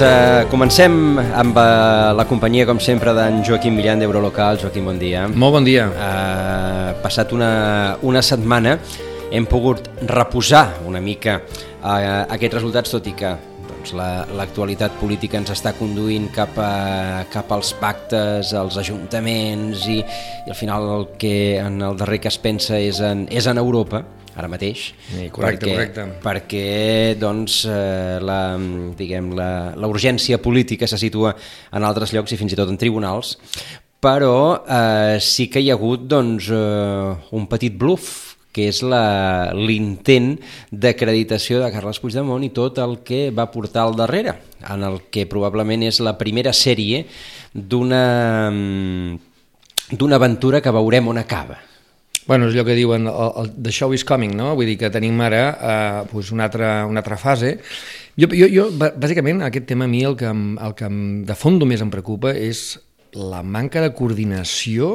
Doncs 0.00 0.16
eh, 0.16 0.48
comencem 0.48 1.18
amb 1.20 1.58
eh, 1.60 2.12
la 2.16 2.24
companyia, 2.24 2.64
com 2.64 2.78
sempre, 2.80 3.12
d'en 3.12 3.42
Joaquim 3.44 3.74
Millan 3.76 4.00
d'Eurolocal. 4.00 4.56
Joaquim, 4.56 4.86
bon 4.88 4.96
dia. 4.96 5.26
Molt 5.28 5.52
bon 5.58 5.66
dia. 5.66 5.82
Eh, 5.92 6.94
passat 7.02 7.34
una, 7.36 7.98
una 8.08 8.22
setmana 8.24 8.78
hem 9.28 9.44
pogut 9.44 9.90
reposar 10.08 10.78
una 10.88 11.02
mica 11.04 11.34
eh, 11.44 12.24
aquests 12.32 12.56
resultats, 12.56 12.94
tot 12.94 13.10
i 13.10 13.12
que 13.12 13.34
doncs, 13.66 13.92
l'actualitat 14.38 14.96
la, 14.96 15.00
política 15.02 15.36
ens 15.36 15.52
està 15.52 15.74
conduint 15.76 16.30
cap, 16.32 16.56
a, 16.56 17.26
cap 17.28 17.52
als 17.52 17.74
pactes, 17.76 18.54
als 18.56 18.80
ajuntaments 18.80 19.84
i, 19.84 19.98
i 20.00 20.48
al 20.48 20.56
final 20.56 20.88
el 20.94 21.06
que 21.20 21.34
en 21.60 21.76
el 21.90 22.00
darrer 22.00 22.22
que 22.24 22.32
es 22.32 22.40
pensa 22.40 22.80
és 22.80 23.04
en, 23.04 23.26
és 23.28 23.52
en 23.52 23.60
Europa 23.60 24.00
ara 24.40 24.50
mateix 24.50 24.88
sí, 24.90 25.28
correcte, 25.32 25.68
perquè, 25.68 25.74
correcte. 25.74 26.06
perquè 26.24 26.64
doncs, 27.20 27.60
eh, 27.68 28.18
la, 28.24 28.40
diguem, 28.98 29.34
la, 29.38 29.50
la 29.76 29.90
urgència 29.90 30.40
política 30.42 30.88
se 30.90 30.98
situa 31.00 31.36
en 31.70 31.86
altres 31.86 32.14
llocs 32.16 32.34
i 32.34 32.40
fins 32.40 32.56
i 32.56 32.58
tot 32.58 32.72
en 32.72 32.80
tribunals 32.80 33.36
però 34.00 34.64
eh, 34.64 35.20
sí 35.20 35.50
que 35.52 35.60
hi 35.60 35.70
ha 35.70 35.76
hagut 35.76 36.08
doncs, 36.08 36.48
eh, 36.50 37.14
un 37.36 37.46
petit 37.52 37.76
bluff 37.76 38.30
que 38.50 38.66
és 38.70 38.80
l'intent 38.82 40.32
d'acreditació 40.72 41.60
de 41.62 41.70
Carles 41.70 42.00
Puigdemont 42.02 42.42
i 42.42 42.50
tot 42.54 42.80
el 42.82 42.98
que 43.06 43.28
va 43.30 43.46
portar 43.52 43.84
al 43.86 43.94
darrere, 43.98 44.34
en 44.66 44.82
el 44.86 44.98
que 45.14 45.28
probablement 45.30 45.84
és 45.86 46.00
la 46.02 46.16
primera 46.18 46.50
sèrie 46.56 47.04
d'una 47.54 48.04
d'una 49.90 50.18
aventura 50.20 50.60
que 50.62 50.70
veurem 50.74 51.08
on 51.10 51.18
acaba. 51.18 51.58
Bueno, 52.30 52.46
és 52.46 52.54
allò 52.54 52.62
que 52.62 52.76
diuen, 52.78 53.08
el, 53.10 53.30
el, 53.40 53.48
the 53.58 53.72
show 53.74 53.90
is 53.90 54.04
coming, 54.06 54.36
no? 54.38 54.52
Vull 54.54 54.68
dir 54.70 54.76
que 54.78 54.90
tenim 54.94 55.18
ara 55.26 55.40
eh, 55.50 56.02
pues 56.12 56.28
una, 56.30 56.44
altra, 56.46 56.84
una 56.86 57.02
altra 57.02 57.16
fase. 57.18 57.56
Jo, 58.14 58.28
jo, 58.30 58.46
jo, 58.46 58.68
bàsicament, 58.78 59.42
aquest 59.42 59.66
tema 59.66 59.88
a 59.88 59.90
mi 59.90 60.04
el 60.06 60.14
que, 60.14 60.30
el 60.30 60.76
que 60.78 60.90
de 61.26 61.34
fons 61.34 61.66
més 61.66 61.82
em 61.82 61.90
preocupa 61.90 62.30
és 62.30 62.78
la 63.18 63.42
manca 63.42 63.82
de 63.82 63.90
coordinació 63.98 64.92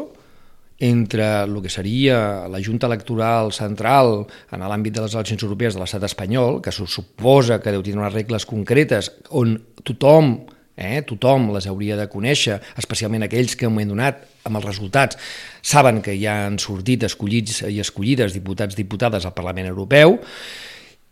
entre 0.80 1.28
el 1.44 1.60
que 1.60 1.74
seria 1.76 2.48
la 2.48 2.64
Junta 2.64 2.88
Electoral 2.88 3.52
Central 3.52 4.22
en 4.56 4.64
l'àmbit 4.64 4.96
de 4.96 5.04
les 5.04 5.20
eleccions 5.20 5.44
europees 5.44 5.76
de 5.76 5.84
l'estat 5.84 6.08
espanyol, 6.08 6.62
que 6.64 6.72
suposa 6.72 7.60
que 7.60 7.76
deu 7.76 7.84
tenir 7.84 8.00
unes 8.00 8.16
regles 8.16 8.48
concretes 8.48 9.12
on 9.36 9.58
tothom 9.84 10.38
eh, 10.76 11.02
tothom 11.08 11.50
les 11.56 11.68
hauria 11.72 11.98
de 12.00 12.08
conèixer, 12.12 12.60
especialment 12.80 13.26
aquells 13.26 13.56
que, 13.56 13.68
un 13.68 13.76
moment 13.76 13.96
donat, 13.96 14.22
amb 14.46 14.60
els 14.60 14.68
resultats, 14.68 15.18
saben 15.66 16.02
que 16.06 16.16
ja 16.20 16.46
han 16.46 16.60
sortit 16.62 17.08
escollits 17.08 17.64
i 17.72 17.80
escollides 17.84 18.36
diputats 18.36 18.78
diputades 18.78 19.26
al 19.26 19.36
Parlament 19.38 19.72
Europeu, 19.72 20.20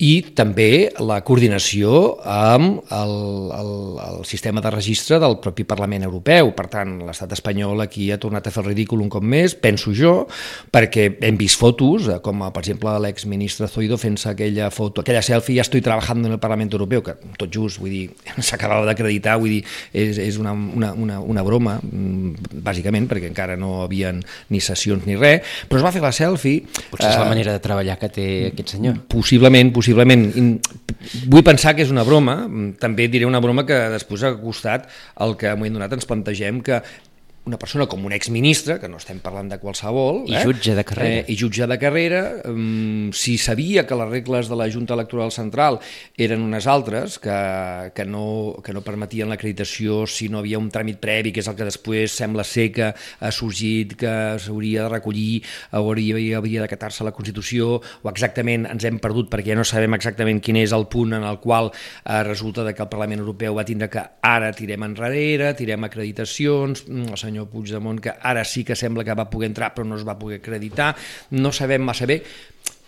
i 0.03 0.35
també 0.35 0.91
la 0.99 1.21
coordinació 1.23 2.17
amb 2.27 2.91
el, 2.91 3.13
el, 3.55 3.71
el 4.03 4.25
sistema 4.27 4.59
de 4.63 4.71
registre 4.73 5.19
del 5.21 5.37
propi 5.43 5.63
Parlament 5.67 6.03
Europeu. 6.03 6.51
Per 6.57 6.65
tant, 6.71 6.97
l'estat 7.07 7.31
espanyol 7.37 7.79
aquí 7.85 8.09
ha 8.11 8.19
tornat 8.19 8.49
a 8.49 8.51
fer 8.51 8.63
el 8.63 8.71
ridícul 8.73 9.03
un 9.03 9.11
cop 9.13 9.23
més, 9.23 9.55
penso 9.55 9.93
jo, 9.95 10.25
perquè 10.73 11.07
hem 11.23 11.39
vist 11.39 11.59
fotos, 11.61 12.09
eh, 12.11 12.19
com 12.23 12.43
per 12.43 12.63
exemple 12.63 12.97
l'exministre 13.05 13.69
Zoido 13.71 13.99
fent-se 14.01 14.33
aquella 14.33 14.69
foto, 14.75 15.03
aquella 15.03 15.23
selfie, 15.23 15.55
ja 15.61 15.63
estoy 15.63 15.81
trabajando 15.85 16.27
en 16.27 16.35
el 16.35 16.41
Parlament 16.43 16.73
Europeu, 16.75 17.03
que 17.05 17.15
tot 17.39 17.53
just, 17.53 17.79
vull 17.79 17.93
dir, 17.93 18.03
s'acabava 18.49 18.87
d'acreditar, 18.89 19.37
vull 19.39 19.55
dir, 19.55 19.63
és, 19.93 20.19
és 20.19 20.41
una, 20.41 20.51
una, 20.51 20.91
una, 20.99 21.21
una 21.21 21.45
broma, 21.47 21.77
mm, 21.79 22.59
bàsicament, 22.65 23.07
perquè 23.11 23.31
encara 23.31 23.55
no 23.59 23.85
havien 23.85 24.19
ni 24.51 24.59
sessions 24.63 25.07
ni 25.07 25.15
res, 25.19 25.55
però 25.69 25.79
es 25.79 25.87
va 25.87 25.95
fer 25.95 26.03
la 26.03 26.11
selfie... 26.15 26.67
Potser 26.91 27.07
és 27.07 27.15
eh, 27.15 27.23
la 27.23 27.31
manera 27.31 27.55
de 27.55 27.63
treballar 27.63 27.95
que 28.01 28.11
té 28.11 28.29
aquest 28.51 28.75
senyor. 28.75 28.99
Possiblement, 29.11 29.71
possiblement 29.71 29.92
possiblement, 29.93 30.59
vull 31.29 31.45
pensar 31.45 31.75
que 31.77 31.85
és 31.85 31.93
una 31.93 32.05
broma, 32.07 32.35
també 32.81 33.07
diré 33.11 33.27
una 33.29 33.41
broma 33.43 33.65
que 33.67 33.77
després 33.93 34.25
ha 34.25 34.33
costat 34.39 34.89
el 35.23 35.35
que 35.37 35.51
a 35.51 35.57
un 35.57 35.77
donat 35.77 35.93
ens 35.93 36.09
plantegem 36.09 36.61
que 36.65 36.81
una 37.45 37.57
persona 37.59 37.85
com 37.91 38.05
un 38.05 38.13
exministre, 38.15 38.77
que 38.79 38.87
no 38.87 38.97
estem 39.01 39.19
parlant 39.19 39.49
de 39.51 39.57
qualsevol... 39.59 40.21
I 40.31 40.37
eh? 40.39 40.43
jutge 40.47 40.75
de 40.77 40.83
carrera. 40.87 41.17
Eh, 41.19 41.33
I 41.33 41.35
jutge 41.35 41.67
de 41.67 41.77
carrera, 41.79 42.21
um, 42.47 43.11
si 43.11 43.35
sabia 43.37 43.83
que 43.87 43.97
les 43.99 44.09
regles 44.09 44.47
de 44.47 44.55
la 44.55 44.69
Junta 44.71 44.95
Electoral 44.95 45.31
Central 45.35 45.79
eren 46.15 46.45
unes 46.45 46.67
altres, 46.71 47.17
que, 47.19 47.35
que, 47.95 48.05
no, 48.07 48.61
que 48.63 48.75
no 48.75 48.83
permetien 48.85 49.27
l'acreditació 49.31 50.05
si 50.07 50.29
no 50.31 50.39
havia 50.39 50.61
un 50.61 50.69
tràmit 50.71 51.01
previ, 51.03 51.33
que 51.35 51.43
és 51.43 51.49
el 51.51 51.57
que 51.59 51.67
després 51.67 52.15
sembla 52.15 52.47
ser 52.47 52.69
que 52.77 52.93
ha 52.93 53.33
sorgit, 53.35 53.97
que 53.99 54.13
s'hauria 54.39 54.87
de 54.87 54.93
recollir, 54.95 55.43
hauria, 55.75 56.39
havia 56.39 56.63
d'acatar-se 56.63 57.03
la 57.03 57.11
Constitució, 57.15 57.75
o 57.83 58.11
exactament 58.13 58.69
ens 58.71 58.87
hem 58.87 59.01
perdut 59.03 59.27
perquè 59.33 59.51
ja 59.51 59.59
no 59.59 59.67
sabem 59.67 59.99
exactament 59.99 60.39
quin 60.43 60.61
és 60.63 60.71
el 60.71 60.87
punt 60.87 61.19
en 61.19 61.27
el 61.27 61.41
qual 61.43 61.73
eh, 61.73 62.23
resulta 62.23 62.63
que 62.71 62.87
el 62.87 62.91
Parlament 62.91 63.19
Europeu 63.19 63.59
va 63.59 63.67
tindre 63.67 63.91
que 63.91 64.07
ara 64.23 64.53
tirem 64.55 64.87
enrere, 64.87 65.51
tirem 65.59 65.83
acreditacions, 65.83 66.87
mm, 66.87 67.11
el 67.11 67.19
senyor 67.19 67.32
senyor 67.33 67.49
Puigdemont, 67.49 67.99
que 67.99 68.13
ara 68.21 68.45
sí 68.45 68.63
que 68.63 68.77
sembla 68.77 69.03
que 69.03 69.17
va 69.17 69.29
poder 69.29 69.49
entrar 69.49 69.73
però 69.73 69.87
no 69.87 69.97
es 69.97 70.05
va 70.05 70.19
poder 70.19 70.39
acreditar, 70.39 70.93
no 71.31 71.51
sabem 71.51 71.81
massa 71.81 72.05
bé. 72.05 72.21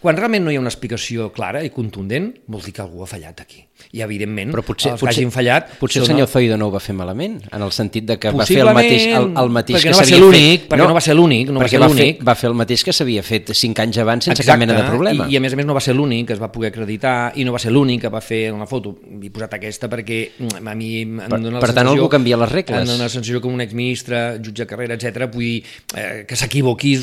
Quan 0.01 0.17
realment 0.17 0.45
no 0.45 0.53
hi 0.53 0.59
ha 0.59 0.61
una 0.61 0.69
explicació 0.69 1.31
clara 1.33 1.63
i 1.65 1.73
contundent, 1.73 2.29
vol 2.47 2.61
dir 2.61 2.75
que 2.75 2.83
algú 2.85 3.01
ha 3.03 3.09
fallat 3.09 3.41
aquí 3.41 3.65
i 3.93 4.01
evidentment 4.05 4.53
Però 4.55 4.63
potser, 4.65 4.93
els 4.95 5.03
que 5.03 5.11
hagin 5.11 5.31
fallat... 5.33 5.75
Potser 5.79 6.01
el 6.03 6.09
senyor 6.09 6.29
Zoido 6.31 6.57
no 6.59 6.69
ho 6.69 6.73
va 6.73 6.81
fer 6.83 6.95
malament, 6.97 7.37
en 7.51 7.65
el 7.65 7.73
sentit 7.75 8.07
de 8.07 8.17
que 8.21 8.31
va 8.35 8.47
fer 8.47 8.61
el 8.63 8.71
mateix, 8.75 9.07
el, 9.19 9.29
el 9.41 9.53
mateix 9.53 9.85
que 9.85 9.93
no 9.93 9.99
s'havia 9.99 10.31
fet... 10.35 10.67
Perquè 10.71 10.81
no, 10.81 10.89
no 10.91 10.97
va 10.97 11.03
ser 11.03 11.15
l'únic, 11.17 11.51
no 11.53 11.63
va 11.63 11.69
ser 11.71 11.81
l'únic. 11.83 12.21
Va, 12.21 12.31
va 12.31 12.37
fer 12.39 12.51
el 12.51 12.57
mateix 12.57 12.85
que 12.87 12.95
s'havia 12.95 13.23
fet 13.25 13.53
cinc 13.55 13.81
anys 13.83 13.99
abans 14.03 14.27
sense 14.29 14.41
Exacte, 14.41 14.55
cap 14.55 14.63
mena 14.63 14.77
de 14.79 14.87
problema. 14.89 15.27
I, 15.29 15.35
I 15.35 15.39
a 15.39 15.43
més 15.43 15.55
a 15.55 15.59
més 15.59 15.67
no 15.67 15.75
va 15.77 15.83
ser 15.83 15.95
l'únic 15.97 16.29
que 16.29 16.35
es 16.37 16.41
va 16.41 16.51
poder 16.53 16.71
acreditar 16.73 17.15
i 17.35 17.45
no 17.47 17.53
va 17.55 17.61
ser 17.61 17.73
l'únic 17.73 18.05
que 18.05 18.11
va 18.13 18.21
fer 18.23 18.41
una 18.53 18.67
foto. 18.69 18.95
He 19.15 19.31
posat 19.33 19.57
aquesta 19.59 19.89
perquè 19.91 20.19
mm, 20.37 20.65
a 20.65 20.75
mi 20.77 20.91
em 21.03 21.19
per, 21.23 21.39
dona 21.39 21.59
la 21.59 21.63
per 21.63 21.71
tant, 21.75 21.91
algú 21.91 22.09
canvia 22.11 22.39
les 22.41 22.51
regles. 22.51 22.83
Em 22.83 22.91
dona 22.93 23.07
la 23.09 23.13
sensació 23.13 23.41
com 23.43 23.55
un 23.55 23.63
exministre, 23.65 24.23
jutge 24.41 24.63
de 24.63 24.69
carrera, 24.69 24.97
etc. 24.97 25.29
vull 25.33 25.61
eh, 25.95 26.23
que 26.27 26.39
s'equivoqui, 26.39 26.95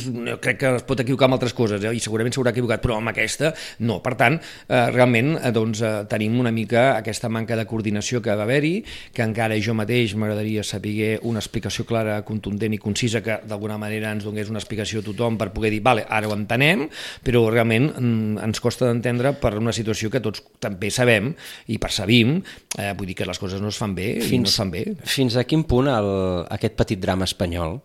crec 0.43 0.61
que 0.61 0.75
es 0.81 0.87
pot 0.89 1.03
equivocar 1.05 1.31
amb 1.31 1.39
altres 1.39 1.57
coses, 1.57 1.83
eh, 1.85 1.95
i 1.95 2.03
segurament 2.03 2.35
s'haurà 2.35 2.55
equivocat, 2.55 2.83
però 2.85 2.99
amb 2.99 3.13
aquesta 3.13 3.53
no. 3.87 4.01
Per 4.05 4.15
tant, 4.19 4.39
eh, 4.67 4.85
realment 4.93 5.35
eh, 5.39 5.53
doncs, 5.55 5.83
eh, 5.85 5.93
tenim 6.11 6.39
una 6.41 6.53
mica 6.55 6.72
aquesta 6.81 7.29
manca 7.29 7.43
manca 7.43 7.57
de 7.59 7.67
coordinació 7.67 8.21
que 8.23 8.35
va 8.35 8.47
haver-hi, 8.47 8.83
que 9.13 9.25
encara 9.25 9.59
jo 9.61 9.75
mateix 9.75 10.15
m'agradaria 10.15 10.63
saber 10.65 11.19
una 11.29 11.41
explicació 11.43 11.85
clara, 11.89 12.21
contundent 12.25 12.75
i 12.77 12.81
concisa 12.81 13.23
que 13.23 13.41
d'alguna 13.49 13.79
manera 13.79 14.13
ens 14.13 14.25
donés 14.25 14.51
una 14.51 14.61
explicació 14.63 15.03
a 15.03 15.07
tothom 15.07 15.39
per 15.39 15.51
poder 15.53 15.73
dir, 15.75 15.83
vale, 15.83 16.05
ara 16.09 16.29
ho 16.29 16.37
entenem, 16.37 16.87
però 17.25 17.45
realment 17.51 17.91
mm, 17.91 18.39
ens 18.47 18.63
costa 18.63 18.87
d'entendre 18.87 19.35
per 19.41 19.57
una 19.59 19.75
situació 19.75 20.11
que 20.11 20.23
tots 20.23 20.45
també 20.63 20.91
sabem 20.91 21.33
i 21.69 21.79
percebim, 21.83 22.39
eh, 22.79 22.93
vull 22.95 23.11
dir 23.11 23.19
que 23.19 23.29
les 23.29 23.41
coses 23.43 23.61
no 23.61 23.73
es 23.73 23.81
fan 23.81 23.97
bé 23.97 24.15
fins, 24.21 24.33
i 24.33 24.43
no 24.45 24.53
es 24.53 24.61
fan 24.63 24.73
bé. 24.73 24.85
Fins 25.03 25.37
a 25.37 25.47
quin 25.49 25.67
punt 25.69 25.91
el, 25.91 26.13
aquest 26.53 26.79
petit 26.79 27.03
drama 27.03 27.27
espanyol 27.29 27.81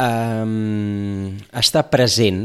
um, 0.00 1.36
està 1.60 1.84
present 1.92 2.42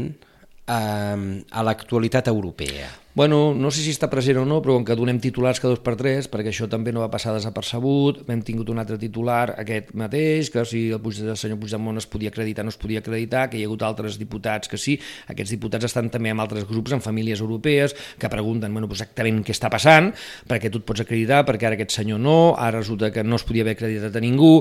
um, 0.68 1.26
a 1.48 1.66
l'actualitat 1.66 2.28
europea? 2.32 3.05
Bueno, 3.16 3.54
no 3.56 3.70
sé 3.72 3.80
si 3.80 3.94
està 3.94 4.10
present 4.12 4.42
o 4.42 4.44
no, 4.44 4.58
però 4.60 4.74
com 4.76 4.84
que 4.84 4.94
donem 4.98 5.16
titulars 5.24 5.56
cada 5.56 5.72
dos 5.72 5.80
per 5.80 5.94
tres, 5.96 6.26
perquè 6.28 6.50
això 6.52 6.66
també 6.68 6.92
no 6.92 7.00
va 7.00 7.08
passar 7.08 7.32
desapercebut, 7.32 8.18
hem 8.28 8.42
tingut 8.44 8.68
un 8.68 8.82
altre 8.82 8.98
titular, 9.00 9.54
aquest 9.62 9.94
mateix, 9.96 10.50
que 10.52 10.66
si 10.68 10.82
el, 10.92 11.00
Puig, 11.00 11.22
el 11.24 11.38
senyor 11.40 11.56
Puigdemont 11.62 11.96
es 11.96 12.04
podia 12.12 12.28
acreditar 12.28 12.66
no 12.66 12.74
es 12.74 12.76
podia 12.76 13.00
acreditar, 13.00 13.46
que 13.48 13.56
hi 13.56 13.64
ha 13.64 13.70
hagut 13.70 13.86
altres 13.88 14.18
diputats 14.20 14.68
que 14.68 14.76
sí, 14.76 14.98
aquests 15.32 15.54
diputats 15.56 15.88
estan 15.88 16.12
també 16.12 16.34
amb 16.34 16.44
altres 16.44 16.68
grups, 16.68 16.92
en 16.92 17.00
famílies 17.00 17.40
europees, 17.40 17.96
que 18.20 18.28
pregunten 18.28 18.76
bueno, 18.76 18.92
exactament 18.92 19.40
què 19.40 19.56
està 19.56 19.72
passant, 19.72 20.12
perquè 20.44 20.68
tu 20.68 20.84
et 20.84 20.84
pots 20.84 21.06
acreditar, 21.06 21.40
perquè 21.48 21.70
ara 21.70 21.80
aquest 21.80 21.96
senyor 21.96 22.20
no, 22.20 22.52
ara 22.52 22.82
resulta 22.82 23.08
que 23.16 23.24
no 23.24 23.40
es 23.40 23.48
podia 23.48 23.64
haver 23.64 23.78
acreditat 23.78 24.20
a 24.20 24.24
ningú, 24.26 24.58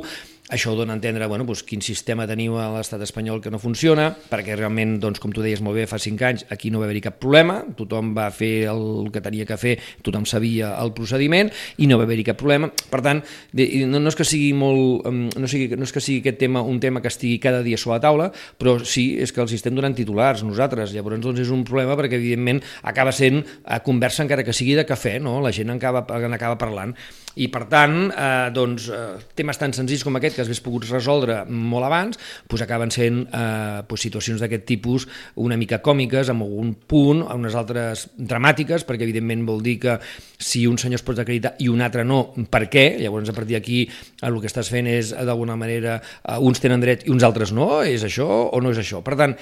això 0.50 0.72
ho 0.72 0.76
dona 0.78 0.94
a 0.94 0.98
entendre 1.00 1.26
bueno, 1.26 1.46
doncs, 1.46 1.64
quin 1.66 1.82
sistema 1.82 2.28
teniu 2.30 2.60
a 2.62 2.68
l'estat 2.76 3.02
espanyol 3.02 3.42
que 3.42 3.50
no 3.50 3.60
funciona, 3.62 4.12
perquè 4.30 4.54
realment, 4.58 4.98
doncs, 5.02 5.20
com 5.22 5.34
tu 5.34 5.42
deies 5.42 5.62
molt 5.66 5.78
bé, 5.80 5.88
fa 5.90 5.98
cinc 6.02 6.22
anys 6.22 6.46
aquí 6.54 6.70
no 6.70 6.82
va 6.82 6.86
haver-hi 6.86 7.02
cap 7.08 7.18
problema, 7.22 7.62
tothom 7.78 8.14
va 8.18 8.28
fer 8.34 8.68
el 8.70 9.10
que 9.14 9.24
tenia 9.26 9.48
que 9.50 9.58
fer, 9.58 9.76
tothom 10.06 10.28
sabia 10.30 10.76
el 10.82 10.94
procediment 10.98 11.50
i 11.82 11.90
no 11.90 11.98
va 11.98 12.06
haver-hi 12.06 12.28
cap 12.30 12.40
problema. 12.42 12.70
Per 12.70 13.02
tant, 13.06 13.24
no, 13.56 14.00
no 14.00 14.14
és 14.14 14.20
que 14.20 14.28
sigui 14.28 14.54
molt, 14.58 15.10
no, 15.10 15.50
sigui, 15.50 15.72
no 15.74 15.90
és 15.90 15.96
que 15.96 16.04
sigui 16.04 16.22
aquest 16.22 16.40
tema 16.46 16.62
un 16.62 16.80
tema 16.84 17.02
que 17.02 17.10
estigui 17.10 17.40
cada 17.42 17.64
dia 17.66 17.80
sobre 17.82 17.98
la 17.98 18.06
taula, 18.06 18.32
però 18.62 18.78
sí 18.86 19.16
és 19.22 19.34
que 19.34 19.42
els 19.42 19.56
estem 19.58 19.76
donant 19.76 19.98
titulars 19.98 20.46
nosaltres, 20.46 20.94
llavors 20.94 21.24
doncs 21.24 21.42
és 21.42 21.54
un 21.54 21.66
problema 21.66 21.98
perquè 21.98 22.20
evidentment 22.20 22.62
acaba 22.86 23.14
sent 23.16 23.42
a 23.66 23.82
conversa 23.86 24.24
encara 24.26 24.46
que 24.46 24.54
sigui 24.54 24.78
de 24.78 24.86
cafè, 24.86 25.18
no? 25.24 25.40
la 25.42 25.54
gent 25.56 25.74
acaba, 25.74 26.06
acaba 26.06 26.60
parlant 26.62 26.94
i 27.36 27.48
per 27.52 27.66
tant, 27.72 27.98
eh, 28.12 28.50
doncs, 28.56 28.88
eh, 28.90 29.18
temes 29.36 29.60
tan 29.60 29.74
senzills 29.76 30.06
com 30.06 30.16
aquest 30.16 30.38
que 30.38 30.44
hagués 30.46 30.62
pogut 30.64 30.88
resoldre 30.88 31.42
molt 31.50 31.88
abans, 31.88 32.20
doncs 32.48 32.64
acaben 32.64 32.94
sent 32.94 33.26
eh, 33.28 33.84
doncs 33.88 34.06
situacions 34.08 34.42
d'aquest 34.44 34.66
tipus 34.70 35.08
una 35.36 35.58
mica 35.60 35.82
còmiques, 35.84 36.32
amb 36.32 36.46
algun 36.48 36.74
punt, 36.88 37.26
unes 37.36 37.56
altres 37.56 38.08
dramàtiques, 38.16 38.88
perquè 38.88 39.08
evidentment 39.08 39.46
vol 39.48 39.62
dir 39.66 39.78
que 39.84 40.00
si 40.40 40.66
un 40.68 40.80
senyor 40.80 41.02
es 41.02 41.06
pot 41.06 41.20
acreditar 41.20 41.56
i 41.60 41.70
un 41.72 41.84
altre 41.84 42.06
no, 42.08 42.22
per 42.52 42.66
què? 42.72 42.88
Llavors 43.02 43.30
a 43.32 43.36
partir 43.36 43.60
d'aquí 43.60 43.84
el 44.24 44.40
que 44.42 44.52
estàs 44.52 44.72
fent 44.72 44.88
és 44.88 45.12
d'alguna 45.12 45.60
manera 45.60 46.00
eh, 46.00 46.40
uns 46.40 46.64
tenen 46.64 46.84
dret 46.84 47.06
i 47.08 47.14
uns 47.14 47.28
altres 47.28 47.52
no, 47.56 47.84
és 47.84 48.04
això 48.08 48.28
o 48.52 48.64
no 48.64 48.72
és 48.72 48.80
això? 48.82 49.04
Per 49.06 49.20
tant, 49.20 49.36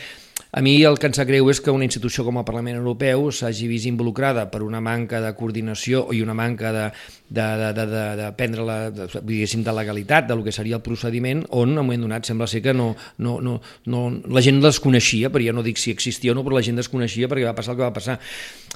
a 0.53 0.62
mi 0.62 0.83
el 0.85 1.00
que 1.01 1.09
em 1.09 1.13
sap 1.18 1.25
greu 1.25 1.47
és 1.50 1.59
que 1.65 1.74
una 1.74 1.85
institució 1.88 2.24
com 2.27 2.38
el 2.38 2.45
Parlament 2.45 2.77
Europeu 2.77 3.31
s'hagi 3.33 3.65
vist 3.71 3.88
involucrada 3.89 4.45
per 4.51 4.62
una 4.62 4.81
manca 4.85 5.21
de 5.21 5.31
coordinació 5.33 6.07
i 6.13 6.21
una 6.21 6.35
manca 6.38 6.69
de, 6.75 6.83
de, 7.30 7.45
de, 7.57 7.69
de, 7.74 7.85
de, 7.89 8.03
de 8.19 8.27
prendre 8.38 8.65
la, 8.68 8.77
de, 8.94 9.07
de 9.09 9.74
legalitat 9.74 10.27
del 10.30 10.44
que 10.45 10.53
seria 10.53 10.77
el 10.77 10.85
procediment, 10.85 11.41
on 11.50 11.74
en 11.74 11.77
un 11.77 11.81
moment 11.81 12.06
donat 12.06 12.30
sembla 12.30 12.47
ser 12.47 12.62
que 12.62 12.74
no, 12.74 12.91
no, 13.18 13.39
no, 13.41 13.59
no, 13.89 14.03
la 14.30 14.44
gent 14.45 14.62
desconeixia, 14.62 15.31
però 15.33 15.41
ja 15.41 15.56
no 15.57 15.65
dic 15.65 15.81
si 15.81 15.89
existia 15.89 16.33
o 16.33 16.38
no, 16.38 16.45
però 16.45 16.59
la 16.59 16.65
gent 16.65 16.77
desconeixia 16.77 17.30
perquè 17.31 17.50
va 17.50 17.57
passar 17.57 17.74
el 17.74 17.81
que 17.81 17.88
va 17.88 17.95
passar. 17.95 18.19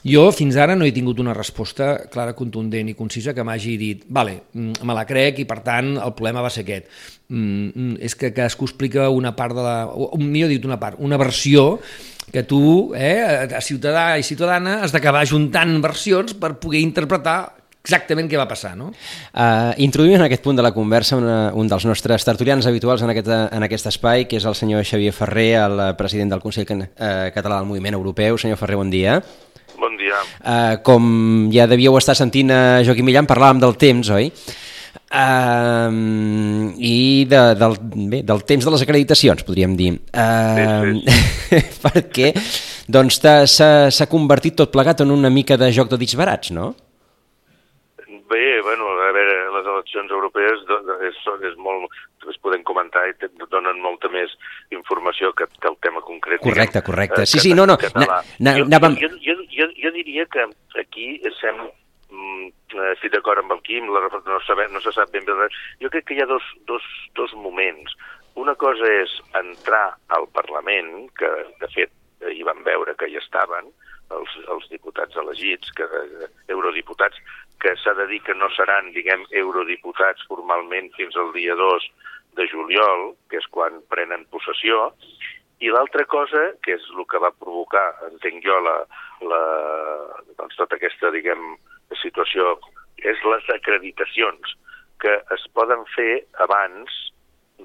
Jo 0.01 0.27
fins 0.33 0.57
ara 0.57 0.75
no 0.77 0.85
he 0.85 0.93
tingut 0.95 1.21
una 1.21 1.37
resposta 1.37 1.93
clara, 2.09 2.33
contundent 2.37 2.89
i 2.89 2.97
concisa 2.97 3.37
que 3.37 3.45
m'hagi 3.45 3.77
dit, 3.77 4.05
vale, 4.09 4.39
mm, 4.53 4.81
me 4.81 4.97
la 4.97 5.05
crec 5.05 5.43
i 5.43 5.45
per 5.45 5.61
tant 5.65 5.93
el 5.97 6.17
problema 6.17 6.41
va 6.41 6.53
ser 6.53 6.65
aquest 6.65 6.89
Mm, 7.29 7.71
mm, 7.75 7.95
és 8.07 8.15
que 8.15 8.31
cadascú 8.31 8.69
explica 8.69 9.09
una 9.11 9.35
part 9.35 9.55
de 9.55 9.63
la... 9.63 9.77
o 9.87 10.15
millor 10.15 10.47
dit, 10.53 10.63
una 10.63 10.79
part, 10.79 10.95
una 11.03 11.17
versió 11.19 11.75
que 12.31 12.43
tu, 12.43 12.93
eh, 12.95 13.47
a 13.51 13.61
ciutadà 13.61 14.17
i 14.19 14.23
ciutadana, 14.23 14.81
has 14.83 14.93
d'acabar 14.95 15.25
juntant 15.27 15.77
versions 15.83 16.35
per 16.39 16.55
poder 16.59 16.83
interpretar 16.83 17.37
exactament 17.87 18.27
què 18.27 18.39
va 18.39 18.47
passar, 18.49 18.73
no? 18.75 18.89
Uh, 19.31 19.71
introduïm 19.79 20.17
en 20.17 20.25
aquest 20.25 20.43
punt 20.43 20.57
de 20.59 20.63
la 20.65 20.73
conversa 20.75 21.15
una, 21.19 21.53
un 21.55 21.69
dels 21.71 21.87
nostres 21.87 22.25
tertulians 22.27 22.67
habituals 22.67 23.03
en 23.03 23.13
aquest, 23.13 23.31
en 23.31 23.67
aquest 23.67 23.87
espai, 23.93 24.27
que 24.27 24.41
és 24.41 24.47
el 24.47 24.57
senyor 24.59 24.83
Xavier 24.87 25.15
Ferrer, 25.15 25.49
el 25.63 25.83
president 25.99 26.35
del 26.35 26.43
Consell 26.43 26.67
uh, 26.67 26.87
Català 27.35 27.61
del 27.61 27.69
Moviment 27.69 27.95
Europeu. 27.95 28.39
Senyor 28.39 28.59
Ferrer, 28.59 28.79
bon 28.79 28.91
dia. 28.91 29.21
Bon 29.79 29.95
dia. 29.95 30.19
Uh, 30.41 30.79
com 30.83 31.03
ja 31.53 31.67
devíeu 31.69 31.95
estar 31.99 32.17
sentint 32.17 32.51
a 32.51 32.61
Joaquim 32.83 33.07
Millan, 33.07 33.29
parlàvem 33.29 33.63
del 33.63 33.79
temps, 33.79 34.11
oi? 34.11 34.31
Uh, 35.07 36.73
i 36.83 37.23
de, 37.31 37.39
del, 37.55 37.77
bé, 38.11 38.19
del 38.27 38.41
temps 38.43 38.65
de 38.65 38.73
les 38.73 38.81
acreditacions, 38.83 39.45
podríem 39.47 39.77
dir. 39.79 39.93
Uh, 40.11 40.97
sí, 40.99 41.13
sí. 41.47 41.61
perquè 41.85 42.33
doncs, 42.91 43.21
s'ha 43.23 44.09
convertit 44.11 44.57
tot 44.59 44.73
plegat 44.73 45.05
en 45.05 45.15
una 45.15 45.31
mica 45.31 45.55
de 45.59 45.71
joc 45.71 45.93
de 45.93 46.01
dits 46.01 46.17
barats, 46.19 46.51
no? 46.51 46.73
Bé, 48.27 48.59
bueno, 48.59 48.91
a 48.91 49.07
veure, 49.15 49.39
les 49.55 49.71
eleccions 49.71 50.11
europees 50.11 50.67
és, 51.07 51.23
és 51.47 51.55
molt, 51.55 51.87
es 52.27 52.35
poden 52.43 52.67
comentar 52.67 53.05
i 53.07 53.15
donen 53.47 53.79
molta 53.79 54.11
més 54.11 54.33
informació 54.75 55.31
que, 55.31 55.47
que 55.47 55.71
el 55.71 55.79
tema 55.79 56.03
concret. 56.03 56.43
Correcte, 56.43 56.83
correcte. 56.83 57.23
Sí, 57.25 57.39
sí, 57.39 57.55
no, 57.55 57.63
no. 57.63 57.79
Na, 57.95 58.19
na, 58.43 58.57
jo, 58.59 58.67
jo, 58.99 59.11
jo, 59.23 59.39
jo, 59.55 59.71
jo 59.79 59.95
diria 59.95 60.27
que 60.27 60.43
aquí 60.83 61.13
estem 61.23 61.69
mm, 62.11 62.47
eh, 62.75 62.91
estic 62.93 63.13
d'acord 63.15 63.43
amb 63.43 63.55
el 63.55 63.63
Quim, 63.67 63.89
la, 63.93 64.05
no, 64.13 64.39
sabem, 64.47 64.71
no 64.73 64.83
se 64.83 64.93
sap 64.95 65.11
ben 65.13 65.25
bé 65.27 65.35
res. 65.37 65.57
Jo 65.83 65.91
crec 65.93 66.07
que 66.07 66.17
hi 66.17 66.23
ha 66.23 66.29
dos, 66.29 66.45
dos, 66.69 66.85
dos 67.19 67.33
moments. 67.35 67.95
Una 68.37 68.53
cosa 68.55 68.85
és 69.01 69.13
entrar 69.39 69.97
al 70.13 70.27
Parlament, 70.35 71.09
que 71.17 71.29
de 71.61 71.69
fet 71.73 71.93
hi 72.33 72.43
van 72.45 72.63
veure 72.65 72.95
que 72.97 73.09
hi 73.09 73.17
estaven, 73.17 73.71
els, 74.15 74.35
els 74.53 74.67
diputats 74.71 75.17
elegits, 75.19 75.71
que, 75.77 75.83
eh, 75.83 76.29
eurodiputats, 76.53 77.17
que 77.61 77.73
s'ha 77.81 77.93
de 77.97 78.05
dir 78.11 78.21
que 78.23 78.35
no 78.37 78.49
seran, 78.55 78.91
diguem, 78.95 79.25
eurodiputats 79.41 80.25
formalment 80.29 80.91
fins 80.95 81.17
al 81.17 81.33
dia 81.33 81.55
2 81.57 81.89
de 82.37 82.45
juliol, 82.51 83.15
que 83.29 83.41
és 83.41 83.47
quan 83.51 83.81
prenen 83.89 84.27
possessió, 84.33 84.91
i 85.59 85.71
l'altra 85.73 86.05
cosa, 86.05 86.51
que 86.61 86.75
és 86.77 86.83
el 86.93 87.05
que 87.09 87.21
va 87.21 87.33
provocar, 87.33 87.87
entenc 88.11 88.43
jo, 88.45 88.59
la, 88.61 88.75
la, 89.25 89.41
doncs 90.37 90.59
tota 90.59 90.77
aquesta, 90.77 91.09
diguem, 91.15 91.55
situació 92.01 92.57
és 92.97 93.19
les 93.23 93.49
acreditacions 93.55 94.55
que 95.01 95.13
es 95.33 95.43
poden 95.53 95.85
fer 95.93 96.25
abans 96.43 96.93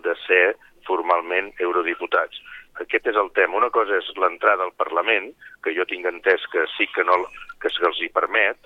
de 0.05 0.15
ser 0.27 0.45
formalment 0.87 1.53
eurodiputats. 1.61 2.41
Aquest 2.81 3.07
és 3.13 3.17
el 3.21 3.31
tema. 3.37 3.59
Una 3.59 3.71
cosa 3.71 3.99
és 3.99 4.09
l'entrada 4.21 4.65
al 4.65 4.75
Parlament, 4.77 5.31
que 5.65 5.75
jo 5.77 5.87
tinc 5.89 6.09
entès 6.09 6.45
que 6.53 6.65
sí 6.77 6.89
que, 6.95 7.05
no, 7.05 7.19
que 7.61 7.71
se'ls 7.73 8.01
hi 8.01 8.09
permet, 8.13 8.59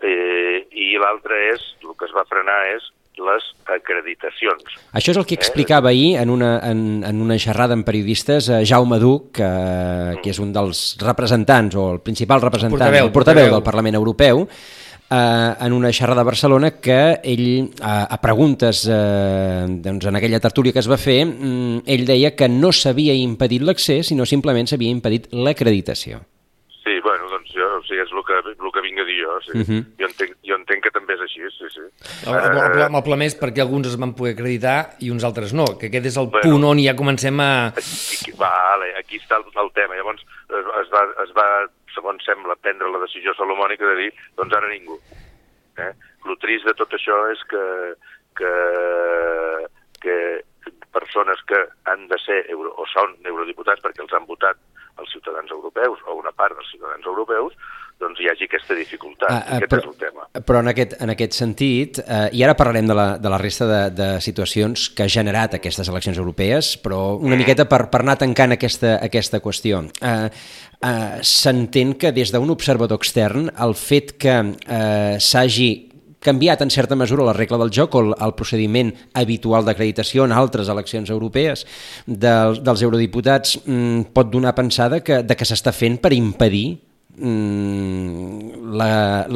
eh, 0.00 0.66
i 0.70 0.94
l'altra 0.98 1.38
és, 1.50 1.64
el 1.84 1.94
que 1.98 2.08
es 2.08 2.14
va 2.16 2.26
frenar 2.30 2.62
és 2.74 2.86
les 3.20 3.46
acreditacions. 3.68 4.76
Això 4.96 5.12
és 5.12 5.18
el 5.18 5.26
que 5.28 5.36
eh? 5.36 5.40
explicava 5.40 5.90
ahir 5.90 6.14
en 6.22 6.30
una, 6.32 6.54
en, 6.64 7.02
en 7.04 7.20
una 7.20 7.36
xerrada 7.42 7.76
amb 7.76 7.84
periodistes 7.84 8.48
eh, 8.48 8.62
Jaume 8.66 9.00
Duc, 9.02 9.30
que, 9.36 9.46
mm. 9.46 10.22
que 10.24 10.32
és 10.32 10.40
un 10.40 10.54
dels 10.56 10.94
representants, 11.02 11.76
o 11.76 11.90
el 11.96 12.00
principal 12.06 12.40
representant, 12.40 12.78
el 12.78 12.86
portaveu, 12.86 13.10
el 13.10 13.12
portaveu, 13.12 13.42
portaveu 13.42 13.58
del 13.58 13.66
Parlament 13.66 13.98
Europeu, 14.00 14.46
eh, 15.10 15.54
en 15.60 15.72
una 15.72 15.92
xerrada 15.92 16.22
a 16.22 16.24
Barcelona 16.24 16.72
que 16.80 17.20
ell, 17.22 17.70
a, 17.82 18.04
a 18.06 18.20
preguntes 18.22 18.86
eh, 18.88 19.66
doncs 19.82 20.06
en 20.06 20.16
aquella 20.16 20.40
tertúlia 20.40 20.72
que 20.72 20.82
es 20.82 20.90
va 20.90 21.00
fer, 21.00 21.24
mm, 21.26 21.86
ell 21.86 22.06
deia 22.06 22.34
que 22.36 22.48
no 22.48 22.72
s'havia 22.72 23.16
impedit 23.18 23.66
l'accés, 23.66 24.12
sinó 24.12 24.26
simplement 24.26 24.70
s'havia 24.70 24.94
impedit 24.94 25.32
l'acreditació. 25.32 26.22
Sí, 26.80 26.96
bueno, 27.04 27.28
doncs 27.28 27.50
jo, 27.52 27.66
o 27.76 27.82
sigui, 27.84 28.00
és 28.02 28.12
el 28.14 28.22
que, 28.24 28.38
el 28.50 28.72
que 28.72 28.82
vinc 28.86 29.02
a 29.02 29.04
dir 29.04 29.18
jo. 29.20 29.34
Sí. 29.44 29.52
Uh 29.58 29.64
-huh. 29.66 29.82
jo, 30.00 30.06
entenc, 30.06 30.32
jo 30.48 30.54
entenc 30.56 30.82
que 30.82 30.90
també 30.90 31.14
és 31.14 31.20
així, 31.20 31.40
sí, 31.58 31.66
sí. 31.74 31.84
El, 32.26 32.34
el, 32.34 32.56
el, 32.56 32.94
el 32.94 33.02
problema 33.02 33.24
és 33.24 33.36
perquè 33.38 33.60
alguns 33.60 33.88
es 33.88 33.98
van 34.00 34.14
poder 34.14 34.32
acreditar 34.32 34.96
i 35.00 35.10
uns 35.10 35.24
altres 35.24 35.52
no, 35.52 35.66
que 35.78 35.86
aquest 35.86 36.06
és 36.06 36.16
el 36.16 36.26
bueno, 36.26 36.42
punt 36.42 36.64
on 36.64 36.78
ja 36.80 36.96
comencem 36.96 37.38
a... 37.40 37.68
Aquí, 37.68 38.32
vale, 38.32 38.94
aquí 38.98 39.16
està 39.18 39.36
el, 39.36 39.44
el 39.54 39.70
tema. 39.72 39.94
Llavors 39.94 40.24
es, 40.50 40.88
va, 40.90 41.02
es 41.24 41.32
va 41.36 41.46
segons 41.94 42.24
sembla, 42.26 42.58
prendre 42.60 42.90
la 42.90 43.02
decisió 43.04 43.34
salomònica 43.38 43.88
de 43.90 43.96
dir, 44.04 44.10
doncs 44.38 44.56
ara 44.56 44.70
ningú. 44.70 44.98
Eh? 45.80 45.92
El 46.26 46.38
trist 46.42 46.66
de 46.68 46.74
tot 46.78 46.92
això 46.96 47.16
és 47.32 47.42
que, 47.50 47.64
que, 48.40 48.52
que 50.04 50.16
persones 50.92 51.42
que 51.48 51.60
han 51.90 52.06
de 52.08 52.18
ser 52.24 52.42
euro, 52.50 52.74
o 52.76 52.86
són 52.90 53.16
eurodiputats 53.24 53.82
perquè 53.84 54.04
els 54.04 54.14
han 54.16 54.28
votat 54.28 54.58
els 55.00 55.12
ciutadans 55.14 55.50
europeus 55.54 56.02
o 56.06 56.18
una 56.18 56.32
part 56.36 56.56
dels 56.56 56.70
ciutadans 56.74 57.06
europeus, 57.06 57.56
doncs 58.00 58.20
hi 58.22 58.30
hagi 58.30 58.46
aquesta 58.48 58.76
dificultat. 58.78 59.28
Ah, 59.28 59.40
ah, 59.40 59.58
Aquest 59.58 59.72
però, 59.74 59.82
és 59.82 59.90
el 59.90 59.98
tema. 60.00 60.26
Però 60.48 60.62
en 60.64 60.72
aquest, 60.72 60.96
en 61.04 61.12
aquest 61.14 61.36
sentit, 61.36 62.00
eh, 62.00 62.22
i 62.36 62.44
ara 62.46 62.56
parlarem 62.58 62.88
de 62.88 62.96
la, 62.96 63.06
de 63.20 63.32
la 63.32 63.38
resta 63.40 63.68
de, 63.68 63.82
de 63.96 64.08
situacions 64.24 64.88
que 64.96 65.04
ha 65.04 65.12
generat 65.12 65.58
aquestes 65.58 65.92
eleccions 65.92 66.18
europees, 66.18 66.72
però 66.80 67.02
una 67.20 67.38
miqueta 67.40 67.68
per, 67.70 67.84
per 67.92 68.02
anar 68.04 68.16
tancant 68.20 68.56
aquesta, 68.56 68.96
aquesta 69.04 69.42
qüestió. 69.44 69.84
Eh, 70.00 70.16
eh, 70.80 71.20
S'entén 71.20 71.94
que 72.00 72.14
des 72.16 72.32
d'un 72.32 72.50
observador 72.50 73.00
extern 73.00 73.50
el 73.60 73.76
fet 73.78 74.16
que 74.20 74.40
eh, 74.40 75.16
s'hagi 75.20 75.70
canviat 76.20 76.60
en 76.60 76.70
certa 76.70 76.96
mesura 76.96 77.24
la 77.24 77.32
regla 77.32 77.56
del 77.58 77.72
joc 77.72 77.94
o 77.96 78.02
el, 78.04 78.10
el 78.12 78.34
procediment 78.36 78.92
habitual 79.16 79.64
d'acreditació 79.64 80.26
en 80.26 80.34
altres 80.36 80.68
eleccions 80.68 81.08
europees 81.08 81.64
del, 82.04 82.60
dels 82.60 82.84
eurodiputats 82.84 83.56
mm, 83.64 84.12
pot 84.12 84.28
donar 84.28 84.52
pensada 84.54 85.00
que, 85.00 85.22
de 85.24 85.36
que 85.36 85.48
s'està 85.48 85.72
fent 85.72 85.96
per 86.00 86.12
impedir 86.12 86.89
mm, 87.16 88.76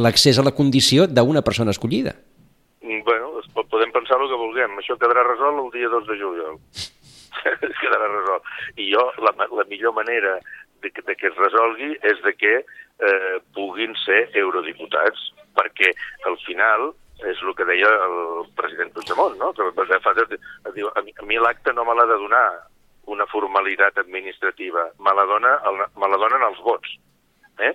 l'accés 0.05 0.37
la, 0.39 0.43
a 0.43 0.47
la 0.51 0.55
condició 0.57 1.07
d'una 1.07 1.43
persona 1.43 1.75
escollida. 1.75 2.15
Mm, 2.83 3.03
bueno, 3.05 3.41
podem 3.71 3.93
pensar 3.93 4.21
el 4.21 4.29
que 4.31 4.41
vulguem. 4.41 4.79
Això 4.79 4.99
quedarà 5.01 5.25
resolt 5.27 5.63
el 5.65 5.71
dia 5.75 5.91
2 5.93 6.07
de 6.11 6.19
juliol. 6.21 6.59
quedarà 7.83 8.11
resolt. 8.13 8.51
I 8.77 8.91
jo, 8.93 9.07
la, 9.25 9.35
la 9.39 9.67
millor 9.71 9.95
manera 9.97 10.39
de, 10.83 10.91
que, 10.91 11.03
de 11.03 11.17
que 11.17 11.31
es 11.31 11.39
resolgui 11.41 11.95
és 12.03 12.21
de 12.25 12.35
que 12.37 12.55
eh, 12.61 13.37
puguin 13.57 13.97
ser 14.05 14.29
eurodiputats, 14.39 15.33
perquè 15.57 15.91
al 16.29 16.39
final 16.45 16.93
és 17.25 17.41
el 17.43 17.55
que 17.57 17.67
deia 17.67 17.89
el 18.05 18.47
president 18.59 18.93
Puigdemont, 18.93 19.37
no? 19.39 19.53
que 19.55 20.73
diu, 20.75 20.91
a 20.91 21.03
mi, 21.03 21.15
a 21.15 21.27
mi 21.27 21.39
l'acte 21.39 21.73
no 21.73 21.85
me 21.87 21.95
l'ha 21.95 22.07
de 22.11 22.19
donar 22.21 22.47
una 23.07 23.27
formalitat 23.31 23.99
administrativa, 24.01 24.89
me 24.99 25.15
la, 25.15 25.25
dona, 25.29 25.55
el, 25.71 25.83
me 26.01 26.11
la 26.11 26.21
donen 26.21 26.43
els 26.49 26.61
vots. 26.65 26.97
Eh? 27.63 27.71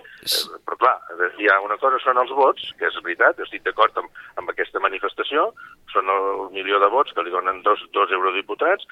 Però 0.66 0.76
clar, 0.76 0.96
hi 1.40 1.48
ha 1.48 1.60
una 1.64 1.78
cosa 1.80 2.00
són 2.02 2.20
els 2.20 2.32
vots, 2.36 2.66
que 2.78 2.88
és 2.90 2.98
veritat, 3.04 3.40
estic 3.40 3.64
d'acord 3.64 3.96
amb, 3.96 4.20
amb 4.40 4.52
aquesta 4.52 4.82
manifestació, 4.82 5.50
són 5.92 6.12
el 6.12 6.50
milió 6.52 6.80
de 6.82 6.90
vots 6.92 7.16
que 7.16 7.24
li 7.24 7.32
donen 7.32 7.62
dos, 7.64 7.82
dos 7.96 8.12
eurodiputats, 8.12 8.84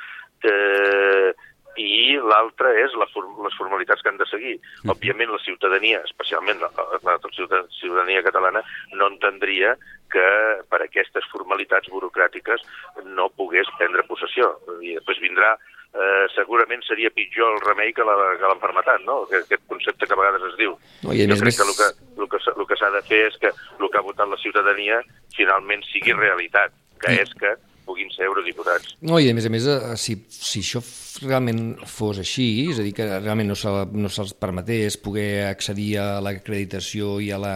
eh, 0.48 1.34
i 1.78 2.16
l'altra 2.18 2.72
és 2.74 2.94
la, 2.98 3.06
les 3.44 3.56
formalitats 3.58 4.02
que 4.02 4.10
han 4.10 4.18
de 4.18 4.26
seguir. 4.26 4.56
Òbviament 4.90 5.30
la 5.30 5.40
ciutadania, 5.44 6.00
especialment 6.08 6.58
la, 6.64 6.70
la, 6.74 7.14
la 7.14 7.62
ciutadania 7.78 8.24
catalana, 8.26 8.64
no 8.96 9.10
entendria 9.12 9.76
que 10.10 10.26
per 10.72 10.80
aquestes 10.82 11.26
formalitats 11.30 11.90
burocràtiques 11.92 12.64
no 13.12 13.28
pogués 13.36 13.70
prendre 13.78 14.06
possessió. 14.08 14.54
I 14.80 14.96
després 14.98 15.22
vindrà 15.22 15.54
eh, 15.94 16.26
segurament 16.34 16.82
seria 16.86 17.12
pitjor 17.14 17.54
el 17.54 17.62
remei 17.64 17.92
que 17.96 18.06
l'enfermetat, 18.06 19.04
no? 19.06 19.22
Aquest, 19.26 19.48
aquest 19.48 19.64
concepte 19.70 20.06
que 20.06 20.16
a 20.16 20.20
vegades 20.20 20.44
es 20.50 20.58
diu. 20.60 20.76
No, 21.04 21.14
i 21.14 21.22
jo 21.22 21.30
més, 21.32 21.40
crec 21.40 21.54
més... 21.54 21.60
que 21.60 21.68
el 21.68 21.74
que, 21.78 21.88
el 22.22 22.28
que, 22.34 22.42
el 22.54 22.68
que 22.68 22.78
s'ha 22.80 22.92
de 22.94 23.02
fer 23.08 23.22
és 23.30 23.40
que 23.40 23.52
el 23.52 23.88
que 23.88 24.00
ha 24.00 24.06
votat 24.06 24.30
la 24.30 24.40
ciutadania 24.42 25.00
finalment 25.36 25.84
sigui 25.88 26.16
realitat, 26.18 26.74
que 27.02 27.16
és 27.22 27.32
que 27.40 27.54
puguin 27.88 28.10
ser 28.12 28.26
eurodiputats. 28.28 28.98
No, 29.00 29.16
i 29.22 29.30
a 29.30 29.36
més 29.36 29.48
a 29.48 29.52
més, 29.52 29.68
eh, 29.70 29.96
si, 30.00 30.18
si 30.28 30.60
això 30.64 30.82
realment 31.22 31.60
fos 31.88 32.20
així, 32.22 32.46
és 32.72 32.78
a 32.80 32.84
dir, 32.86 32.92
que 32.96 33.06
realment 33.06 33.50
no 33.50 33.56
se'ls 33.58 33.94
no 33.96 34.10
se 34.12 34.26
permetés 34.40 34.98
poder 35.02 35.46
accedir 35.48 35.88
a 36.02 36.06
l'acreditació 36.24 37.16
i, 37.24 37.30
a 37.34 37.38
la, 37.42 37.54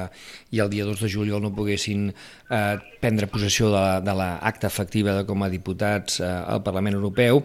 i 0.50 0.62
el 0.62 0.72
dia 0.72 0.86
2 0.88 1.04
de 1.04 1.10
juliol 1.12 1.42
no 1.44 1.52
poguessin 1.54 2.08
eh, 2.10 2.76
prendre 3.02 3.30
possessió 3.30 3.70
de 3.72 4.16
l'acta 4.16 4.68
la, 4.68 4.72
efectiva 4.72 5.16
de 5.18 5.26
com 5.28 5.44
a 5.44 5.50
diputats 5.52 6.20
eh, 6.20 6.26
al 6.26 6.64
Parlament 6.66 6.98
Europeu, 6.98 7.44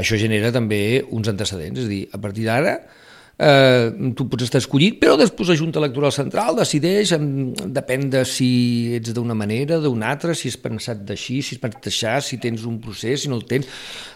això 0.00 0.18
genera 0.20 0.52
també 0.54 1.02
uns 1.10 1.32
antecedents, 1.32 1.82
és 1.82 1.90
a 1.90 1.94
dir, 1.94 2.02
a 2.12 2.22
partir 2.22 2.48
d'ara 2.48 2.78
eh, 3.40 4.12
tu 4.16 4.26
pots 4.28 4.44
estar 4.44 4.60
escollit, 4.60 4.98
però 5.00 5.16
després 5.18 5.48
la 5.50 5.56
Junta 5.58 5.80
Electoral 5.80 6.12
Central 6.14 6.58
decideix, 6.58 7.14
depèn 7.72 8.08
de 8.12 8.24
si 8.28 8.50
ets 8.98 9.14
d'una 9.16 9.36
manera, 9.38 9.80
d'una 9.80 10.10
altra, 10.12 10.34
si 10.36 10.50
és 10.52 10.58
pensat 10.60 11.00
d'així, 11.08 11.40
si 11.44 11.56
és 11.56 11.62
pensat 11.62 11.80
d'aixà, 11.86 12.18
si 12.24 12.40
tens 12.42 12.66
un 12.68 12.78
procés, 12.82 13.24
si 13.24 13.32
no 13.32 13.38
el 13.40 13.46
tens... 13.48 13.68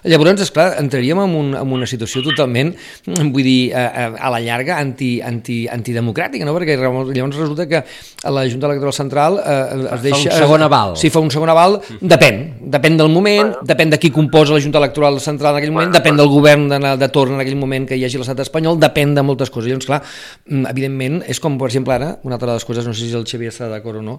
Llavors, 0.04 0.43
esclar, 0.45 0.75
entraríem 0.83 1.23
en, 1.23 1.35
un, 1.38 1.52
en 1.57 1.75
una 1.78 1.88
situació 1.88 2.21
totalment, 2.26 2.75
vull 3.07 3.47
dir, 3.47 3.73
a, 3.73 4.11
a 4.12 4.33
la 4.35 4.43
llarga 4.45 4.76
anti, 4.76 5.16
anti, 5.25 5.62
antidemocràtica, 5.73 6.45
no? 6.45 6.52
perquè 6.59 6.76
llavors 6.76 7.38
resulta 7.40 7.66
que 7.71 7.81
a 7.81 8.35
la 8.35 8.45
Junta 8.50 8.69
Electoral 8.69 8.97
Central 8.97 9.40
eh, 9.40 9.88
es 9.97 10.04
deixa... 10.04 10.28
Fa 10.28 10.37
un 10.37 10.45
segon 10.45 10.66
aval. 10.69 10.95
Sí, 11.00 11.11
fa 11.14 11.23
un 11.25 11.33
segon 11.33 11.52
aval, 11.54 11.78
depèn, 12.00 12.43
depèn 12.75 13.00
del 13.00 13.12
moment, 13.12 13.54
depèn 13.64 13.95
de 13.95 14.00
qui 14.02 14.12
composa 14.12 14.59
la 14.59 14.61
Junta 14.64 14.83
Electoral 14.83 15.16
Central 15.25 15.57
en 15.57 15.62
aquell 15.62 15.73
moment, 15.73 15.95
depèn 15.95 16.21
del 16.21 16.28
govern 16.33 16.69
de, 16.69 16.81
de 17.00 17.11
torn 17.14 17.38
en 17.38 17.45
aquell 17.45 17.57
moment 17.61 17.88
que 17.88 17.97
hi 17.97 18.04
hagi 18.04 18.21
l'estat 18.21 18.45
espanyol, 18.45 18.76
depèn 18.83 19.13
de 19.14 19.25
moltes 19.26 19.50
coses. 19.50 19.71
Llavors, 19.71 19.88
clar, 19.88 20.02
mm, 20.47 20.66
evidentment, 20.71 21.23
és 21.28 21.40
com, 21.40 21.59
per 21.59 21.71
exemple, 21.71 21.94
ara, 21.94 22.18
una 22.25 22.38
altra 22.38 22.50
de 22.52 22.59
les 22.59 22.64
coses, 22.64 22.87
no 22.87 22.94
sé 22.94 23.09
si 23.09 23.14
el 23.14 23.26
Xavier 23.26 23.52
està 23.52 23.68
d'acord 23.71 23.99
o 23.99 24.02
no, 24.02 24.18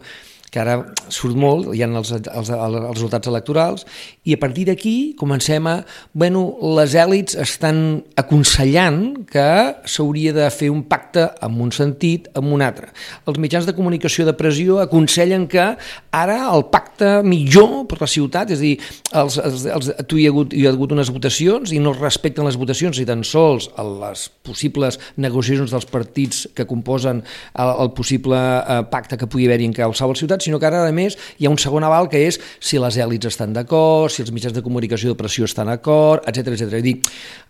que 0.52 0.62
ara 0.62 0.78
surt 1.12 1.38
molt, 1.40 1.72
hi 1.76 1.82
ha 1.84 1.90
els, 1.90 2.12
els, 2.16 2.50
els, 2.50 2.78
resultats 2.96 3.28
electorals, 3.28 3.86
i 4.24 4.36
a 4.36 4.40
partir 4.42 4.68
d'aquí 4.70 5.16
comencem 5.20 5.68
a... 5.68 5.76
Bueno, 6.14 6.46
les 6.78 6.96
èlits 6.98 7.36
estan 7.42 8.04
aconsellant 8.20 9.26
que 9.30 9.48
s'hauria 9.90 10.34
de 10.36 10.48
fer 10.54 10.72
un 10.72 10.86
pacte 10.90 11.28
amb 11.46 11.62
un 11.66 11.74
sentit, 11.76 12.30
amb 12.38 12.54
un 12.56 12.64
altre. 12.66 12.92
Els 13.28 13.40
mitjans 13.42 13.68
de 13.68 13.76
comunicació 13.76 14.26
de 14.28 14.36
pressió 14.38 14.80
aconsellen 14.84 15.48
que 15.52 15.68
ara 16.16 16.38
el 16.48 16.68
pacte 16.72 17.20
millor 17.26 17.86
per 17.90 18.00
la 18.02 18.10
ciutat, 18.10 18.54
és 18.56 18.62
a 18.62 18.64
dir, 18.64 18.76
els, 19.12 19.38
els, 19.42 19.68
els, 19.76 19.92
tu 20.10 20.20
hi 20.22 20.28
ha, 20.30 20.34
hagut, 20.34 20.56
hi 20.56 20.66
ha 20.66 20.74
hagut 20.74 20.96
unes 20.96 21.12
votacions 21.14 21.74
i 21.76 21.82
no 21.84 21.94
respecten 21.96 22.48
les 22.48 22.58
votacions 22.60 23.00
ni 23.00 23.08
tan 23.08 23.24
sols 23.28 23.70
les 24.06 24.28
possibles 24.46 24.98
negociacions 25.22 25.74
dels 25.74 25.88
partits 25.90 26.46
que 26.56 26.68
composen 26.70 27.22
el, 27.22 27.72
el 27.84 27.92
possible 27.98 28.38
eh, 28.38 28.82
pacte 28.92 29.20
que 29.20 29.28
pugui 29.30 29.48
haver-hi 29.50 29.70
en 29.70 29.76
qualsevol 29.76 30.18
ciutat, 30.20 30.35
sinó 30.44 30.60
que 30.60 30.68
ara, 30.68 30.84
a 30.88 30.92
més, 30.96 31.18
hi 31.40 31.48
ha 31.48 31.54
un 31.54 31.60
segon 31.62 31.86
aval 31.88 32.10
que 32.12 32.26
és 32.28 32.40
si 32.60 32.80
les 32.82 32.98
èlits 33.02 33.30
estan 33.30 33.54
d'acord, 33.56 34.12
si 34.14 34.24
els 34.26 34.32
mitjans 34.36 34.56
de 34.56 34.64
comunicació 34.66 35.14
de 35.14 35.20
pressió 35.20 35.48
estan 35.48 35.70
d'acord, 35.72 36.26
etc 36.28 36.54
etc. 36.54 36.80
És 36.80 36.86
dir, 36.86 36.96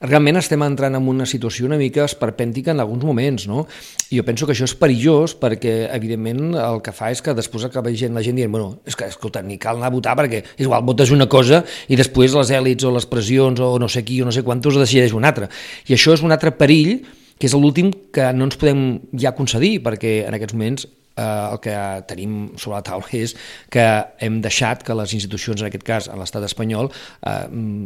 realment 0.06 0.42
estem 0.42 0.62
entrant 0.66 0.98
en 0.98 1.10
una 1.10 1.26
situació 1.30 1.66
una 1.66 1.80
mica 1.80 2.06
esperpèntica 2.06 2.74
en 2.76 2.84
alguns 2.84 3.06
moments, 3.08 3.48
no? 3.48 3.66
I 4.12 4.20
jo 4.20 4.26
penso 4.28 4.46
que 4.46 4.54
això 4.56 4.68
és 4.68 4.76
perillós 4.78 5.36
perquè, 5.40 5.76
evidentment, 5.96 6.54
el 6.60 6.82
que 6.86 6.94
fa 6.96 7.12
és 7.14 7.22
que 7.26 7.36
després 7.38 7.66
acaba 7.68 7.94
gent, 7.96 8.14
la 8.16 8.24
gent 8.26 8.38
dient, 8.38 8.52
bueno, 8.52 8.80
és 8.86 8.98
que, 8.98 9.10
escolta, 9.10 9.42
ni 9.42 9.58
cal 9.62 9.80
anar 9.80 9.92
a 9.92 9.96
votar 9.96 10.16
perquè 10.20 10.44
és 10.44 10.66
igual, 10.66 10.86
votes 10.86 11.12
una 11.16 11.28
cosa 11.32 11.64
i 11.90 11.98
després 12.00 12.36
les 12.38 12.52
èlits 12.56 12.86
o 12.86 12.94
les 12.94 13.08
pressions 13.10 13.60
o 13.62 13.76
no 13.82 13.90
sé 13.92 14.06
qui 14.06 14.22
o 14.22 14.28
no 14.28 14.34
sé 14.36 14.44
quantos 14.44 14.78
decideix 14.80 15.16
una 15.16 15.32
altra. 15.34 15.50
I 15.88 15.96
això 15.98 16.16
és 16.16 16.24
un 16.26 16.36
altre 16.36 16.54
perill 16.58 17.00
que 17.40 17.50
és 17.50 17.56
l'últim 17.56 17.92
que 18.16 18.30
no 18.34 18.48
ens 18.48 18.60
podem 18.60 18.86
ja 19.20 19.36
concedir, 19.36 19.80
perquè 19.84 20.22
en 20.28 20.38
aquests 20.38 20.56
moments 20.56 20.88
eh, 21.16 21.52
el 21.52 21.60
que 21.64 21.76
tenim 22.10 22.36
sobre 22.58 22.78
la 22.78 22.84
taula 22.86 23.10
és 23.16 23.36
que 23.72 23.86
hem 24.24 24.40
deixat 24.44 24.84
que 24.86 24.96
les 24.98 25.16
institucions, 25.18 25.62
en 25.62 25.70
aquest 25.70 25.86
cas 25.88 26.10
a 26.12 26.18
l'estat 26.20 26.46
espanyol, 26.48 26.92
eh, 27.26 27.46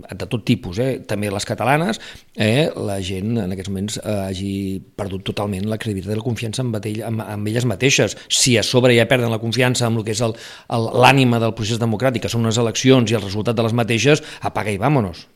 de 0.10 0.30
tot 0.30 0.46
tipus, 0.46 0.80
eh, 0.80 1.00
també 1.08 1.32
les 1.32 1.46
catalanes, 1.46 2.02
eh, 2.36 2.70
la 2.76 3.00
gent 3.02 3.38
en 3.38 3.56
aquests 3.56 3.70
moments 3.72 4.00
eh, 4.04 4.18
hagi 4.30 4.54
perdut 5.00 5.26
totalment 5.32 5.70
la 5.70 5.80
credibilitat 5.82 6.16
i 6.16 6.20
la 6.20 6.26
confiança 6.26 6.66
en, 6.66 6.74
ell, 6.76 7.02
en, 7.08 7.24
en 7.26 7.48
elles 7.48 7.66
mateixes. 7.70 8.18
Si 8.28 8.58
a 8.58 8.64
sobre 8.64 8.96
ja 8.98 9.08
perden 9.10 9.32
la 9.32 9.42
confiança 9.42 9.88
en 9.88 10.00
el 10.00 10.06
que 10.08 10.16
és 10.16 10.24
l'ànima 10.70 11.40
del 11.42 11.56
procés 11.58 11.82
democràtic, 11.82 12.26
que 12.26 12.32
són 12.32 12.48
unes 12.48 12.60
eleccions 12.62 13.12
i 13.12 13.18
el 13.18 13.26
resultat 13.26 13.58
de 13.58 13.66
les 13.66 13.76
mateixes, 13.76 14.24
apaga 14.42 14.74
i 14.74 14.82
vámonos. 14.82 15.28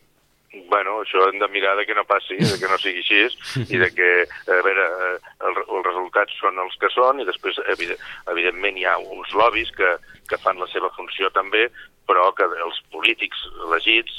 Bueno, 0.74 0.96
això 1.03 1.27
hem 1.30 1.38
de 1.38 1.48
mirar 1.53 1.75
de 1.77 1.86
que 1.86 1.94
no 1.94 2.01
passi, 2.10 2.34
de 2.39 2.56
que 2.58 2.70
no 2.72 2.80
sigui 2.82 3.03
així, 3.03 3.65
i 3.75 3.77
de 3.77 3.92
que, 3.94 4.08
a 4.50 4.56
veure, 4.65 4.86
eh, 5.06 5.34
el, 5.46 5.60
els 5.62 5.86
resultats 5.86 6.34
són 6.42 6.58
els 6.63 6.74
que 6.82 6.89
són, 6.89 7.22
i 7.22 7.27
després, 7.30 7.60
evidentment, 7.70 8.80
hi 8.82 8.88
ha 8.89 8.96
uns 8.98 9.36
lobbies 9.38 9.70
que, 9.77 9.92
que 10.32 10.39
fan 10.42 10.58
la 10.58 10.70
seva 10.74 10.89
funció 10.98 11.30
també, 11.38 11.68
però 12.10 12.32
que 12.34 12.50
els 12.65 12.82
polítics 12.96 13.46
elegits 13.68 14.18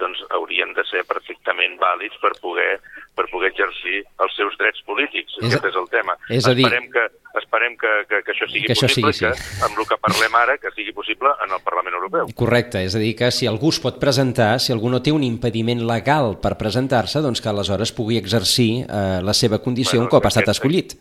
doncs, 0.00 0.20
haurien 0.36 0.72
de 0.76 0.84
ser 0.90 1.04
perfectament 1.08 1.78
vàlids 1.80 2.18
per 2.22 2.32
poder, 2.42 2.78
per 3.18 3.26
poder 3.32 3.50
exercir 3.52 4.02
els 4.24 4.36
seus 4.38 4.56
drets 4.60 4.82
polítics. 4.86 5.34
És, 5.40 5.48
Aquest 5.50 5.70
és 5.72 5.78
el 5.80 5.88
tema. 5.92 6.16
És 6.30 6.46
a 6.48 6.54
dir, 6.54 6.66
esperem 6.66 6.88
que, 6.94 7.04
esperem 7.40 7.76
que, 7.80 7.92
que, 8.10 8.22
que 8.26 8.34
això 8.34 8.48
sigui 8.50 8.66
que 8.66 8.76
això 8.76 8.88
possible, 8.88 9.12
sigui, 9.12 9.32
sí. 9.34 9.48
que 9.58 9.66
amb 9.66 9.82
el 9.82 9.88
que 9.90 9.98
parlem 10.06 10.38
ara, 10.40 10.56
que 10.62 10.72
sigui 10.76 10.94
possible 10.96 11.32
en 11.44 11.54
el 11.56 11.62
Parlament 11.66 11.98
Europeu. 11.98 12.30
Correcte, 12.38 12.82
és 12.86 12.96
a 12.96 13.02
dir, 13.02 13.14
que 13.18 13.30
si 13.34 13.50
algú 13.50 13.72
es 13.74 13.80
pot 13.82 13.98
presentar, 14.02 14.54
si 14.62 14.72
algú 14.74 14.90
no 14.92 15.02
té 15.02 15.14
un 15.14 15.26
impediment 15.26 15.84
legal 15.88 16.36
per 16.42 16.56
presentar-se, 16.60 17.22
doncs 17.24 17.42
que 17.42 17.50
aleshores 17.52 17.92
pugui 17.96 18.18
exercir 18.20 18.84
eh, 18.86 19.20
la 19.24 19.34
seva 19.36 19.60
condició 19.64 19.98
bueno, 19.98 20.08
un 20.08 20.14
cop 20.16 20.26
ha 20.28 20.32
estat 20.34 20.54
escollit. 20.54 20.96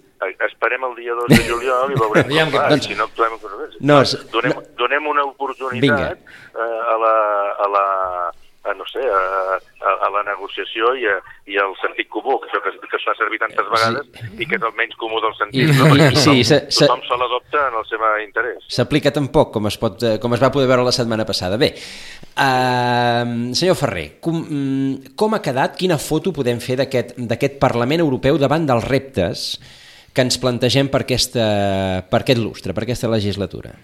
Esperem 0.48 0.84
el 0.88 0.96
dia 0.98 1.14
2 1.14 1.30
de 1.30 1.44
juliol 1.46 1.94
i 1.94 2.00
veurem 2.02 2.32
com 2.34 2.58
va, 2.58 2.68
doncs- 2.74 2.90
si 2.90 2.98
no 2.98 3.06
actuem... 3.06 3.38
No, 3.80 4.02
es- 4.02 4.18
donem, 4.34 4.56
no. 4.56 4.64
donem 4.80 5.08
una 5.14 5.24
oportunitat 5.30 6.18
eh, 6.18 6.62
a 6.64 6.98
la... 7.04 7.16
A 7.58 7.72
la 7.74 7.86
a, 8.68 8.74
no 8.76 8.86
sé, 8.92 9.00
a, 9.00 9.22
a, 9.58 9.94
a 10.06 10.10
la 10.12 10.24
negociació 10.28 10.92
i, 11.00 11.06
a, 11.08 11.16
i 11.48 11.56
al 11.62 11.74
sentit 11.82 12.10
comú, 12.12 12.36
que 12.44 12.50
això 12.50 12.60
que, 12.66 12.74
que 12.84 13.00
es 13.00 13.06
fa 13.08 13.16
servir 13.18 13.40
tantes 13.40 13.70
vegades 13.72 14.10
i 14.38 14.46
que 14.50 14.60
és 14.60 14.66
el 14.68 14.76
menys 14.78 14.98
comú 15.00 15.22
del 15.24 15.34
sentit. 15.40 15.64
I- 15.64 15.78
no? 15.78 15.88
Perquè 15.94 16.10
sí, 16.28 16.36
tothom, 16.36 16.44
se- 16.52 16.62
se- 16.72 16.86
tothom 16.88 17.06
se 17.08 17.20
l'adopta 17.24 17.64
en 17.72 17.80
el 17.82 17.88
seu 17.90 18.06
interès. 18.26 18.68
S'aplica 18.78 19.14
tan 19.16 19.32
poc 19.34 19.54
com 19.56 19.68
es, 19.72 19.78
pot, 19.82 20.04
eh, 20.04 20.18
com 20.20 20.36
es 20.36 20.44
va 20.44 20.52
poder 20.52 20.68
veure 20.70 20.86
la 20.88 20.96
setmana 20.96 21.26
passada. 21.26 21.58
Bé, 21.62 21.72
uh, 22.36 23.26
senyor 23.58 23.76
Ferrer, 23.80 24.08
com, 24.22 24.38
mm, 24.44 25.16
com 25.20 25.34
ha 25.38 25.42
quedat, 25.42 25.76
quina 25.80 25.98
foto 26.02 26.34
podem 26.36 26.60
fer 26.64 26.78
d'aquest 26.80 27.60
Parlament 27.62 28.02
Europeu 28.04 28.38
davant 28.42 28.66
dels 28.68 28.86
reptes 28.88 29.48
que 30.14 30.24
ens 30.26 30.38
plantegem 30.42 30.88
per, 30.90 31.04
aquesta, 31.06 32.04
per 32.10 32.24
aquest 32.24 32.40
lustre, 32.42 32.74
per 32.74 32.84
aquesta 32.88 33.10
legislatura? 33.12 33.76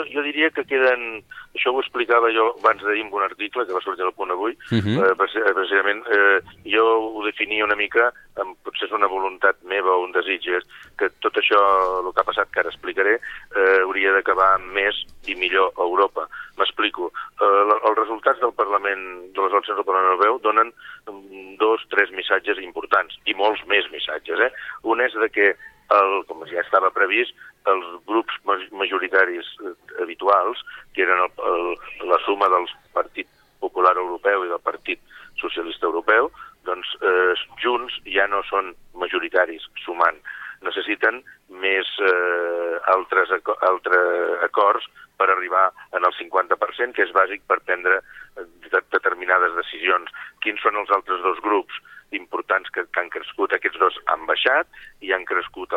Jo, 0.00 0.06
jo 0.14 0.22
diria 0.26 0.50
que 0.50 0.64
queden... 0.64 1.22
Això 1.50 1.72
ho 1.74 1.80
explicava 1.82 2.28
jo 2.30 2.44
abans 2.60 2.78
d'ahir 2.86 3.00
en 3.02 3.08
un 3.12 3.24
article 3.26 3.64
que 3.66 3.74
va 3.74 3.80
sortir 3.82 4.04
al 4.06 4.12
punt 4.14 4.30
avui. 4.30 4.52
Uh 4.70 4.76
Mhm. 4.78 4.96
-huh. 4.96 5.06
eh, 5.10 5.14
preci- 5.18 5.42
precisament, 5.54 6.04
eh, 6.06 6.38
jo 6.64 6.84
ho 7.18 7.24
definia 7.24 7.64
una 7.64 7.74
mica, 7.74 8.12
amb, 8.38 8.56
potser 8.62 8.86
és 8.86 8.92
una 8.92 9.08
voluntat 9.08 9.56
meva 9.64 9.90
o 9.96 10.04
un 10.04 10.12
desig, 10.12 10.46
és 10.46 10.64
que 10.96 11.10
tot 11.20 11.34
això, 11.36 11.58
el 12.06 12.12
que 12.14 12.20
ha 12.20 12.24
passat, 12.24 12.48
que 12.52 12.60
ara 12.60 12.68
explicaré, 12.70 13.14
eh, 13.56 13.80
hauria 13.82 14.12
d'acabar 14.12 14.60
més 14.60 14.94
i 15.26 15.34
millor 15.34 15.72
a 15.76 15.82
Europa. 15.82 16.28
M'explico. 16.56 17.10
Eh, 17.40 17.64
la- 17.68 17.80
els 17.88 17.98
resultats 17.98 18.38
del 18.40 18.52
Parlament, 18.54 19.32
de 19.34 19.40
les 19.42 19.52
eleccions 19.52 19.76
del 19.76 19.84
Parlament 19.84 20.12
Europeu 20.12 20.38
donen 20.38 20.72
mm, 21.10 21.56
dos, 21.58 21.80
tres 21.90 22.10
missatges 22.12 22.58
importants, 22.58 23.18
i 23.26 23.34
molts 23.34 23.66
més 23.66 23.90
missatges. 23.90 24.38
Eh? 24.38 24.52
Un 24.84 25.00
és 25.00 25.12
de 25.14 25.28
que 25.30 25.56
el, 25.96 26.20
com 26.28 26.44
ja 26.50 26.62
estava 26.62 26.90
previst, 26.94 27.34
els 27.70 27.86
grups 28.08 28.36
ma- 28.48 28.58
majoritaris 28.82 29.48
eh, 29.64 29.74
habituals, 30.02 30.62
que 30.94 31.04
eren 31.06 31.24
el, 31.26 31.32
el, 31.50 31.66
la 32.10 32.18
suma 32.26 32.48
del 32.52 32.68
Partit 32.96 33.28
Popular 33.60 33.96
Europeu 33.96 34.46
i 34.46 34.52
del 34.52 34.62
Partit 34.64 35.00
Socialista 35.40 35.88
Europeu, 35.90 36.30
doncs 36.68 36.94
eh, 37.00 37.34
junts 37.62 37.96
ja 38.08 38.26
no 38.28 38.42
són 38.48 38.74
majoritaris 38.94 39.66
sumant. 39.84 40.18
Necessiten 40.66 41.22
més 41.62 41.88
eh, 42.04 42.74
altres, 42.94 43.30
aco 43.36 43.56
altres 43.68 44.42
acords 44.46 44.88
per 45.20 45.28
arribar 45.30 45.68
en 45.96 46.04
el 46.04 46.16
50%, 46.16 46.96
que 46.96 47.04
és 47.04 47.14
bàsic 47.16 47.44
per 47.48 47.60
prendre 47.64 48.00
eh, 48.00 48.44
de 48.66 48.82
determinades 48.96 49.56
decisions. 49.58 50.12
Quins 50.44 50.60
són 50.64 50.78
els 50.80 50.92
altres 50.96 51.22
dos 51.24 51.40
grups 51.44 51.80
importants 52.16 52.70
que, 52.74 52.84
que 52.90 53.02
han 53.02 53.12
crescut? 53.12 53.54
Aquests 53.54 53.80
dos 53.82 53.98
han 54.12 54.26
baixat 54.28 54.68
i 55.04 55.12
han 55.14 55.26
crescut 55.28 55.76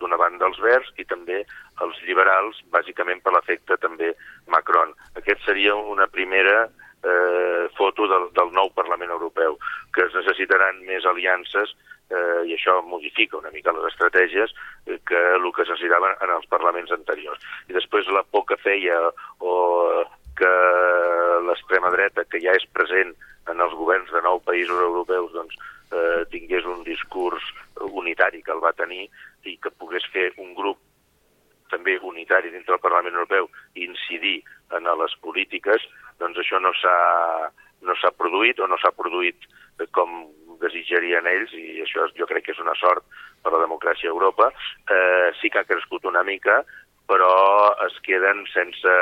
d'una 0.00 0.18
banda 0.20 0.48
els 0.48 0.60
verds 0.62 0.92
i 1.02 1.04
també 1.08 1.42
els 1.84 2.02
liberals, 2.08 2.62
bàsicament 2.72 3.22
per 3.22 3.34
l'efecte 3.34 3.78
també 3.82 4.12
Macron. 4.52 4.94
Aquest 5.20 5.44
seria 5.44 5.74
una 5.76 6.06
primera 6.06 6.64
eh, 6.66 7.68
foto 7.76 8.06
del, 8.10 8.30
del 8.38 8.54
nou 8.56 8.70
Parlament 8.78 9.12
Europeu, 9.18 9.58
que 9.94 10.06
es 10.06 10.16
necessitaran 10.16 10.82
més 10.88 11.06
aliances 11.06 11.74
eh, 12.10 12.42
i 12.46 12.54
això 12.54 12.80
modifica 12.86 13.38
una 13.38 13.52
mica 13.54 13.74
les 13.76 13.88
estratègies 13.92 14.54
eh, 14.86 14.98
que 15.06 15.22
el 15.36 15.46
que 15.52 15.62
es 15.64 15.72
necessitaven 15.72 16.16
en 16.22 16.34
els 16.36 16.46
parlaments 16.52 16.92
anteriors. 16.94 17.42
I 17.68 17.76
després 17.76 18.08
la 18.14 18.24
por 18.24 18.46
que 18.46 18.58
feia 18.62 18.98
o 19.40 19.54
que 20.36 20.52
l'extrema 21.48 21.90
dreta, 21.94 22.26
que 22.28 22.42
ja 22.42 22.54
és 22.56 22.66
present 22.76 23.14
en 23.50 23.62
els 23.62 23.74
governs 23.78 24.10
de 24.12 24.20
nou 24.22 24.42
països 24.44 24.80
europeus, 24.88 25.32
doncs, 25.32 25.56
eh, 25.92 26.24
tingués 26.32 26.66
un 26.66 26.82
discurs 26.84 27.42
unitari 27.92 28.42
que 28.42 28.52
el 28.52 28.62
va 28.62 28.74
tenir 28.76 29.06
i 29.44 29.56
que 29.62 29.72
pogués 29.78 30.04
fer 30.12 30.32
un 30.42 30.52
grup 30.54 30.78
també 31.70 31.96
unitari 32.02 32.52
dintre 32.52 32.74
del 32.74 32.82
Parlament 32.82 33.14
Europeu 33.14 33.48
i 33.74 33.86
incidir 33.86 34.38
en 34.76 34.86
les 35.00 35.14
polítiques, 35.22 35.82
doncs 36.20 36.38
això 36.38 36.60
no 36.62 36.72
s'ha 36.78 36.96
no 37.86 37.94
s'ha 38.00 38.10
produït 38.16 38.60
o 38.60 38.66
no 38.70 38.78
s'ha 38.80 38.92
produït 38.96 39.46
com 39.92 40.14
desitjarien 40.62 41.28
ells 41.30 41.52
i 41.56 41.82
això 41.84 42.06
jo 42.18 42.28
crec 42.30 42.46
que 42.46 42.54
és 42.56 42.62
una 42.62 42.74
sort 42.80 43.04
per 43.42 43.52
la 43.54 43.62
democràcia 43.62 44.10
a 44.10 44.14
Europa. 44.14 44.50
Eh, 44.90 45.30
sí 45.40 45.50
que 45.50 45.62
ha 45.62 45.68
crescut 45.68 46.04
una 46.08 46.24
mica, 46.26 46.62
però 47.06 47.30
es 47.86 47.98
queden 48.06 48.44
sense 48.52 48.96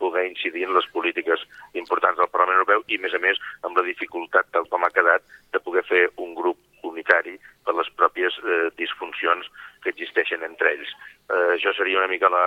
poder 0.00 0.24
incidir 0.30 0.64
en 0.64 0.74
les 0.74 0.86
polítiques 0.94 1.42
importants 1.76 2.18
del 2.18 2.30
Parlament 2.32 2.62
Europeu 2.62 2.82
i, 2.88 2.96
a 2.96 3.04
més 3.04 3.14
a 3.14 3.20
més, 3.20 3.40
amb 3.68 3.76
la 3.76 3.84
dificultat, 3.84 4.48
tal 4.54 4.66
com 4.72 4.86
ha 4.86 4.94
quedat, 4.96 5.26
de 5.52 5.60
poder 5.60 5.84
fer 5.90 6.06
un 6.24 6.32
grup 6.38 6.58
unitari 6.88 7.36
per 7.66 7.76
les 7.76 7.90
pròpies 8.00 8.38
eh, 8.40 8.70
disfuncions 8.80 9.50
que 9.84 9.92
existeixen 9.92 10.46
entre 10.46 10.72
ells. 10.72 10.96
Eh, 11.28 11.46
això 11.58 11.74
seria 11.76 12.00
una 12.00 12.08
mica 12.08 12.32
la, 12.32 12.46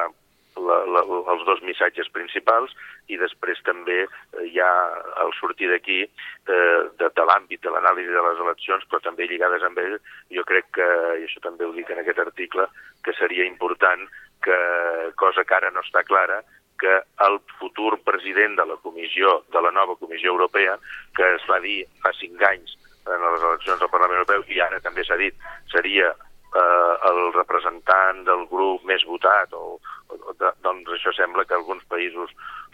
la, 0.58 0.80
la, 0.86 1.04
els 1.34 1.46
dos 1.48 1.62
missatges 1.66 2.10
principals 2.16 2.74
i 3.12 3.18
després 3.20 3.62
també 3.68 4.04
eh, 4.04 4.46
hi 4.48 4.60
ha 4.62 4.72
el 5.26 5.34
sortir 5.40 5.70
d'aquí 5.72 6.00
eh, 6.04 6.80
de, 7.00 7.10
de 7.10 7.28
l'àmbit 7.30 7.64
de 7.64 7.74
l'anàlisi 7.74 8.14
de 8.14 8.26
les 8.28 8.42
eleccions, 8.46 8.86
però 8.90 9.02
també 9.04 9.28
lligades 9.30 9.64
amb 9.68 9.80
ell, 9.84 9.98
jo 10.34 10.44
crec 10.50 10.70
que, 10.80 10.90
i 11.22 11.28
això 11.28 11.44
també 11.44 11.66
ho 11.68 11.74
dic 11.76 11.90
en 11.92 12.04
aquest 12.04 12.22
article, 12.26 12.68
que 13.04 13.16
seria 13.20 13.48
important 13.50 14.06
que, 14.44 14.60
cosa 15.20 15.46
que 15.48 15.56
ara 15.56 15.72
no 15.72 15.84
està 15.84 16.04
clara, 16.08 16.42
que 16.80 17.00
el 17.24 17.40
futur 17.60 17.96
president 18.04 18.58
de 18.60 18.66
la 18.68 18.78
comissió, 18.84 19.44
de 19.54 19.62
la 19.62 19.72
nova 19.72 19.96
Comissió 19.96 20.34
Europea, 20.34 20.76
que 21.16 21.28
es 21.38 21.46
va 21.50 21.62
dir 21.64 21.84
fa 22.04 22.12
cinc 22.18 22.42
anys 22.50 22.76
en 23.08 23.24
les 23.24 23.44
eleccions 23.44 23.80
del 23.80 23.92
Parlament 23.92 24.20
Europeu, 24.20 24.44
i 24.52 24.60
ara 24.64 24.82
també 24.84 25.06
s'ha 25.08 25.20
dit, 25.20 25.36
seria 25.72 26.12
eh, 26.56 26.94
el 27.10 27.20
representant 27.34 28.24
del 28.28 28.46
grup 28.52 28.86
més 28.90 29.04
votat, 29.10 29.54
o, 29.54 29.80
o 30.14 30.38
de, 30.40 30.54
doncs 30.66 30.96
això 30.98 31.14
sembla 31.18 31.46
que 31.46 31.58
alguns 31.58 31.84
països 31.92 32.34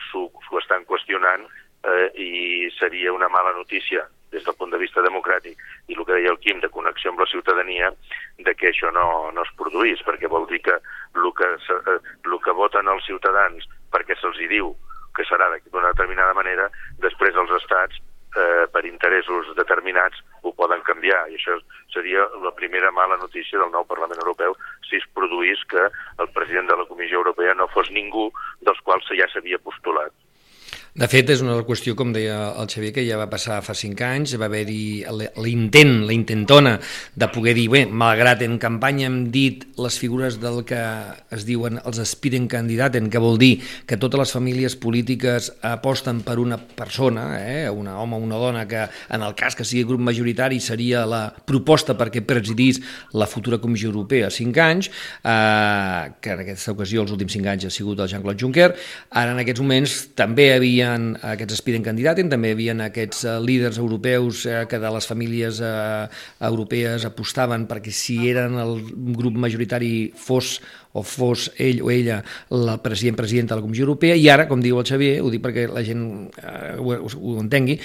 s'ho 0.10 0.30
estan 0.62 0.86
qüestionant 0.90 1.46
eh, 1.84 2.08
i 2.16 2.32
seria 2.80 3.14
una 3.14 3.30
mala 3.30 3.54
notícia 3.58 4.08
des 4.32 4.44
del 4.46 4.56
punt 4.56 4.70
de 4.72 4.78
vista 4.78 5.02
democràtic 5.02 5.58
i 5.90 5.96
el 5.96 6.06
que 6.06 6.14
deia 6.14 6.34
el 6.34 6.40
Quim 6.44 6.60
de 6.62 6.70
connexió 6.70 7.10
amb 7.12 7.24
la 7.24 7.30
ciutadania 7.32 7.90
de 8.38 8.54
que 8.56 8.70
això 8.70 8.92
no, 8.94 9.32
no 9.34 9.46
es 9.46 9.54
produís, 9.58 10.04
perquè 10.06 10.30
vol 10.30 10.46
dir 10.52 10.62
que 10.66 10.76
el 10.76 11.32
que, 11.38 11.50
el 11.50 12.36
eh, 12.36 12.44
que 12.46 12.58
voten 12.60 12.92
els 12.94 13.06
ciutadans 13.10 13.66
perquè 13.94 14.18
se'ls 14.20 14.38
diu 14.52 14.76
que 15.18 15.26
serà 15.26 15.50
d'una 15.66 15.90
determinada 15.90 16.36
manera, 16.38 16.70
després 17.02 17.36
els 17.36 17.52
estats 17.58 17.98
eh, 18.36 18.66
per 18.74 18.86
interessos 18.86 19.50
determinats 19.58 20.22
ho 20.44 20.54
poden 20.54 20.82
canviar 20.88 21.26
i 21.30 21.38
això 21.40 21.58
seria 21.94 22.28
la 22.44 22.54
primera 22.56 22.92
mala 22.92 23.18
notícia 23.18 23.60
del 23.60 23.72
nou 23.74 23.86
Parlament 23.90 24.22
Europeu 24.22 24.56
si 24.90 24.98
es 25.02 25.08
produís 25.14 25.64
que 25.72 25.90
el 26.20 26.32
president 26.36 26.70
de 26.70 26.78
la 26.78 26.88
Comissió 26.90 27.22
Europea 27.24 27.56
no 27.58 27.70
fos 27.74 27.92
ningú 27.92 28.30
dels 28.62 28.82
quals 28.86 29.10
ja 29.18 29.28
s'havia 29.32 29.62
postulat. 29.64 30.14
De 31.00 31.08
fet, 31.08 31.30
és 31.32 31.40
una 31.40 31.54
qüestió, 31.64 31.94
com 31.96 32.10
deia 32.12 32.50
el 32.60 32.68
Xavier, 32.68 32.90
que 32.92 33.06
ja 33.08 33.16
va 33.16 33.30
passar 33.32 33.62
fa 33.64 33.72
cinc 33.78 34.02
anys, 34.04 34.34
va 34.36 34.50
haver-hi 34.50 35.06
l'intent, 35.40 35.94
la 36.04 36.12
intentona 36.12 36.74
de 37.16 37.30
poder 37.32 37.54
dir, 37.56 37.70
bé, 37.72 37.86
malgrat 37.88 38.42
en 38.44 38.58
campanya 38.60 39.06
hem 39.08 39.30
dit 39.32 39.64
les 39.80 39.96
figures 40.02 40.36
del 40.42 40.66
que 40.68 40.82
es 41.32 41.46
diuen 41.48 41.80
els 41.88 42.02
aspiren 42.04 42.50
candidaten, 42.52 43.08
que 43.08 43.22
vol 43.24 43.40
dir 43.40 43.62
que 43.88 43.96
totes 43.96 44.20
les 44.20 44.34
famílies 44.36 44.76
polítiques 44.76 45.48
aposten 45.70 46.20
per 46.28 46.36
una 46.44 46.58
persona, 46.60 47.30
eh, 47.46 47.70
una 47.72 47.96
home 48.02 48.20
o 48.20 48.26
una 48.26 48.42
dona, 48.44 48.66
que 48.68 48.84
en 48.84 49.24
el 49.24 49.38
cas 49.40 49.56
que 49.56 49.64
sigui 49.64 49.86
grup 49.88 50.04
majoritari 50.04 50.60
seria 50.60 51.06
la 51.08 51.22
proposta 51.32 51.96
perquè 51.96 52.26
presidís 52.28 52.82
la 53.16 53.30
futura 53.32 53.62
Comissió 53.64 53.88
Europea 53.94 54.28
a 54.28 54.36
cinc 54.36 54.60
anys, 54.66 54.92
eh, 55.24 56.12
que 56.20 56.36
en 56.36 56.44
aquesta 56.44 56.76
ocasió 56.76 57.08
els 57.08 57.16
últims 57.16 57.40
cinc 57.40 57.48
anys 57.56 57.72
ha 57.72 57.74
sigut 57.78 58.04
el 58.04 58.12
Jean-Claude 58.12 58.44
Juncker, 58.44 58.70
ara 59.16 59.32
en 59.32 59.44
aquests 59.48 59.64
moments 59.64 59.98
també 60.20 60.52
havia 60.58 60.89
havien 60.90 61.16
aquests 61.22 61.58
aspirant 61.58 61.86
candidaten, 61.86 62.30
també 62.30 62.52
hi 62.52 62.56
havia 62.58 62.76
aquests 62.86 63.26
líders 63.44 63.78
europeus 63.78 64.46
uh, 64.46 64.66
que 64.70 64.80
de 64.80 64.92
les 64.96 65.08
famílies 65.08 65.62
uh, 65.62 66.08
europees 66.42 67.06
apostaven 67.06 67.68
perquè 67.70 67.94
si 67.94 68.20
eren 68.30 68.58
el 68.60 68.82
grup 69.16 69.36
majoritari 69.36 70.12
fos 70.16 70.60
o 70.94 71.04
fos 71.06 71.52
ell 71.62 71.84
o 71.86 71.92
ella 71.94 72.24
la 72.50 72.80
president-presidenta 72.82 73.54
de 73.54 73.60
la 73.60 73.66
Comissió 73.66 73.86
Europea 73.86 74.16
i 74.18 74.28
ara, 74.30 74.48
com 74.50 74.62
diu 74.62 74.80
el 74.80 74.88
Xavier, 74.90 75.20
ho 75.22 75.30
dic 75.30 75.44
perquè 75.44 75.68
la 75.70 75.84
gent 75.86 76.04
uh, 76.42 76.80
ho, 76.82 76.98
ho 77.06 77.38
entengui, 77.42 77.80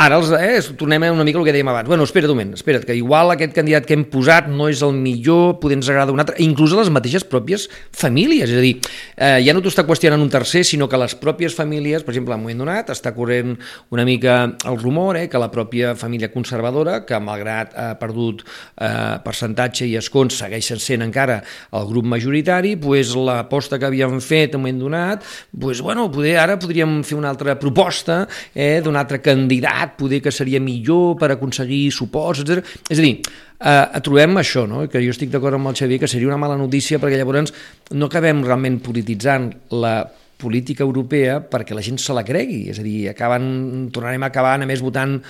Ara, 0.00 0.16
els, 0.16 0.30
eh, 0.32 0.60
tornem 0.80 1.02
una 1.12 1.26
mica 1.28 1.36
el 1.36 1.44
que 1.44 1.52
dèiem 1.52 1.68
abans. 1.68 1.86
Bueno, 1.86 2.04
espera 2.04 2.24
un 2.24 2.32
moment, 2.32 2.54
espera't, 2.56 2.86
que 2.88 2.94
igual 2.96 3.34
aquest 3.34 3.52
candidat 3.52 3.84
que 3.84 3.92
hem 3.92 4.06
posat 4.08 4.46
no 4.48 4.70
és 4.70 4.80
el 4.80 4.94
millor, 4.96 5.58
poder 5.60 5.76
ens 5.76 5.90
agrada 5.92 6.14
un 6.14 6.22
altre, 6.22 6.36
inclús 6.40 6.72
a 6.72 6.78
les 6.78 6.88
mateixes 6.88 7.26
pròpies 7.28 7.66
famílies. 7.92 8.48
És 8.48 8.56
a 8.56 8.62
dir, 8.64 8.80
eh, 9.18 9.44
ja 9.44 9.52
no 9.52 9.60
t'ho 9.60 9.68
està 9.68 9.84
qüestionant 9.84 10.22
un 10.22 10.30
tercer, 10.32 10.64
sinó 10.64 10.88
que 10.88 10.96
les 10.96 11.14
pròpies 11.14 11.52
famílies, 11.54 12.02
per 12.02 12.14
exemple, 12.14 12.32
en 12.32 12.40
un 12.40 12.44
moment 12.46 12.62
donat, 12.64 12.88
està 12.88 13.12
corrent 13.12 13.58
una 13.90 14.06
mica 14.06 14.56
el 14.64 14.78
rumor 14.78 15.18
eh, 15.18 15.28
que 15.28 15.36
la 15.36 15.50
pròpia 15.50 15.94
família 15.94 16.32
conservadora, 16.32 17.04
que 17.04 17.20
malgrat 17.20 17.76
ha 17.76 17.98
perdut 18.00 18.40
eh, 18.80 19.20
percentatge 19.22 19.84
i 19.84 19.98
escons, 20.00 20.40
segueixen 20.40 20.80
sent 20.80 21.02
encara 21.02 21.42
el 21.76 21.86
grup 21.92 22.06
majoritari, 22.06 22.76
pues, 22.76 23.12
l'aposta 23.14 23.78
que 23.78 23.84
havíem 23.84 24.16
fet 24.24 24.54
en 24.54 24.62
un 24.62 24.62
moment 24.62 24.80
donat, 24.80 25.28
pues, 25.52 25.82
bueno, 25.82 26.10
poder, 26.10 26.38
ara 26.38 26.56
podríem 26.58 27.02
fer 27.04 27.18
una 27.18 27.28
altra 27.28 27.58
proposta 27.58 28.26
eh, 28.54 28.80
d'un 28.80 28.96
altre 28.96 29.20
candidat 29.20 29.89
candidat 29.90 29.96
poder 29.96 30.20
que 30.22 30.30
seria 30.30 30.60
millor 30.60 31.16
per 31.18 31.32
aconseguir 31.32 31.90
suports, 31.92 32.40
etc. 32.40 32.64
És 32.88 32.98
a 32.98 33.02
dir, 33.02 33.20
eh, 33.60 34.00
trobem 34.02 34.36
això, 34.36 34.66
no? 34.66 34.88
que 34.88 35.00
jo 35.00 35.10
estic 35.10 35.30
d'acord 35.30 35.54
amb 35.54 35.68
el 35.68 35.74
Xavier, 35.74 36.00
que 36.00 36.08
seria 36.08 36.28
una 36.28 36.38
mala 36.38 36.56
notícia 36.56 36.98
perquè 36.98 37.16
llavors 37.16 37.52
no 37.92 38.06
acabem 38.06 38.42
realment 38.44 38.80
polititzant 38.80 39.52
la 39.70 40.10
política 40.38 40.82
europea 40.82 41.40
perquè 41.40 41.74
la 41.74 41.82
gent 41.82 41.98
se 41.98 42.12
la 42.12 42.24
cregui, 42.24 42.70
és 42.70 42.78
a 42.78 42.82
dir, 42.82 43.08
acaben, 43.10 43.90
tornarem 43.92 44.22
a 44.22 44.30
acabar 44.30 44.58
només 44.58 44.80
votant 44.80 45.20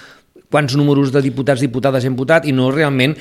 quants 0.50 0.76
números 0.76 1.12
de 1.12 1.20
diputats 1.22 1.60
diputades 1.60 2.04
hem 2.04 2.16
votat 2.16 2.46
i 2.46 2.52
no 2.52 2.70
realment 2.70 3.16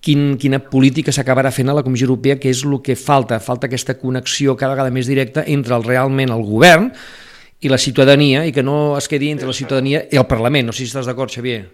quin, 0.00 0.38
quina 0.38 0.58
política 0.58 1.12
s'acabarà 1.12 1.50
fent 1.50 1.68
a 1.68 1.74
la 1.74 1.82
Comissió 1.82 2.06
Europea, 2.06 2.38
que 2.38 2.48
és 2.48 2.64
el 2.64 2.80
que 2.80 2.96
falta. 2.96 3.40
Falta 3.40 3.66
aquesta 3.66 3.98
connexió 3.98 4.56
cada 4.56 4.72
vegada 4.72 4.90
més 4.90 5.06
directa 5.06 5.44
entre 5.46 5.76
el, 5.76 5.84
realment 5.84 6.30
el 6.30 6.44
govern, 6.46 6.92
i 7.60 7.70
la 7.70 7.78
ciutadania 7.78 8.44
i 8.46 8.52
que 8.54 8.62
no 8.62 8.96
es 8.98 9.08
quedi 9.10 9.32
entre 9.34 9.48
la 9.50 9.56
ciutadania 9.56 10.04
i 10.10 10.20
el 10.20 10.28
Parlament. 10.30 10.68
No 10.68 10.74
sé 10.74 10.84
si 10.84 10.92
estàs 10.92 11.08
d'acord, 11.10 11.32
Xavier. 11.34 11.64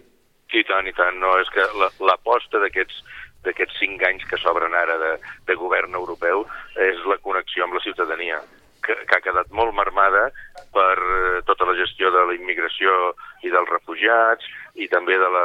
Sí, 0.52 0.62
tant, 0.68 0.86
i 0.88 0.94
tant. 0.96 1.18
No, 1.20 1.36
és 1.42 1.50
que 1.52 1.64
l'aposta 2.00 2.58
la, 2.58 2.66
d'aquests 2.66 3.02
d'aquests 3.44 3.76
cinc 3.76 4.02
anys 4.08 4.24
que 4.24 4.38
s'obren 4.40 4.72
ara 4.72 4.96
de, 4.96 5.14
de 5.44 5.56
govern 5.60 5.92
europeu 5.98 6.46
és 6.80 7.00
la 7.10 7.18
connexió 7.20 7.66
amb 7.66 7.76
la 7.76 7.82
ciutadania, 7.84 8.38
que, 8.84 8.96
que 9.08 9.16
ha 9.16 9.24
quedat 9.24 9.50
molt 9.52 9.74
marmada 9.76 10.30
per 10.72 10.96
eh, 10.96 11.42
tota 11.48 11.68
la 11.68 11.76
gestió 11.76 12.08
de 12.14 12.22
la 12.28 12.36
immigració 12.36 13.12
i 13.44 13.52
dels 13.52 13.68
refugiats 13.68 14.48
i 14.80 14.88
també 14.92 15.18
de 15.20 15.28
la, 15.36 15.44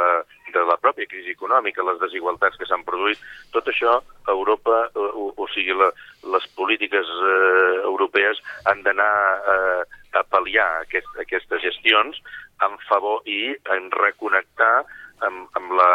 de 0.54 0.64
la 0.68 0.78
pròpia 0.80 1.08
crisi 1.10 1.34
econòmica, 1.36 1.84
les 1.86 2.00
desigualtats 2.02 2.56
que 2.56 2.68
s'han 2.68 2.86
produït. 2.88 3.20
Tot 3.54 3.68
això, 3.70 3.98
Europa, 4.32 4.86
o, 4.96 5.30
o 5.36 5.48
sigui, 5.54 5.76
la, 5.76 5.90
les 6.22 6.46
polítiques 6.56 7.08
eh, 7.08 7.80
europees 7.84 8.40
han 8.68 8.82
d'anar 8.84 9.12
eh, 9.54 9.82
a 10.18 10.24
pal·liar 10.28 10.68
aquest, 10.84 11.08
aquestes 11.22 11.62
gestions 11.62 12.18
en 12.66 12.76
favor 12.88 13.22
i 13.30 13.54
en 13.72 13.88
reconnectar 13.94 14.84
amb, 15.26 15.48
amb, 15.56 15.74
la, 15.76 15.90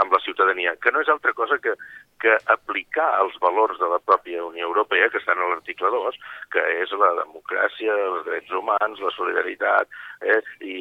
amb 0.00 0.12
la 0.12 0.20
ciutadania, 0.24 0.74
que 0.80 0.92
no 0.92 1.02
és 1.04 1.10
altra 1.12 1.34
cosa 1.36 1.58
que, 1.62 1.74
que 2.20 2.36
aplicar 2.52 3.10
els 3.20 3.36
valors 3.42 3.78
de 3.80 3.88
la 3.90 4.00
pròpia 4.00 4.44
Unió 4.44 4.68
Europea, 4.70 5.10
que 5.12 5.20
estan 5.20 5.40
a 5.40 5.50
l'article 5.50 5.90
2, 5.92 6.18
que 6.54 6.64
és 6.80 6.94
la 7.00 7.12
democràcia, 7.20 7.98
els 8.08 8.24
drets 8.28 8.56
humans, 8.56 9.04
la 9.04 9.12
solidaritat, 9.16 10.00
eh, 10.24 10.40
i, 10.64 10.78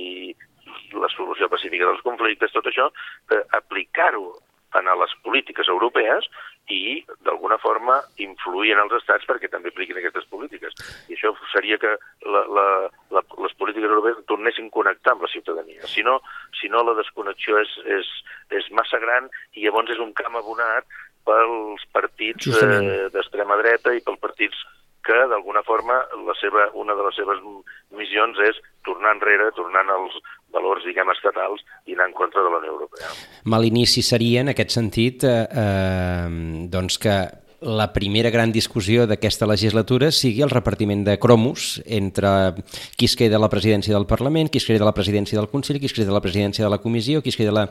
la 0.96 1.12
solució 1.12 1.50
pacífica 1.52 1.90
dels 1.90 2.04
conflictes, 2.06 2.54
tot 2.56 2.68
això, 2.72 2.90
eh, 3.36 3.44
aplicar-ho 3.60 4.32
en 4.80 4.90
les 5.00 5.14
polítiques 5.22 5.68
europees 5.70 6.26
i, 6.72 7.04
d'alguna 7.26 7.58
forma, 7.60 7.98
influir 8.24 8.74
en 8.74 8.84
els 8.86 8.94
estats 9.00 9.28
perquè 9.28 9.50
també 9.52 9.72
apliquin 9.72 10.00
aquestes 10.00 10.28
polítiques. 10.32 10.76
I 11.12 11.18
això 11.18 11.34
seria 11.52 11.78
que 11.82 11.92
la, 12.24 12.44
la, 12.58 12.68
la, 13.16 13.24
les 13.44 13.56
polítiques 13.60 13.90
europees 13.90 14.22
tornessin 14.32 14.70
a 14.72 14.76
connectar 14.78 15.16
amb 15.16 15.26
la 15.26 15.32
ciutadania. 15.34 15.84
Si 15.92 16.06
no, 16.08 16.20
si 16.60 16.72
no 16.72 16.84
la 16.88 16.96
desconnexió 17.00 17.60
és, 17.60 17.74
és, 17.98 18.14
és 18.60 18.70
massa 18.72 19.02
gran 19.04 19.28
i 19.54 19.66
llavors 19.66 19.92
és 19.92 20.00
un 20.04 20.14
camp 20.16 20.40
abonat 20.40 20.88
pels 21.28 21.84
partits 21.96 22.48
eh, 22.52 23.10
d'extrema 23.12 23.60
dreta 23.60 23.94
i 23.96 24.04
pels 24.04 24.20
partits 24.24 24.64
que 25.04 25.20
d'alguna 25.30 25.64
forma 25.68 26.00
la 26.28 26.36
seva, 26.40 26.70
una 26.80 26.96
de 26.96 27.06
les 27.08 27.20
seves 27.20 27.44
missions 27.92 28.40
és 28.48 28.60
tornar 28.88 29.14
enrere, 29.18 29.52
tornant 29.58 29.92
als 29.92 30.18
valors, 30.54 30.86
diguem, 30.88 31.12
estatals 31.14 31.64
i 31.90 31.98
anar 31.98 32.10
en 32.12 32.18
contra 32.18 32.44
de 32.46 32.52
la 32.52 32.60
Unió 32.62 32.74
Europea. 32.78 33.12
Mal 33.50 33.66
inici 33.68 34.04
seria, 34.06 34.44
en 34.44 34.54
aquest 34.54 34.76
sentit, 34.76 35.26
eh, 35.28 35.48
eh, 35.50 36.68
doncs 36.72 37.00
que 37.02 37.18
la 37.64 37.94
primera 37.96 38.30
gran 38.30 38.52
discussió 38.52 39.08
d'aquesta 39.08 39.48
legislatura 39.48 40.12
sigui 40.12 40.44
el 40.44 40.52
repartiment 40.52 41.06
de 41.08 41.16
cromos 41.18 41.82
entre 41.88 42.54
qui 43.00 43.08
es 43.08 43.16
queda 43.16 43.40
a 43.40 43.44
la 43.44 43.50
presidència 43.50 43.96
del 43.96 44.06
Parlament, 44.06 44.52
qui 44.52 44.60
es 44.60 44.68
queda 44.68 44.84
a 44.84 44.90
la 44.92 44.96
presidència 44.96 45.40
del 45.40 45.50
Consell, 45.50 45.80
qui 45.80 45.88
es 45.88 45.96
queda 45.96 46.12
a 46.12 46.18
la 46.20 46.24
presidència 46.24 46.66
de 46.66 46.72
la 46.72 46.82
Comissió, 46.84 47.24
qui 47.24 47.32
es 47.32 47.40
queda 47.40 47.56
a 47.56 47.58
la, 47.62 47.66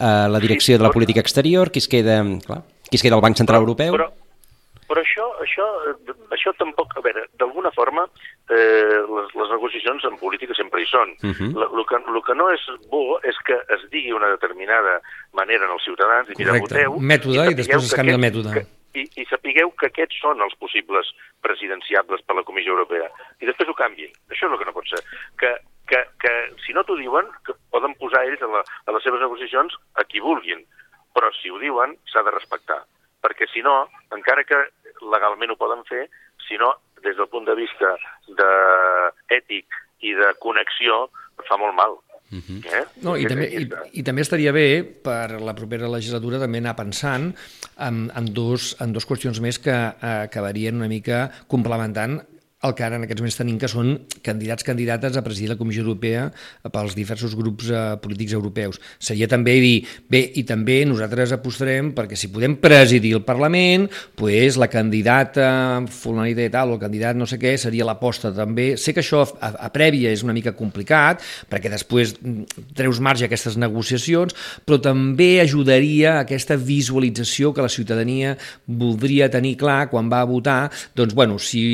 a 0.00 0.12
la 0.32 0.40
direcció 0.40 0.78
de 0.78 0.88
la 0.88 0.92
política 0.92 1.20
exterior, 1.20 1.70
qui 1.70 1.84
es 1.84 1.88
queda, 1.88 2.22
clar, 2.46 2.62
qui 2.88 2.96
es 2.96 3.04
queda 3.04 3.20
al 3.20 3.24
Banc 3.24 3.36
Central 3.36 3.62
Europeu... 3.62 3.92
Però, 3.92 4.08
però 4.08 4.23
això, 5.00 5.24
això, 5.40 5.64
això 6.34 6.52
tampoc, 6.58 6.92
a 6.96 7.02
veure, 7.04 7.24
d'alguna 7.40 7.70
forma 7.72 8.04
eh, 8.50 9.00
les, 9.00 9.32
les 9.34 9.52
negociacions 9.54 10.04
en 10.04 10.18
política 10.20 10.54
sempre 10.58 10.82
hi 10.82 10.88
són. 10.90 11.14
Uh 11.22 11.32
-huh. 11.32 11.50
el, 11.64 11.84
que, 11.88 11.96
el 11.96 12.22
que 12.26 12.34
no 12.34 12.50
és 12.50 12.62
bo 12.90 13.18
és 13.22 13.36
que 13.46 13.56
es 13.74 13.82
digui 13.90 14.12
una 14.12 14.28
determinada 14.28 15.00
manera 15.32 15.66
als 15.70 15.84
ciutadans 15.84 16.28
i 16.28 16.34
mira, 16.38 16.52
Correcte. 16.52 16.86
voteu... 16.86 17.00
Mètode 17.00 17.48
i, 17.48 17.52
i 17.52 17.54
després 17.54 17.84
es 17.84 17.94
canvia 17.94 18.14
el 18.14 18.20
mètode. 18.20 18.52
Que, 18.52 18.66
i, 18.94 19.02
i 19.20 19.24
sapigueu 19.26 19.70
que 19.78 19.86
aquests 19.86 20.20
són 20.20 20.40
els 20.40 20.54
possibles 20.56 21.06
presidenciables 21.40 22.22
per 22.22 22.36
la 22.36 22.44
Comissió 22.44 22.72
Europea. 22.72 23.10
I 23.40 23.46
després 23.46 23.68
ho 23.68 23.74
canviïn. 23.74 24.12
Això 24.30 24.46
és 24.46 24.52
el 24.52 24.58
que 24.58 24.68
no 24.68 24.76
pot 24.76 24.86
ser. 24.88 25.02
Que, 25.40 25.50
que, 25.90 26.00
que 26.22 26.32
si 26.64 26.72
no 26.72 26.84
t'ho 26.84 26.96
diuen, 26.96 27.26
que 27.44 27.56
poden 27.70 27.94
posar 27.94 28.24
ells 28.24 28.42
a, 28.42 28.46
la, 28.46 28.62
a 28.86 28.90
les 28.92 29.02
seves 29.02 29.20
negociacions 29.20 29.74
a 29.94 30.04
qui 30.04 30.20
vulguin. 30.20 30.64
Però 31.14 31.30
si 31.40 31.50
ho 31.50 31.58
diuen, 31.58 31.96
s'ha 32.10 32.22
de 32.22 32.30
respectar 32.30 32.84
perquè 33.24 33.48
si 33.50 33.64
no, 33.64 33.88
encara 34.14 34.44
que 34.44 34.60
legalment 35.00 35.54
ho 35.54 35.60
poden 35.60 35.84
fer, 35.88 36.06
si 36.46 36.60
no, 36.60 36.74
des 37.04 37.16
del 37.16 37.28
punt 37.32 37.48
de 37.48 37.56
vista 37.58 37.94
de 38.40 38.50
ètic 39.36 39.80
i 40.04 40.14
de 40.16 40.32
connexió, 40.40 41.06
fa 41.48 41.58
molt 41.60 41.76
mal. 41.76 41.96
Uh 42.34 42.40
-huh. 42.40 42.60
eh? 42.66 42.84
no, 43.04 43.16
i, 43.16 43.26
també, 43.28 43.46
i, 43.46 43.68
I 44.00 44.02
també 44.02 44.22
estaria 44.22 44.50
bé 44.50 44.82
per 44.82 45.40
la 45.40 45.54
propera 45.54 45.86
legislatura 45.88 46.40
també 46.40 46.58
anar 46.58 46.74
pensant 46.74 47.34
en, 47.78 48.10
en, 48.10 48.24
dos, 48.32 48.74
en 48.80 48.92
dos 48.92 49.06
qüestions 49.06 49.40
més 49.40 49.58
que 49.58 49.70
eh, 49.70 50.24
acabarien 50.24 50.74
una 50.74 50.88
mica 50.88 51.30
complementant 51.46 52.22
el 52.64 52.74
que 52.74 52.84
ara 52.86 52.96
en 52.98 53.04
aquests 53.04 53.22
moments 53.22 53.38
tenim, 53.38 53.58
que 53.60 53.68
són 53.70 53.92
candidats, 54.24 54.64
candidates 54.66 55.18
a 55.18 55.22
presidir 55.24 55.50
la 55.52 55.58
Comissió 55.60 55.84
Europea 55.84 56.28
pels 56.72 56.96
diversos 56.96 57.34
grups 57.36 57.68
eh, 57.70 57.82
polítics 58.02 58.34
europeus. 58.36 58.80
Seria 58.98 59.28
també 59.30 59.58
dir, 59.62 59.74
bé, 60.10 60.22
i 60.40 60.44
també 60.48 60.80
nosaltres 60.88 61.34
apostarem 61.36 61.92
perquè 61.96 62.16
si 62.18 62.30
podem 62.32 62.56
presidir 62.62 63.14
el 63.18 63.24
Parlament, 63.26 63.88
pues, 64.16 64.58
la 64.60 64.70
candidata 64.72 65.82
fulanita 65.92 66.44
i 66.44 66.52
tal, 66.52 66.72
o 66.72 66.78
el 66.78 66.82
candidat 66.82 67.18
no 67.18 67.28
sé 67.28 67.38
què, 67.42 67.54
seria 67.60 67.86
l'aposta 67.86 68.32
també. 68.34 68.74
Sé 68.80 68.96
que 68.96 69.04
això 69.04 69.24
a, 69.24 69.52
a 69.68 69.70
prèvia 69.74 70.12
és 70.14 70.24
una 70.24 70.36
mica 70.36 70.54
complicat, 70.56 71.22
perquè 71.50 71.72
després 71.72 72.16
mm, 72.16 72.72
treus 72.78 73.02
marge 73.04 73.26
a 73.26 73.30
aquestes 73.30 73.58
negociacions, 73.60 74.34
però 74.64 74.80
també 74.82 75.34
ajudaria 75.42 76.18
aquesta 76.22 76.56
visualització 76.56 77.52
que 77.52 77.64
la 77.64 77.72
ciutadania 77.72 78.34
voldria 78.66 79.30
tenir 79.32 79.56
clar 79.60 79.88
quan 79.92 80.08
va 80.12 80.22
a 80.24 80.28
votar, 80.28 80.60
doncs, 80.96 81.14
bueno, 81.14 81.38
si 81.38 81.64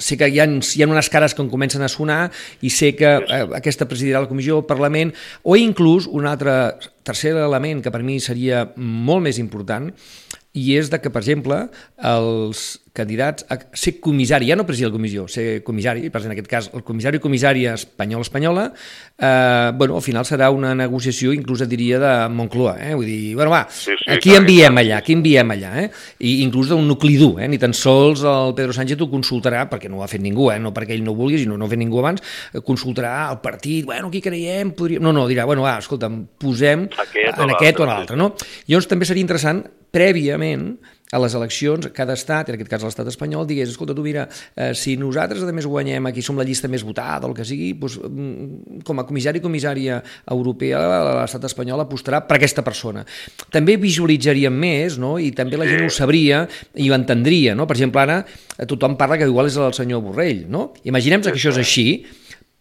sé 0.00 0.16
que 0.18 0.28
hi 0.28 0.40
ha, 0.40 0.48
hi 0.48 0.82
ha 0.82 0.88
unes 0.88 1.10
cares 1.12 1.36
que 1.36 1.44
em 1.44 1.50
comencen 1.52 1.84
a 1.84 1.90
sonar 1.92 2.22
i 2.64 2.72
sé 2.72 2.94
que 2.98 3.12
eh, 3.20 3.44
aquesta 3.60 3.88
presidirà 3.88 4.24
la 4.24 4.30
comissió, 4.30 4.58
el 4.60 4.68
Parlament, 4.68 5.12
o 5.44 5.56
inclús 5.60 6.08
un 6.10 6.26
altre 6.26 6.56
tercer 7.06 7.36
element 7.36 7.84
que 7.84 7.92
per 7.92 8.02
mi 8.06 8.18
seria 8.20 8.66
molt 8.76 9.24
més 9.28 9.40
important 9.42 9.90
i 10.52 10.74
és 10.74 10.90
de 10.90 10.98
que, 10.98 11.10
per 11.14 11.22
exemple, 11.22 11.56
els 12.10 12.80
candidats 12.92 13.44
a 13.46 13.56
ser 13.78 13.92
comissari, 14.02 14.48
ja 14.50 14.56
no 14.58 14.64
president 14.66 14.88
de 14.88 14.90
la 14.90 14.98
comissió, 14.98 15.26
ser 15.30 15.44
comissari, 15.62 16.08
per 16.10 16.24
en 16.24 16.32
aquest 16.34 16.48
cas 16.50 16.68
el 16.74 16.82
comissari 16.82 17.20
o 17.20 17.22
comissària 17.22 17.76
espanyol-espanyola, 17.78 18.64
eh, 19.14 19.70
bueno, 19.78 19.94
al 19.94 20.02
final 20.02 20.26
serà 20.26 20.48
una 20.50 20.72
negociació, 20.74 21.30
inclús 21.36 21.62
et 21.62 21.70
diria, 21.70 22.00
de 22.02 22.12
Moncloa, 22.34 22.74
eh? 22.82 22.96
vull 22.98 23.06
dir, 23.06 23.36
bueno, 23.38 23.54
va, 23.54 23.62
sí, 23.70 23.94
sí, 23.94 24.10
aquí 24.10 24.34
enviem 24.34 24.82
allà, 24.82 24.98
aquí 24.98 25.14
enviem 25.14 25.54
allà, 25.54 25.70
eh? 25.84 25.86
I 26.26 26.40
inclús 26.42 26.74
d'un 26.74 26.82
nucli 26.88 27.14
dur, 27.20 27.38
eh? 27.38 27.48
ni 27.48 27.60
tan 27.62 27.74
sols 27.76 28.26
el 28.26 28.54
Pedro 28.58 28.74
Sánchez 28.74 29.06
ho 29.06 29.10
consultarà, 29.12 29.68
perquè 29.70 29.90
no 29.90 30.00
ho 30.00 30.06
ha 30.06 30.10
fet 30.10 30.24
ningú, 30.24 30.50
eh? 30.50 30.58
no 30.58 30.74
perquè 30.74 30.98
ell 30.98 31.06
no 31.06 31.14
vulgui, 31.14 31.38
sinó 31.38 31.54
no 31.54 31.68
ho 31.68 31.70
ha 31.70 31.74
fet 31.76 31.84
ningú 31.84 32.02
abans, 32.02 32.26
consultarà 32.66 33.30
el 33.30 33.38
partit, 33.44 33.86
bueno, 33.86 34.10
qui 34.10 34.24
creiem, 34.24 34.74
podríem... 34.74 35.06
No, 35.06 35.14
no, 35.14 35.28
dirà, 35.30 35.46
bueno, 35.46 35.62
va, 35.62 35.78
escolta'm, 35.78 36.24
posem 36.42 36.88
aquest 36.90 37.38
en 37.38 37.54
aquest 37.54 37.78
o 37.78 37.86
en 37.86 37.94
l'altre, 37.94 38.18
no? 38.18 38.32
Llavors 38.66 38.90
també 38.90 39.06
seria 39.06 39.22
interessant 39.22 39.62
prèviament 39.94 40.72
a 41.10 41.18
les 41.18 41.34
eleccions, 41.34 41.88
cada 41.94 42.14
estat, 42.14 42.48
en 42.50 42.56
aquest 42.56 42.70
cas 42.70 42.84
l'estat 42.86 43.08
espanyol, 43.10 43.46
digués, 43.48 43.72
escolta, 43.72 43.96
tu 43.98 44.04
mira, 44.04 44.28
eh, 44.54 44.70
si 44.78 44.94
nosaltres 44.98 45.42
a 45.42 45.54
més 45.54 45.66
guanyem, 45.66 46.06
aquí 46.06 46.22
som 46.22 46.38
la 46.38 46.46
llista 46.46 46.70
més 46.70 46.84
votada, 46.86 47.26
el 47.26 47.34
que 47.34 47.44
sigui, 47.44 47.72
doncs, 47.74 47.98
mm, 47.98 48.84
com 48.86 49.02
a 49.02 49.06
comissari 49.08 49.42
i 49.42 49.42
comissària 49.42 49.98
europea, 50.30 50.78
l'estat 51.22 51.48
espanyol 51.50 51.82
apostarà 51.82 52.22
per 52.28 52.38
aquesta 52.38 52.62
persona. 52.62 53.04
També 53.50 53.76
visualitzaríem 53.76 54.54
més, 54.54 54.98
no?, 54.98 55.18
i 55.18 55.32
també 55.32 55.58
la 55.58 55.66
gent 55.66 55.84
ho 55.84 55.90
sabria 55.90 56.46
i 56.76 56.88
ho 56.88 56.94
entendria, 56.94 57.56
no? 57.58 57.66
Per 57.66 57.74
exemple, 57.74 58.00
ara 58.00 58.22
eh, 58.24 58.66
tothom 58.66 58.96
parla 58.96 59.18
que 59.18 59.26
igual 59.26 59.50
és 59.50 59.56
el 59.56 59.74
senyor 59.74 60.02
Borrell, 60.06 60.46
no? 60.48 60.72
Imaginem 60.84 61.22
que 61.22 61.34
això 61.34 61.50
és 61.50 61.58
així, 61.58 62.06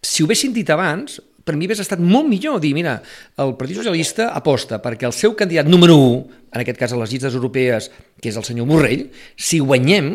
si 0.01 0.23
ho 0.23 0.25
haguessin 0.25 0.53
dit 0.53 0.69
abans, 0.69 1.21
per 1.45 1.55
mi 1.55 1.67
hauria 1.67 1.83
estat 1.83 2.01
molt 2.01 2.27
millor 2.29 2.59
dir, 2.63 2.73
mira, 2.77 2.97
el 3.41 3.55
Partit 3.59 3.79
Socialista 3.79 4.29
aposta 4.37 4.79
perquè 4.83 5.07
el 5.09 5.15
seu 5.15 5.35
candidat 5.39 5.69
número 5.69 5.95
1, 5.97 6.41
en 6.53 6.63
aquest 6.63 6.79
cas 6.79 6.93
a 6.93 6.99
les 6.99 7.13
llistes 7.13 7.37
europees, 7.37 7.89
que 8.21 8.31
és 8.31 8.39
el 8.39 8.45
senyor 8.47 8.67
Borrell, 8.69 9.07
si 9.37 9.61
guanyem, 9.63 10.11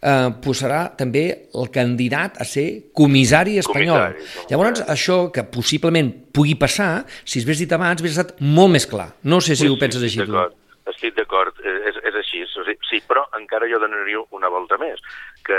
eh, 0.00 0.28
posarà 0.42 0.82
també 0.98 1.24
el 1.54 1.70
candidat 1.74 2.40
a 2.42 2.46
ser 2.48 2.66
comissari 2.94 3.58
espanyol. 3.62 4.12
Comissari, 4.18 4.50
Llavors, 4.50 4.84
això 4.96 5.18
que 5.32 5.46
possiblement 5.46 6.12
pugui 6.32 6.56
passar, 6.60 7.06
si 7.24 7.40
es 7.40 7.46
hagués 7.46 7.64
dit 7.64 7.72
abans, 7.72 8.00
hauria 8.00 8.14
estat 8.14 8.36
molt 8.40 8.76
més 8.76 8.86
clar. 8.86 9.12
No 9.24 9.40
sé 9.40 9.56
si 9.56 9.64
sí, 9.64 9.72
ho 9.72 9.78
penses 9.80 10.02
sí, 10.02 10.12
així 10.12 10.28
tu. 10.28 10.46
Estic 10.86 11.16
d'acord, 11.16 11.56
és, 11.64 11.96
és 12.06 12.14
així. 12.14 12.44
Sí, 12.86 13.00
però 13.08 13.24
encara 13.38 13.66
jo 13.66 13.80
donaria 13.82 14.20
una 14.36 14.48
volta 14.52 14.78
més, 14.78 15.02
que 15.46 15.58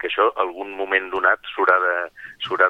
que 0.00 0.10
això 0.10 0.28
algun 0.42 0.74
moment 0.76 1.08
donat 1.12 1.40
s'haurà 1.52 1.76
de, 1.82 1.94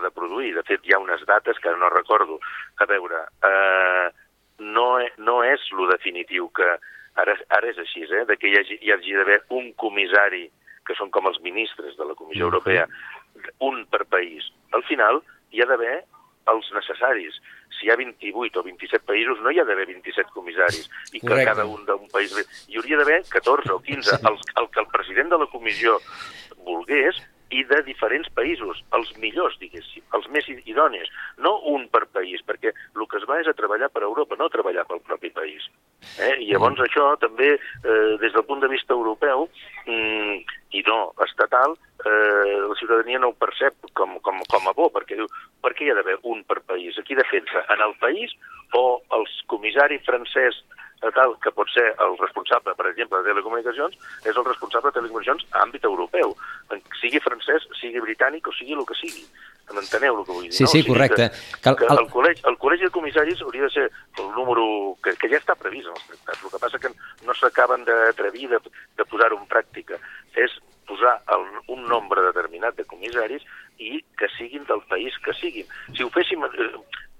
de 0.02 0.10
produir. 0.10 0.54
De 0.54 0.62
fet, 0.62 0.84
hi 0.84 0.92
ha 0.94 0.98
unes 0.98 1.24
dates 1.26 1.58
que 1.58 1.70
no 1.76 1.90
recordo. 1.90 2.38
A 2.78 2.86
veure, 2.86 3.26
eh, 3.42 4.10
no, 4.58 5.00
e, 5.00 5.12
no 5.18 5.42
és 5.44 5.60
lo 5.72 5.88
definitiu 5.90 6.48
que 6.50 6.66
ara, 7.16 7.36
ara 7.48 7.68
és 7.68 7.78
així, 7.78 8.04
eh, 8.04 8.24
de 8.24 8.36
que 8.36 8.48
hi 8.48 8.56
hagi, 8.58 8.78
hi 8.80 8.92
hagi 8.92 9.12
d'haver 9.12 9.42
un 9.50 9.72
comissari, 9.74 10.50
que 10.86 10.94
són 10.94 11.10
com 11.10 11.26
els 11.26 11.40
ministres 11.42 11.96
de 11.96 12.04
la 12.04 12.14
Comissió 12.14 12.46
Europea, 12.46 12.86
un 13.60 13.84
per 13.90 14.04
país. 14.06 14.44
Al 14.72 14.84
final 14.84 15.22
hi 15.50 15.62
ha 15.62 15.66
d'haver 15.66 16.04
els 16.46 16.68
necessaris. 16.72 17.34
Si 17.74 17.86
hi 17.86 17.90
ha 17.90 17.96
28 17.98 18.60
o 18.60 18.62
27 18.62 19.04
països, 19.04 19.40
no 19.42 19.50
hi 19.50 19.58
ha 19.58 19.64
d'haver 19.66 19.88
27 19.90 20.30
comissaris, 20.32 20.86
i 21.12 21.18
que 21.18 21.26
Correcte. 21.26 21.50
cada 21.50 21.66
un 21.66 21.84
d'un 21.88 22.06
país... 22.12 22.36
Hi 22.70 22.78
hauria 22.78 23.00
d'haver 23.00 23.24
14 23.28 23.72
o 23.74 23.80
15. 23.82 24.10
Sí. 24.10 24.28
El, 24.30 24.38
el 24.62 24.68
que 24.70 24.80
el 24.84 24.90
president 24.92 25.34
de 25.34 25.40
la 25.42 25.48
comissió 25.50 25.98
volgués 26.62 27.18
i 27.54 27.62
de 27.70 27.78
diferents 27.86 28.28
països, 28.34 28.82
els 28.96 29.10
millors, 29.22 29.56
diguéssim, 29.60 30.02
els 30.18 30.26
més 30.34 30.48
idònies, 30.50 31.10
no 31.38 31.56
un 31.70 31.86
per 31.92 32.04
país, 32.10 32.42
perquè 32.46 32.72
el 32.72 33.06
que 33.06 33.20
es 33.20 33.26
va 33.30 33.38
és 33.40 33.50
a 33.50 33.54
treballar 33.54 33.88
per 33.94 34.02
Europa, 34.02 34.38
no 34.38 34.48
a 34.48 34.54
treballar 34.54 34.86
pel 34.88 35.02
propi 35.06 35.30
país. 35.30 35.68
Eh? 36.18 36.34
I 36.42 36.50
llavors 36.50 36.78
mm. 36.78 36.86
això 36.88 37.08
també, 37.22 37.54
eh, 37.56 38.12
des 38.22 38.34
del 38.34 38.46
punt 38.48 38.64
de 38.64 38.70
vista 38.72 38.96
europeu, 38.96 39.46
mm, 39.86 40.40
i 40.74 40.82
no 40.88 40.98
estatal, 41.24 41.76
eh, 42.04 42.56
la 42.66 42.74
ciutadania 42.80 43.20
no 43.22 43.30
ho 43.30 43.38
percep 43.38 43.92
com, 43.94 44.18
com, 44.26 44.42
com 44.50 44.68
a 44.68 44.74
bo, 44.76 44.90
perquè 44.92 45.18
diu, 45.18 45.30
per 45.62 45.72
què 45.76 45.86
hi 45.86 45.92
ha 45.92 45.98
d'haver 45.98 46.18
un 46.24 46.42
per 46.48 46.60
país? 46.66 46.98
Aquí 46.98 47.14
defensa 47.14 47.62
en 47.72 47.84
el 47.86 47.94
país 48.02 48.34
o 48.74 49.00
els 49.16 49.38
comissari 49.52 50.02
francès 50.04 50.58
a 51.02 51.10
tal 51.12 51.36
que 51.42 51.52
pot 51.52 51.68
ser 51.72 51.84
el 52.00 52.16
responsable, 52.18 52.74
per 52.74 52.86
exemple, 52.88 53.20
de 53.20 53.30
telecomunicacions, 53.30 53.98
és 54.24 54.36
el 54.36 54.46
responsable 54.46 54.90
de 54.90 54.98
telecomunicacions 55.00 55.44
a 55.52 55.64
àmbit 55.66 55.84
europeu, 55.84 56.32
sigui 57.00 57.20
francès, 57.24 57.68
sigui 57.80 58.02
britànic 58.04 58.48
o 58.48 58.54
sigui 58.56 58.76
el 58.78 58.86
que 58.88 58.96
sigui. 59.02 59.26
M'enteneu 59.74 60.20
el 60.20 60.24
que 60.24 60.32
vull 60.32 60.44
dir? 60.46 60.52
Sí, 60.54 60.62
no? 60.62 60.70
sí, 60.70 60.78
o 60.78 60.82
sigui 60.84 60.94
correcte. 60.94 61.26
Que, 61.58 61.72
que 61.74 61.88
el, 61.90 62.06
col·legi, 62.12 62.44
el 62.46 62.56
col·legi 62.62 62.86
de 62.86 62.94
comissaris 62.94 63.42
hauria 63.42 63.66
de 63.66 63.72
ser 63.74 63.86
el 64.22 64.28
número 64.36 64.64
que, 65.02 65.16
que 65.18 65.30
ja 65.32 65.40
està 65.42 65.56
previst 65.58 65.90
en 65.90 65.96
els 65.96 66.06
tractats. 66.06 66.44
El 66.44 66.52
que 66.54 66.60
passa 66.62 66.80
que 66.84 66.92
no 67.26 67.34
s'acaben 67.34 67.82
d'atrevir 67.88 68.52
de, 68.54 68.60
de 68.96 69.08
posar-ho 69.10 69.40
en 69.40 69.48
pràctica. 69.50 69.98
És 70.38 70.54
posar 70.86 71.16
el, 71.34 71.48
un 71.74 71.82
nombre 71.90 72.22
determinat 72.28 72.78
de 72.78 72.86
comissaris 72.86 73.42
i 73.82 73.98
que 74.16 74.30
siguin 74.36 74.64
del 74.70 74.84
país 74.86 75.18
que 75.24 75.34
siguin. 75.40 75.66
Si 75.96 76.06
ho 76.06 76.12
féssim... 76.14 76.46
Eh, 76.46 76.70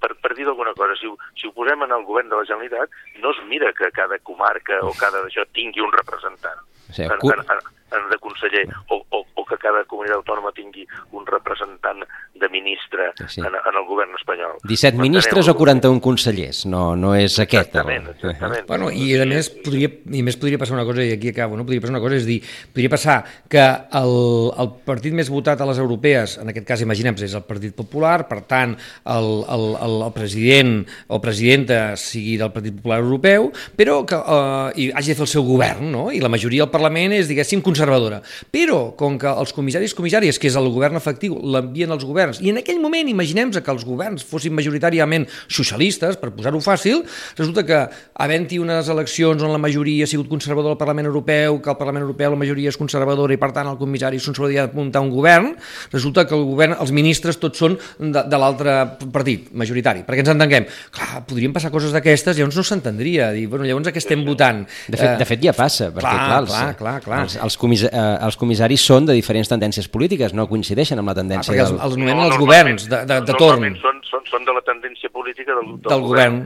per, 0.07 0.17
per 0.23 0.35
dir 0.39 0.47
alguna 0.47 0.75
cosa, 0.75 0.95
si 1.01 1.11
ho, 1.11 1.17
si 1.35 1.49
ho 1.49 1.53
posem 1.57 1.83
en 1.83 1.95
el 1.97 2.07
govern 2.07 2.31
de 2.31 2.39
la 2.39 2.47
Generalitat, 2.47 2.95
no 3.23 3.35
es 3.35 3.43
mira 3.51 3.73
que 3.73 3.91
cada 3.91 4.19
comarca 4.23 4.81
o 4.87 4.95
cada 5.01 5.25
d'això 5.27 5.47
tingui 5.53 5.83
un 5.83 5.95
representant 5.99 6.63
O 6.91 6.93
sigui, 6.93 7.09
en, 7.09 7.19
en, 7.33 7.41
en, 7.41 7.73
en 7.97 8.11
de 8.11 8.19
conseller, 8.19 8.67
o, 8.91 9.01
o, 9.11 9.25
o 9.35 9.45
que 9.47 9.57
cada 9.63 9.85
comunitat 9.87 10.19
autònoma 10.19 10.51
tingui 10.57 10.83
un 11.15 11.27
representant 11.27 12.01
de 12.37 12.49
ministre 12.53 13.13
Sí. 13.31 13.41
en, 13.41 13.47
en 13.55 13.77
el 13.79 13.85
govern 13.89 14.11
espanyol. 14.19 14.59
17 14.69 14.99
ministres 15.01 15.49
o 15.49 15.55
41 15.57 16.01
consellers, 16.05 16.65
no, 16.67 16.95
no 16.97 17.15
és 17.17 17.39
aquest. 17.39 17.75
el- 17.75 17.81
Exactament, 17.81 18.09
exactament. 18.13 18.67
Bueno, 18.69 18.91
i 18.91 19.15
a 19.19 19.25
més 19.27 19.49
podria, 19.51 19.89
i 20.13 20.21
a 20.21 20.27
més 20.27 20.37
podria 20.37 20.59
passar 20.61 20.75
una 20.77 20.85
cosa, 20.85 21.05
i 21.07 21.13
aquí 21.15 21.31
acabo, 21.31 21.57
no? 21.57 21.65
podria 21.65 21.81
passar 21.81 21.95
una 21.95 22.03
cosa, 22.03 22.17
és 22.19 22.27
dir, 22.29 22.41
podria 22.75 22.91
passar 22.93 23.17
que 23.49 23.63
el, 23.63 24.13
el 24.59 24.71
partit 24.85 25.15
més 25.17 25.31
votat 25.33 25.61
a 25.63 25.69
les 25.71 25.79
europees, 25.83 26.37
en 26.43 26.51
aquest 26.53 26.67
cas 26.69 26.83
imaginem 26.85 27.17
és 27.23 27.35
el 27.39 27.47
Partit 27.49 27.75
Popular, 27.79 28.27
per 28.29 28.43
tant 28.51 28.75
el, 28.77 29.31
el, 29.49 29.67
el, 29.87 29.97
el 30.11 30.13
president 30.17 30.75
o 31.09 31.21
presidenta 31.23 31.97
sigui 31.97 32.37
del 32.37 32.53
Partit 32.53 32.77
Popular 32.77 33.01
Europeu, 33.01 33.49
però 33.79 34.03
que 34.07 34.19
eh, 34.19 34.83
i 34.87 34.91
hagi 34.93 35.15
de 35.15 35.19
fer 35.23 35.27
el 35.29 35.33
seu 35.33 35.47
govern, 35.47 35.89
no? 35.95 36.09
i 36.13 36.21
la 36.21 36.29
majoria 36.33 36.67
del 36.67 36.73
Parlament 36.77 37.15
és, 37.17 37.29
diguéssim, 37.31 37.63
conservadora. 37.65 38.21
Però, 38.53 38.93
com 38.99 39.17
que 39.21 39.31
els 39.31 39.55
comissaris 39.57 39.95
comissàries, 39.97 40.37
que 40.41 40.51
és 40.51 40.57
el 40.59 40.69
govern 40.75 40.99
efectiu, 41.01 41.39
l'envien 41.41 41.93
als 41.95 42.05
governs, 42.05 42.41
i 42.45 42.53
en 42.53 42.61
aquell 42.61 42.83
moment 42.83 43.09
imaginem 43.09 43.55
que 43.57 43.73
els 43.73 43.87
governs 43.87 44.25
fossin 44.27 44.53
majoritàriament 44.53 45.25
socialistes, 45.49 46.19
per 46.21 46.33
posar-ho 46.35 46.61
fàcil, 46.61 47.03
resulta 47.39 47.65
que 47.65 47.79
havent-hi 48.21 48.59
unes 48.61 48.91
eleccions 48.93 49.43
on 49.47 49.55
la 49.55 49.61
majoria 49.63 50.05
ha 50.05 50.11
sigut 50.11 50.29
conservadora 50.29 50.75
al 50.77 50.81
Parlament 50.81 51.09
Europeu, 51.09 51.61
que 51.63 51.73
el 51.73 51.79
Parlament 51.79 52.05
Europeu 52.05 52.35
la 52.35 52.41
majoria 52.43 52.73
és 52.73 52.79
conservadora 52.81 53.33
i 53.33 53.41
per 53.41 53.53
tant 53.57 53.71
el 53.71 53.79
comissari 53.81 54.21
ha 54.21 54.67
de 54.67 54.77
muntar 54.77 55.01
un 55.01 55.11
govern, 55.15 55.55
resulta 55.93 56.27
que 56.27 56.35
el 56.37 56.45
govern, 56.45 56.77
els 56.81 56.93
ministres 56.93 57.41
tots 57.41 57.59
són 57.63 57.79
de, 57.99 58.23
de 58.27 58.41
l'altre 58.43 58.77
partit, 59.15 59.49
majoritari, 59.57 60.05
perquè 60.05 60.27
ens 60.27 60.35
entenguem. 60.35 60.69
Clar, 60.93 61.23
podrien 61.29 61.55
passar 61.57 61.73
coses 61.73 61.95
d'aquestes, 61.95 62.37
llavors 62.37 62.59
no 62.59 62.67
s'entendria, 62.67 63.31
dir, 63.33 63.47
bueno, 63.49 63.65
llavors 63.65 63.89
a 63.89 63.95
què 63.95 64.03
estem 64.03 64.27
votant? 64.27 64.65
De 64.91 64.99
fet, 64.99 65.07
Eh, 65.07 65.19
de 65.21 65.27
fet 65.29 65.43
ja 65.45 65.55
passa, 65.57 65.91
perquè 65.95 66.03
clar, 66.03 66.27
clar, 66.27 66.41
els, 66.43 66.55
clar, 66.75 67.01
clar, 67.01 67.01
clar. 67.05 67.21
Els, 67.23 67.37
els, 67.47 67.57
comisa, 67.57 67.89
eh, 67.93 68.25
els 68.27 68.37
comissaris 68.37 68.83
són 68.91 69.07
de 69.07 69.13
diferents 69.15 69.49
tendències 69.49 69.87
polítiques, 69.89 70.35
no 70.35 70.49
coincideixen 70.51 70.99
amb 70.99 71.09
la 71.09 71.15
Ah, 71.15 71.21
tendència 71.21 71.53
perquè 71.53 71.63
els, 71.67 71.71
del... 71.71 71.81
els 71.87 71.97
nomenen 71.97 72.25
els 72.25 72.35
normalment- 72.35 72.41
governs 72.47 72.89
de, 72.91 73.01
de, 73.07 73.21
de 73.29 73.37
torn 73.39 73.77
són, 73.83 74.01
són, 74.11 74.25
són 74.31 74.45
de 74.45 74.53
la 74.57 74.63
tendència 74.67 75.11
política 75.11 75.55
del, 75.55 75.77
del, 75.77 75.91
del 75.93 76.03
govern, 76.03 76.41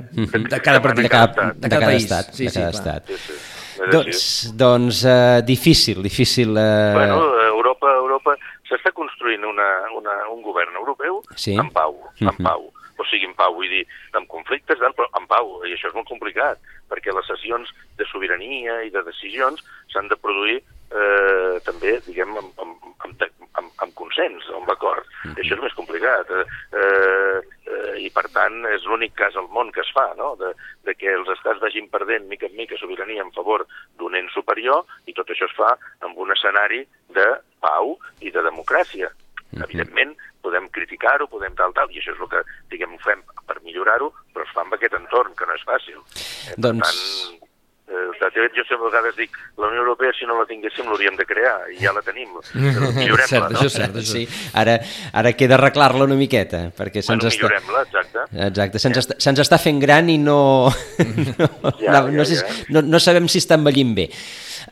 de 0.51 0.61
cada 0.61 0.83
partit, 0.83 1.05
de 1.09 1.09
cada, 1.09 1.53
de 1.57 1.69
cada 1.69 1.87
país. 1.87 2.05
estat. 2.05 2.35
Sí, 2.35 2.45
de 2.45 2.51
sí, 2.51 2.59
cada 2.61 2.71
clar. 2.71 2.81
estat. 2.81 3.09
Sí, 3.09 3.17
sí. 3.27 3.57
Doncs, 3.91 4.53
doncs 4.61 5.05
eh, 5.09 5.41
difícil, 5.47 6.03
difícil... 6.03 6.51
Eh... 6.59 6.93
Bueno, 6.93 7.23
Europa, 7.49 7.89
Europa 7.97 8.35
s'està 8.69 8.93
construint 8.93 9.43
una, 9.49 9.69
una, 9.97 10.13
un 10.35 10.43
govern 10.45 10.77
europeu 10.77 11.23
Sí. 11.35 11.55
en 11.57 11.71
pau, 11.73 11.97
en 12.21 12.37
pau. 12.45 12.67
O 13.01 13.05
sigui, 13.09 13.25
en 13.25 13.33
pau, 13.33 13.55
vull 13.57 13.71
dir, 13.73 13.87
amb 14.13 14.29
conflictes, 14.29 14.77
però 14.77 15.07
en 15.17 15.25
pau, 15.31 15.63
i 15.65 15.73
això 15.73 15.89
és 15.89 15.95
molt 15.97 16.07
complicat, 16.11 16.61
perquè 16.91 17.15
les 17.15 17.31
sessions 17.31 17.71
de 17.97 18.07
sobirania 18.11 18.83
i 18.87 18.93
de 18.95 19.05
decisions 19.07 19.63
s'han 19.93 20.11
de 20.11 20.19
produir 20.21 20.59
eh, 20.91 21.61
també, 21.67 21.99
diguem, 22.07 22.35
amb, 22.41 22.63
amb, 22.63 22.89
amb, 23.07 23.25
amb, 23.61 23.71
amb 23.85 23.95
consens, 23.99 24.47
amb 24.57 24.71
acord. 24.71 25.07
Mhm. 25.25 25.37
I 25.37 25.43
això 25.45 25.57
és 25.57 25.63
més 25.63 25.77
complicat. 25.79 26.31
Eh, 26.31 26.45
eh, 26.81 27.95
I, 28.01 28.11
per 28.11 28.27
tant, 28.35 28.65
és 28.75 28.85
l'únic 28.89 29.15
cas 29.15 29.37
al 29.37 29.49
món 29.55 29.71
que 29.73 29.83
es 29.85 29.93
fa, 29.95 30.09
no?, 30.19 30.35
de, 30.41 30.53
de 30.89 30.95
que 30.95 31.13
els 31.13 31.29
estats 31.37 31.61
vagin 31.61 31.89
perdent 31.93 32.27
mica 32.29 32.47
en 32.47 32.57
mica 32.57 32.79
sobirania 32.81 33.23
en 33.23 33.33
favor 33.33 33.67
d'un 33.99 34.17
ens 34.17 34.33
superior, 34.33 34.85
i 35.07 35.15
tot 35.17 35.31
això 35.31 35.47
es 35.47 35.57
fa 35.57 35.77
amb 36.01 36.19
un 36.19 36.33
escenari 36.33 36.85
de 37.15 37.29
pau 37.61 37.99
i 38.21 38.31
de 38.31 38.43
democràcia. 38.43 39.11
Evidentment, 39.57 40.15
podem 40.43 40.69
criticar-ho, 40.71 41.27
podem 41.29 41.55
tal, 41.59 41.73
tal, 41.75 41.91
i 41.91 41.99
això 41.99 42.15
és 42.15 42.21
el 42.23 42.29
que, 42.31 42.45
diguem, 42.71 42.95
ho 42.95 42.99
fem 43.05 43.21
per 43.47 43.59
millorar-ho, 43.65 44.13
però 44.33 44.47
es 44.47 44.53
fa 44.55 44.63
amb 44.63 44.75
aquest 44.79 44.95
entorn, 44.95 45.35
que 45.37 45.47
no 45.47 45.55
és 45.59 45.65
fàcil. 45.67 45.99
Eh, 45.99 46.55
per 46.55 46.61
Doncs- 46.69 46.87
tant, 46.87 47.49
eh, 47.91 48.07
de 48.21 48.31
fet, 48.31 48.53
jo 48.55 48.63
sempre 48.69 48.87
a 48.87 48.91
vegades 48.91 49.17
dic, 49.19 49.35
la 49.59 49.67
Unió 49.67 49.81
Europea, 49.83 50.13
si 50.17 50.25
no 50.29 50.37
la 50.39 50.47
tinguéssim, 50.47 50.87
l'hauríem 50.87 51.17
de 51.19 51.27
crear, 51.27 51.57
i 51.75 51.81
ja 51.83 51.93
la 51.93 52.03
tenim. 52.07 52.29
Millorem-la, 52.55 53.27
Cert, 53.27 53.51
no? 53.51 53.59
això 53.59 53.67
és 53.67 53.75
cert, 53.75 53.97
això 53.97 54.13
Sí, 54.15 54.27
ara, 54.55 54.79
ara 55.13 55.33
queda 55.35 55.57
arreglar-la 55.59 56.05
una 56.07 56.15
miqueta, 56.15 56.71
perquè 56.77 57.03
se'ns 57.03 57.25
Bueno, 57.25 57.29
està... 57.35 57.43
millorem-la, 57.49 57.83
exacte. 57.89 58.27
Exacte, 58.47 58.79
se'ns 58.79 59.03
està, 59.03 59.19
se'ns 59.19 59.43
està 59.43 59.59
fent 59.59 59.81
gran 59.83 60.09
i 60.09 60.19
no, 60.23 60.71
no, 60.71 61.75
Ja, 61.83 61.93
no, 62.01 62.09
no, 62.09 62.23
ja, 62.23 62.29
sé, 62.31 62.39
ja. 62.39 62.47
si- 62.55 62.73
no, 62.73 62.83
no 62.87 63.01
sabem 63.03 63.27
si 63.29 63.43
està 63.43 63.59
envellint 63.59 63.95
bé. 63.99 64.09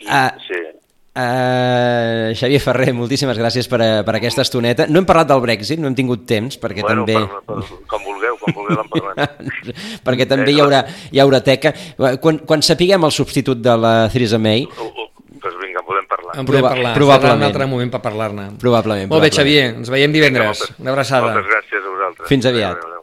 Uh, 0.06 0.30
Sí. 0.46 0.47
Uh, 1.18 2.30
Xavier 2.38 2.60
Ferrer, 2.62 2.92
moltíssimes 2.96 3.38
gràcies 3.38 3.66
per, 3.70 3.80
a- 3.82 4.02
per 4.06 4.14
aquesta 4.18 4.44
estoneta. 4.46 4.86
No 4.88 5.00
hem 5.02 5.08
parlat 5.08 5.28
del 5.32 5.42
Brexit, 5.44 5.80
no 5.82 5.90
hem 5.90 5.96
tingut 5.98 6.24
temps, 6.28 6.58
perquè 6.62 6.84
bueno, 6.86 7.04
també... 7.04 7.18
per, 7.18 7.42
per, 7.48 7.82
com 7.90 8.06
vulgueu, 8.06 8.38
com 8.42 8.54
vulgueu 8.56 8.82
en 8.84 8.92
parlem. 8.92 9.52
perquè 10.06 10.28
també 10.30 10.54
hi 10.54 10.60
haurà, 10.64 10.84
hi 11.12 11.22
haurà 11.24 11.42
teca. 11.44 11.74
Quan, 12.22 12.40
quan 12.48 12.62
sapiguem 12.64 13.04
el 13.08 13.14
substitut 13.14 13.60
de 13.64 13.76
la 13.78 13.94
Theresa 14.12 14.38
May, 14.42 14.66
doncs 15.38 15.54
vinga, 15.62 15.82
podem 15.86 16.06
parlar. 16.10 16.32
En 16.40 16.46
podem 16.48 16.64
parlar, 16.66 16.94
probablement. 16.98 17.34
serà 17.34 17.38
un 17.38 17.48
altre 17.50 17.66
moment 17.70 17.90
per 17.94 18.00
parlar-ne. 18.02 18.46
Probablement, 18.58 19.10
Molt 19.12 19.22
bé. 19.22 19.30
Xavier, 19.34 19.68
ens 19.78 19.90
veiem 19.92 20.12
divendres. 20.14 20.64
Moltes- 20.64 20.80
Una 20.82 20.94
abraçada. 20.96 21.28
Moltes 21.30 21.46
gràcies 21.52 21.78
a 21.84 21.92
vosaltres. 21.94 22.28
Fins 22.32 22.46
aviat. 22.50 22.74
Adéu, 22.78 22.88
adéu. 22.90 22.97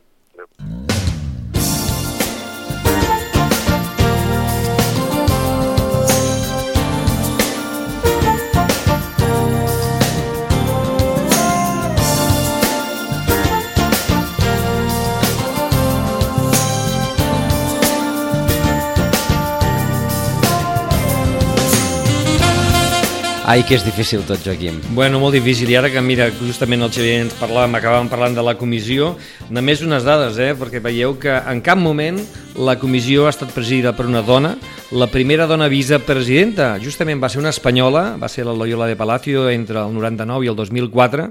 Ai, 23.45 23.62
que 23.63 23.75
és 23.77 23.84
difícil 23.86 24.23
tot, 24.25 24.41
Joaquim. 24.41 24.79
Bueno, 24.97 25.19
molt 25.21 25.36
difícil. 25.38 25.69
I 25.69 25.77
ara 25.77 25.91
que, 25.93 26.01
mira, 26.01 26.27
justament 26.39 26.81
el 26.81 26.91
Xavier 26.91 27.19
ens 27.23 27.36
parlàvem, 27.38 27.77
acabàvem 27.77 28.10
parlant 28.10 28.34
de 28.38 28.43
la 28.45 28.55
comissió, 28.58 29.13
només 29.53 29.84
unes 29.86 30.03
dades, 30.08 30.39
eh? 30.41 30.55
perquè 30.58 30.81
veieu 30.81 31.13
que 31.21 31.36
en 31.38 31.62
cap 31.65 31.77
moment 31.77 32.17
la 32.58 32.77
comissió 32.81 33.27
ha 33.27 33.34
estat 33.34 33.53
presidida 33.53 33.93
per 33.93 34.08
una 34.10 34.23
dona. 34.25 34.55
La 34.95 35.08
primera 35.12 35.45
dona 35.45 35.69
vicepresidenta 35.69 36.73
justament 36.81 37.21
va 37.21 37.29
ser 37.29 37.43
una 37.43 37.53
espanyola, 37.53 38.15
va 38.21 38.29
ser 38.31 38.47
la 38.47 38.55
Loyola 38.58 38.89
de 38.89 38.97
Palacio 38.97 39.49
entre 39.49 39.81
el 39.84 39.93
99 39.93 40.45
i 40.45 40.51
el 40.51 40.58
2004. 40.58 41.29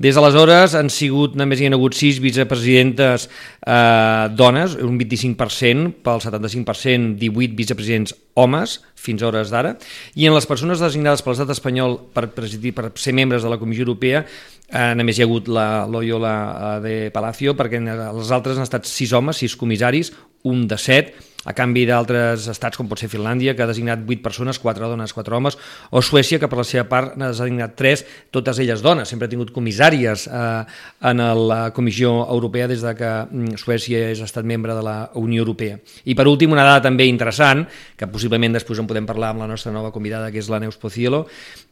Des 0.00 0.16
d'aleshores 0.16 0.72
han 0.78 0.88
sigut, 0.88 1.34
només 1.36 1.60
hi 1.60 1.66
ha 1.68 1.74
hagut 1.76 1.92
sis 1.92 2.22
vicepresidentes 2.24 3.26
eh, 3.28 4.28
dones, 4.32 4.78
un 4.80 4.96
25%, 4.96 5.90
pel 6.00 6.22
75%, 6.24 7.18
18 7.20 7.58
vicepresidents 7.58 8.14
homes, 8.40 8.78
fins 8.96 9.20
a 9.20 9.28
hores 9.28 9.52
d'ara, 9.52 9.74
i 10.16 10.24
en 10.24 10.32
les 10.32 10.48
persones 10.48 10.80
designades 10.80 11.20
per 11.20 11.34
l'estat 11.34 11.52
espanyol 11.52 11.98
per, 12.16 12.30
presidir, 12.32 12.72
per 12.76 12.94
ser 12.96 13.12
membres 13.16 13.44
de 13.44 13.52
la 13.52 13.60
Comissió 13.60 13.84
Europea 13.84 14.24
eh, 14.24 14.92
només 14.96 15.18
hi 15.18 15.24
ha 15.24 15.28
hagut 15.28 15.52
la 15.52 15.84
Loyola 15.84 16.34
eh, 16.40 16.74
de 16.86 16.94
Palacio, 17.12 17.52
perquè 17.58 17.82
els 17.82 18.32
altres 18.32 18.56
han 18.56 18.68
estat 18.68 18.88
sis 18.88 19.12
homes, 19.12 19.40
sis 19.42 19.56
comissaris, 19.58 20.14
un 20.48 20.64
de 20.70 20.80
set, 20.80 21.12
a 21.48 21.54
canvi 21.56 21.86
d'altres 21.88 22.44
estats 22.52 22.76
com 22.76 22.88
pot 22.88 23.00
ser 23.00 23.08
Finlàndia, 23.08 23.54
que 23.56 23.64
ha 23.64 23.68
designat 23.70 24.02
8 24.04 24.20
persones, 24.20 24.58
4 24.60 24.90
dones, 24.92 25.14
4 25.16 25.36
homes, 25.36 25.56
o 25.90 26.02
Suècia, 26.04 26.38
que 26.38 26.48
per 26.52 26.58
la 26.60 26.66
seva 26.68 26.84
part 26.90 27.16
n'ha 27.16 27.30
designat 27.32 27.76
3, 27.78 28.04
totes 28.34 28.60
elles 28.60 28.84
dones. 28.84 29.08
Sempre 29.08 29.28
ha 29.28 29.32
tingut 29.32 29.52
comissàries 29.54 30.26
eh, 30.28 30.64
en 31.10 31.24
la 31.48 31.60
Comissió 31.76 32.12
Europea 32.28 32.68
des 32.68 32.84
de 32.84 32.92
que 32.98 33.10
mm, 33.24 33.56
Suècia 33.60 34.10
és 34.10 34.20
estat 34.20 34.44
membre 34.44 34.76
de 34.76 34.84
la 34.84 34.98
Unió 35.16 35.40
Europea. 35.46 35.80
I 36.04 36.16
per 36.18 36.28
últim, 36.28 36.52
una 36.52 36.66
dada 36.66 36.84
també 36.90 37.08
interessant, 37.08 37.64
que 37.96 38.10
possiblement 38.10 38.60
després 38.60 38.82
en 38.82 38.90
podem 38.90 39.08
parlar 39.08 39.32
amb 39.32 39.46
la 39.46 39.48
nostra 39.48 39.72
nova 39.72 39.94
convidada, 39.96 40.28
que 40.30 40.42
és 40.42 40.52
la 40.52 40.60
Neus 40.60 40.76
Pocielo, 40.76 41.24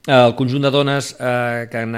el 0.08 0.32
conjunt 0.38 0.64
de 0.64 0.72
dones 0.72 1.12
eh, 1.20 1.68
que 1.68 1.84
han 1.84 1.96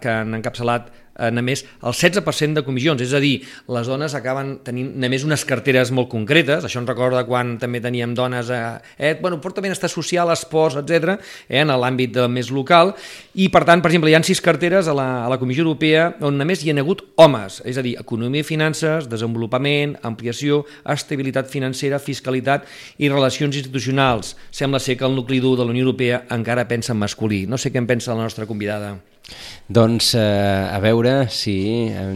que 0.00 0.08
han 0.08 0.36
encapçalat 0.40 1.03
només 1.32 1.64
el 1.82 1.94
16% 1.94 2.58
de 2.58 2.64
comissions, 2.66 3.02
és 3.04 3.12
a 3.14 3.20
dir, 3.22 3.36
les 3.70 3.86
dones 3.90 4.14
acaben 4.16 4.56
tenint 4.66 4.90
només 5.00 5.24
unes 5.26 5.44
carteres 5.46 5.92
molt 5.94 6.10
concretes, 6.12 6.64
això 6.66 6.80
ens 6.80 6.90
recorda 6.90 7.24
quan 7.28 7.54
també 7.62 7.80
teníem 7.84 8.14
dones 8.14 8.50
a, 8.50 8.80
eh, 8.98 9.14
bueno, 9.20 9.40
porta 9.40 9.62
benestar 9.62 9.90
social, 9.90 10.32
esports, 10.32 10.76
etc, 10.82 11.18
eh, 11.48 11.60
en 11.62 11.68
l'àmbit 11.68 12.16
eh, 12.16 12.28
més 12.28 12.50
local, 12.50 12.94
i 13.34 13.48
per 13.48 13.64
tant, 13.64 13.82
per 13.82 13.90
exemple, 13.92 14.10
hi 14.10 14.18
ha 14.18 14.22
sis 14.24 14.40
carteres 14.40 14.88
a 14.88 14.94
la, 14.96 15.08
a 15.26 15.28
la 15.30 15.38
Comissió 15.38 15.64
Europea 15.64 16.10
on 16.24 16.38
només 16.38 16.64
hi 16.64 16.72
ha 16.72 16.78
hagut 16.80 17.04
homes, 17.16 17.60
és 17.64 17.78
a 17.78 17.84
dir, 17.84 17.96
economia 18.00 18.44
i 18.44 18.46
finances, 18.46 19.08
desenvolupament, 19.10 19.96
ampliació, 20.02 20.64
estabilitat 20.90 21.50
financera, 21.52 22.02
fiscalitat 22.02 22.66
i 22.98 23.10
relacions 23.12 23.56
institucionals. 23.56 24.34
Sembla 24.50 24.80
ser 24.80 24.98
que 24.98 25.06
el 25.06 25.14
nucli 25.14 25.40
dur 25.40 25.56
de 25.58 25.64
la 25.64 25.74
Unió 25.74 25.86
Europea 25.86 26.24
encara 26.30 26.68
pensa 26.68 26.92
en 26.92 27.02
masculí. 27.02 27.44
No 27.46 27.58
sé 27.58 27.72
què 27.72 27.82
en 27.82 27.90
pensa 27.90 28.14
la 28.14 28.24
nostra 28.24 28.46
convidada. 28.46 28.96
Doncs 29.68 30.14
eh, 30.18 30.76
a 30.76 30.78
veure 30.84 31.28
si... 31.32 31.56
Eh, 31.88 32.08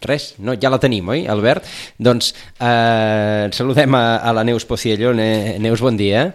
res, 0.00 0.30
no, 0.40 0.54
ja 0.56 0.70
la 0.72 0.80
tenim, 0.80 1.08
oi, 1.12 1.26
Albert? 1.28 1.66
Doncs 2.00 2.32
eh, 2.56 3.50
saludem 3.52 3.96
a, 3.98 4.04
a 4.24 4.32
la 4.36 4.46
Neus 4.48 4.64
Pociello. 4.64 5.12
Ne, 5.16 5.58
Neus, 5.60 5.82
bon 5.84 5.98
dia. 6.00 6.30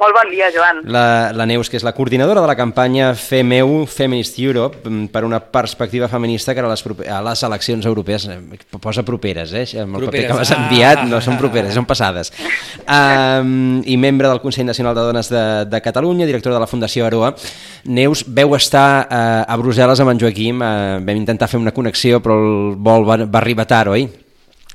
Molt 0.00 0.14
bon 0.16 0.30
dia, 0.32 0.46
Joan. 0.48 0.78
La, 0.88 1.32
la 1.36 1.44
Neus, 1.44 1.68
que 1.68 1.76
és 1.76 1.84
la 1.84 1.92
coordinadora 1.92 2.40
de 2.40 2.48
la 2.48 2.54
campanya 2.56 3.10
FEMEU, 3.12 3.82
Feminist 3.84 4.38
Europe, 4.40 4.80
mm, 4.88 5.10
per 5.12 5.20
una 5.22 5.38
perspectiva 5.38 6.08
feminista 6.08 6.54
que 6.54 6.64
a 6.64 6.70
les, 6.70 6.84
a 7.12 7.18
les 7.26 7.42
eleccions 7.42 7.84
europees, 7.84 8.24
eh, 8.24 8.38
posa 8.80 9.04
properes, 9.04 9.52
eh? 9.52 9.66
Amb 9.82 9.98
el 9.98 10.06
Properes, 10.06 10.24
paper 10.24 10.30
que 10.30 10.38
m'has 10.38 10.54
ah. 10.56 10.62
enviat 10.62 11.04
no 11.10 11.20
són 11.20 11.36
properes, 11.36 11.76
són 11.76 11.84
passades. 11.84 12.32
Um, 12.88 13.82
I 13.84 13.98
membre 14.00 14.32
del 14.32 14.40
Consell 14.40 14.66
Nacional 14.66 14.96
de 14.96 15.04
Dones 15.10 15.28
de, 15.28 15.44
de 15.68 15.82
Catalunya, 15.84 16.24
directora 16.24 16.56
de 16.56 16.64
la 16.64 16.70
Fundació 16.72 17.04
Aroa. 17.04 17.34
Neus, 17.84 18.24
veu 18.24 18.56
estar 18.56 19.04
uh, 19.04 19.44
a 19.44 19.60
Brussel·les 19.60 20.00
amb 20.00 20.16
en 20.16 20.24
Joaquim, 20.24 20.64
uh, 20.64 21.04
vam 21.04 21.20
intentar 21.20 21.52
fer 21.52 21.60
una 21.60 21.76
connexió, 21.76 22.24
però 22.24 22.40
el 22.40 22.76
vol 22.80 23.04
va, 23.04 23.20
va 23.26 23.44
arribar 23.44 23.68
tard, 23.68 23.92
oi? 23.92 24.08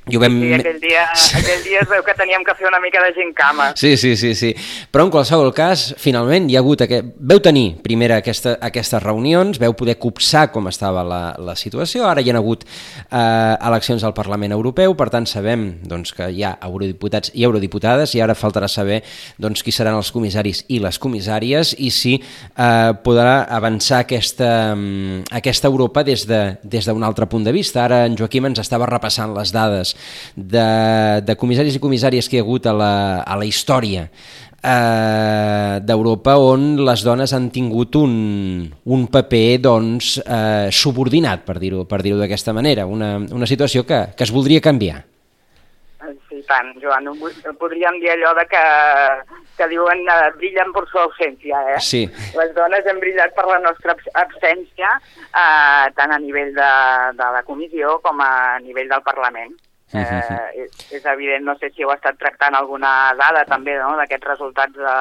I 0.07 0.17
ho 0.17 0.21
vam... 0.23 0.37
Sí, 0.39 0.53
aquell 0.55 0.79
dia, 0.81 1.03
aquell 1.41 1.63
dia 1.65 1.81
es 1.83 1.89
veu 1.91 2.03
que 2.05 2.15
teníem 2.17 2.43
que 2.47 2.55
fer 2.57 2.67
una 2.69 2.79
mica 2.83 3.01
de 3.03 3.13
gincama. 3.15 3.71
Sí, 3.75 3.95
sí, 3.97 4.15
sí, 4.19 4.33
sí. 4.35 4.53
Però 4.91 5.05
en 5.07 5.11
qualsevol 5.13 5.51
cas, 5.55 5.89
finalment 5.99 6.49
hi 6.49 6.57
ha 6.57 6.63
hagut... 6.63 6.85
Aquest... 6.85 7.11
Veu 7.17 7.41
tenir 7.43 7.65
primera 7.83 8.21
aquesta, 8.21 8.55
aquestes 8.63 9.03
reunions, 9.03 9.59
veu 9.59 9.75
poder 9.77 9.97
copsar 9.99 10.47
com 10.53 10.69
estava 10.71 11.03
la, 11.07 11.21
la 11.43 11.57
situació, 11.59 12.05
ara 12.07 12.23
hi 12.23 12.31
ha 12.31 12.37
hagut 12.39 12.63
eh, 12.67 13.19
eleccions 13.19 14.05
al 14.07 14.15
Parlament 14.17 14.55
Europeu, 14.55 14.95
per 14.97 15.09
tant 15.13 15.27
sabem 15.29 15.67
doncs, 15.87 16.13
que 16.15 16.29
hi 16.31 16.43
ha 16.47 16.55
eurodiputats 16.67 17.33
i 17.35 17.45
eurodiputades 17.47 18.15
i 18.15 18.23
ara 18.23 18.37
faltarà 18.37 18.69
saber 18.71 19.01
doncs, 19.41 19.63
qui 19.65 19.73
seran 19.75 19.97
els 19.99 20.11
comissaris 20.15 20.63
i 20.71 20.79
les 20.83 20.99
comissàries 21.01 21.73
i 21.83 21.91
si 21.91 22.15
eh, 22.17 22.91
podrà 23.03 23.41
avançar 23.57 24.03
aquesta, 24.05 24.51
mm, 24.75 25.27
aquesta 25.41 25.67
Europa 25.67 26.05
des 26.07 26.25
d'una 26.27 26.55
de, 26.61 26.69
des 26.77 26.87
d'un 26.87 27.03
altre 27.03 27.27
punt 27.27 27.43
de 27.43 27.51
vista. 27.51 27.83
Ara 27.83 28.05
en 28.05 28.15
Joaquim 28.17 28.47
ens 28.47 28.63
estava 28.63 28.87
repassant 28.87 29.35
les 29.35 29.51
dades 29.51 29.96
de, 30.35 30.67
de 31.25 31.35
comissaris 31.35 31.75
i 31.75 31.83
comissàries 31.83 32.29
que 32.29 32.37
hi 32.37 32.41
ha 32.41 32.45
hagut 32.45 32.67
a 32.69 32.73
la, 32.73 32.91
a 33.21 33.35
la 33.39 33.45
història 33.47 34.07
eh, 34.67 35.79
d'Europa 35.85 36.37
on 36.41 36.69
les 36.85 37.03
dones 37.05 37.33
han 37.33 37.49
tingut 37.53 37.95
un, 37.99 38.67
un 38.85 39.07
paper 39.11 39.59
doncs, 39.63 40.17
eh, 40.25 40.69
subordinat, 40.71 41.45
per 41.47 41.57
dir-ho 41.61 41.85
per 41.89 42.01
dir 42.05 42.15
d'aquesta 42.17 42.53
manera, 42.57 42.85
una, 42.85 43.15
una 43.17 43.49
situació 43.49 43.85
que, 43.87 44.07
que 44.17 44.25
es 44.27 44.33
voldria 44.33 44.61
canviar. 44.63 45.03
Sí, 46.29 46.41
tant, 46.47 46.73
Joan. 46.79 47.07
Podríem 47.59 47.97
dir 47.99 48.11
allò 48.13 48.33
de 48.37 48.43
que, 48.47 48.63
que 49.57 49.67
diuen 49.71 50.03
eh, 50.07 50.29
brillen 50.37 50.69
per 50.75 50.83
su 50.91 50.99
ausència, 51.01 51.59
eh? 51.73 51.79
Sí. 51.83 52.03
Les 52.37 52.51
dones 52.55 52.85
hem 52.87 52.99
brillat 53.01 53.33
per 53.35 53.47
la 53.49 53.57
nostra 53.63 53.95
abs- 53.95 54.11
absència, 54.21 54.91
eh, 55.27 55.87
tant 55.97 56.13
a 56.13 56.19
nivell 56.21 56.53
de, 56.55 56.69
de 57.17 57.31
la 57.37 57.41
comissió 57.47 57.97
com 58.05 58.21
a 58.23 58.59
nivell 58.63 58.91
del 58.91 59.03
Parlament. 59.07 59.55
Eh, 59.93 60.63
és, 60.65 60.71
és 60.99 61.05
evident, 61.05 61.45
no 61.47 61.55
sé 61.57 61.69
si 61.71 61.83
heu 61.85 61.91
estat 61.93 62.17
tractant 62.19 62.55
alguna 62.55 63.13
dada 63.15 63.45
també 63.47 63.77
no, 63.79 63.93
d'aquests 63.95 64.27
resultats 64.27 64.75
de, 64.75 64.95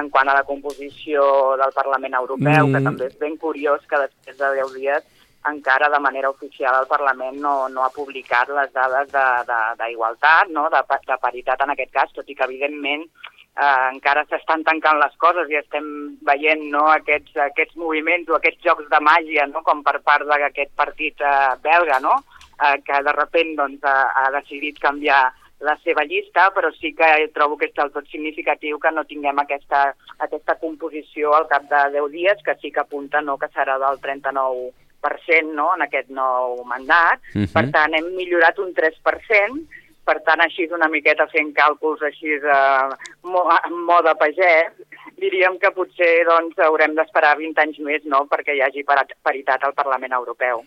en 0.00 0.08
quant 0.10 0.28
a 0.28 0.34
la 0.38 0.46
composició 0.48 1.56
del 1.60 1.74
Parlament 1.76 2.14
Europeu, 2.14 2.66
mm. 2.66 2.72
que 2.72 2.84
també 2.86 3.10
és 3.10 3.18
ben 3.20 3.36
curiós 3.36 3.84
que 3.90 4.00
després 4.00 4.38
de 4.38 4.48
10 4.62 4.72
dies 4.78 5.04
encara 5.44 5.90
de 5.92 6.00
manera 6.00 6.30
oficial 6.32 6.78
el 6.80 6.88
Parlament 6.88 7.36
no, 7.36 7.68
no 7.68 7.84
ha 7.84 7.90
publicat 7.92 8.48
les 8.48 8.72
dades 8.72 9.12
de- 9.12 9.44
de- 9.50 9.74
d'igualtat, 9.82 10.48
no? 10.48 10.70
de, 10.72 10.80
de 11.06 11.18
paritat 11.20 11.60
en 11.60 11.70
aquest 11.74 11.92
cas, 11.92 12.12
tot 12.16 12.28
i 12.28 12.34
que 12.34 12.44
evidentment 12.48 13.04
eh, 13.04 13.88
encara 13.92 14.24
s'estan 14.24 14.64
tancant 14.64 14.98
les 14.98 15.14
coses 15.20 15.50
i 15.52 15.60
estem 15.60 16.16
veient 16.24 16.64
no, 16.72 16.86
aquests, 16.94 17.36
aquests 17.36 17.76
moviments 17.76 18.30
o 18.32 18.38
aquests 18.38 18.64
jocs 18.64 18.88
de 18.88 19.00
màgia, 19.04 19.44
no? 19.52 19.60
com 19.62 19.84
per 19.84 19.98
part 20.00 20.24
d'aquest 20.26 20.72
partit 20.74 21.20
eh, 21.20 21.52
belga, 21.62 22.00
no? 22.00 22.22
Eh, 22.60 22.76
que 22.84 23.02
de 23.06 23.12
repent 23.16 23.56
doncs, 23.58 23.82
ha, 23.84 24.12
ha 24.14 24.30
decidit 24.38 24.78
canviar 24.82 25.22
la 25.64 25.76
seva 25.82 26.04
llista, 26.04 26.50
però 26.54 26.70
sí 26.76 26.92
que 26.94 27.08
trobo 27.34 27.56
que 27.56 27.70
és 27.70 27.76
del 27.76 27.92
tot 27.94 28.08
significatiu 28.12 28.78
que 28.82 28.90
no 28.92 29.06
tinguem 29.08 29.38
aquesta, 29.40 29.86
aquesta 30.26 30.56
composició 30.60 31.32
al 31.34 31.46
cap 31.48 31.68
de 31.70 31.82
10 31.96 32.10
dies, 32.12 32.42
que 32.44 32.56
sí 32.60 32.70
que 32.70 32.82
apunta 32.82 33.22
no, 33.24 33.38
que 33.38 33.48
serà 33.54 33.78
del 33.80 34.00
39% 34.02 35.54
no, 35.54 35.70
en 35.76 35.86
aquest 35.86 36.10
nou 36.10 36.60
mandat. 36.68 37.22
Mhm. 37.32 37.48
Per 37.54 37.64
tant, 37.72 37.96
hem 37.96 38.12
millorat 38.18 38.60
un 38.60 38.74
3%, 38.76 39.64
per 40.04 40.18
tant, 40.20 40.42
així 40.44 40.68
una 40.68 40.90
miqueta 40.92 41.26
fent 41.32 41.54
càlculs 41.56 42.02
així 42.04 42.36
eh, 42.36 42.88
mo, 43.24 43.46
en 43.54 43.78
mode 43.88 44.12
pagès, 44.20 44.74
diríem 45.20 45.58
que 45.62 45.70
potser 45.74 46.24
doncs, 46.28 46.58
haurem 46.62 46.94
d'esperar 46.96 47.34
20 47.38 47.62
anys 47.64 47.80
més 47.86 48.04
no, 48.10 48.24
perquè 48.30 48.56
hi 48.56 48.62
hagi 48.64 48.84
paritat 48.86 49.64
al 49.64 49.76
Parlament 49.76 50.16
Europeu. 50.16 50.64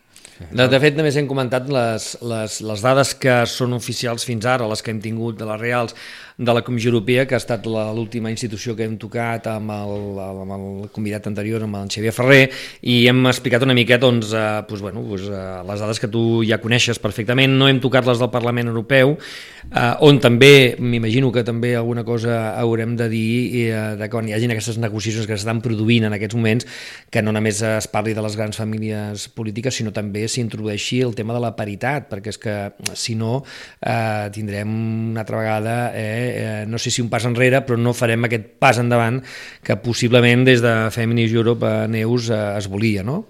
De, 0.52 0.68
de 0.70 0.80
fet, 0.82 0.98
només 0.98 1.18
hem 1.18 1.28
comentat 1.30 1.70
les, 1.72 2.12
les, 2.22 2.60
les 2.62 2.86
dades 2.86 3.14
que 3.18 3.40
són 3.50 3.74
oficials 3.78 4.26
fins 4.28 4.46
ara, 4.46 4.70
les 4.70 4.84
que 4.84 4.94
hem 4.94 5.02
tingut 5.04 5.40
de 5.40 5.48
les 5.50 5.62
reals 5.62 5.98
de 6.38 6.54
la 6.54 6.62
Comissió 6.62 6.92
Europea, 6.92 7.26
que 7.26 7.34
ha 7.34 7.42
estat 7.42 7.66
l'última 7.66 8.30
institució 8.30 8.76
que 8.78 8.86
hem 8.86 8.94
tocat 9.02 9.48
amb 9.50 9.72
el, 9.74 10.20
amb 10.22 10.54
el 10.54 10.66
convidat 10.94 11.26
anterior, 11.26 11.64
amb 11.66 11.80
el 11.80 11.90
Xavier 11.90 12.14
Ferrer, 12.14 12.44
i 12.86 13.00
hem 13.10 13.24
explicat 13.26 13.66
una 13.66 13.74
miqueta 13.74 14.06
doncs, 14.06 14.30
eh, 14.38 14.44
doncs, 14.70 14.84
bueno, 14.86 15.02
doncs, 15.02 15.26
eh, 15.34 15.46
les 15.66 15.82
dades 15.82 16.00
que 16.00 16.10
tu 16.14 16.44
ja 16.46 16.60
coneixes 16.62 17.02
perfectament. 17.02 17.56
No 17.58 17.66
hem 17.68 17.82
tocat 17.82 18.06
les 18.06 18.22
del 18.22 18.30
Parlament 18.30 18.70
Europeu, 18.70 19.16
eh, 19.18 19.94
on 20.06 20.22
també, 20.22 20.76
m'imagino 20.78 21.32
que 21.34 21.44
també 21.44 21.74
alguna 21.76 22.06
cosa 22.06 22.54
haurem 22.60 22.94
de 23.00 23.10
dir 23.10 23.32
eh, 23.64 23.82
de 23.98 24.10
quan 24.14 24.30
hi 24.30 24.38
hagin 24.38 24.54
aquestes 24.54 24.78
negociacions 24.78 25.26
que 25.26 25.40
s'estan 25.40 25.64
produint 25.66 26.06
en 26.06 26.14
aquests 26.20 26.38
moments, 26.38 26.70
que 27.10 27.26
no 27.26 27.34
només 27.34 27.64
es 27.66 27.90
parli 27.90 28.14
de 28.14 28.22
les 28.22 28.38
grans 28.38 28.62
famílies 28.62 29.26
polítiques, 29.34 29.74
sinó 29.74 29.90
també 29.90 30.28
s'introdueixi 30.30 31.02
el 31.02 31.18
tema 31.18 31.34
de 31.34 31.42
la 31.42 31.56
paritat, 31.58 32.06
perquè 32.14 32.30
és 32.30 32.42
que 32.46 32.58
si 32.94 33.18
no 33.18 33.42
eh, 33.82 34.30
tindrem 34.38 34.78
una 35.16 35.26
altra 35.26 35.42
vegada, 35.42 35.78
eh, 35.98 36.27
eh, 36.28 36.66
no 36.68 36.78
sé 36.78 36.92
si 36.92 37.02
un 37.02 37.10
pas 37.10 37.26
enrere, 37.26 37.64
però 37.66 37.80
no 37.80 37.96
farem 37.98 38.28
aquest 38.28 38.54
pas 38.62 38.80
endavant 38.82 39.22
que 39.64 39.80
possiblement 39.82 40.46
des 40.48 40.62
de 40.62 40.76
Feminist 40.92 41.36
Europe 41.36 41.66
a 41.66 41.88
Neus 41.88 42.30
eh, 42.30 42.44
es 42.58 42.70
volia, 42.72 43.04
no? 43.04 43.24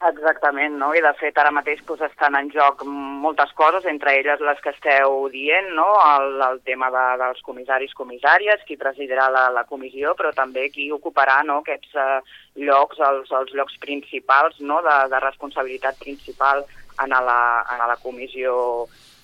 Exactament, 0.00 0.78
no? 0.80 0.94
i 0.96 1.00
de 1.04 1.10
fet 1.18 1.36
ara 1.36 1.50
mateix 1.52 1.82
doncs, 1.84 2.00
estan 2.06 2.36
en 2.38 2.46
joc 2.54 2.86
moltes 2.88 3.50
coses, 3.52 3.84
entre 3.84 4.14
elles 4.16 4.40
les 4.40 4.62
que 4.64 4.72
esteu 4.72 5.26
dient, 5.28 5.68
no? 5.76 5.84
el, 6.06 6.40
el 6.46 6.60
tema 6.64 6.88
de, 6.94 7.02
dels 7.20 7.42
comissaris, 7.44 7.92
comissàries, 7.98 8.64
qui 8.64 8.78
presidirà 8.80 9.28
la, 9.28 9.42
la 9.52 9.66
comissió, 9.68 10.14
però 10.16 10.32
també 10.32 10.70
qui 10.72 10.88
ocuparà 10.96 11.42
no? 11.44 11.58
aquests 11.60 12.00
eh, 12.00 12.16
llocs, 12.64 13.02
els, 13.10 13.28
els 13.42 13.52
llocs 13.58 13.76
principals 13.84 14.56
no? 14.64 14.80
de, 14.88 14.96
de 15.12 15.20
responsabilitat 15.26 16.00
principal 16.00 16.64
en 17.04 17.12
la, 17.12 17.40
en 17.68 17.84
la 17.92 18.00
comissió 18.00 18.56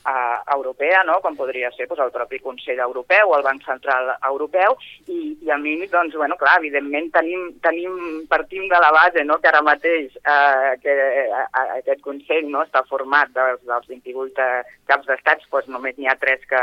eh, 0.07 0.39
europea, 0.55 1.03
no? 1.05 1.19
com 1.21 1.37
podria 1.37 1.71
ser 1.75 1.89
doncs, 1.89 2.03
el 2.05 2.13
propi 2.15 2.41
Consell 2.45 2.81
Europeu 2.85 3.33
o 3.33 3.37
el 3.39 3.45
Banc 3.47 3.65
Central 3.67 4.13
Europeu, 4.31 4.77
i, 5.07 5.37
i 5.43 5.51
a 5.51 5.59
mi, 5.59 5.77
doncs, 5.87 6.15
bueno, 6.17 6.39
clar, 6.41 6.59
evidentment 6.61 7.11
tenim, 7.15 7.49
tenim, 7.65 7.97
partim 8.31 8.69
de 8.71 8.83
la 8.83 8.93
base 8.95 9.25
no? 9.25 9.41
que 9.43 9.51
ara 9.51 9.65
mateix 9.67 10.15
eh, 10.23 10.77
que 10.83 10.95
eh, 10.95 11.43
aquest 11.81 12.05
Consell 12.05 12.51
no? 12.51 12.65
està 12.67 12.85
format 12.91 13.33
dels, 13.35 13.63
dels 13.67 13.91
28 13.91 14.47
eh, 14.47 14.79
caps 14.91 15.11
d'estats, 15.11 15.51
doncs 15.51 15.73
només 15.73 15.99
n'hi 15.99 16.09
ha 16.11 16.19
tres 16.21 16.45
que, 16.51 16.63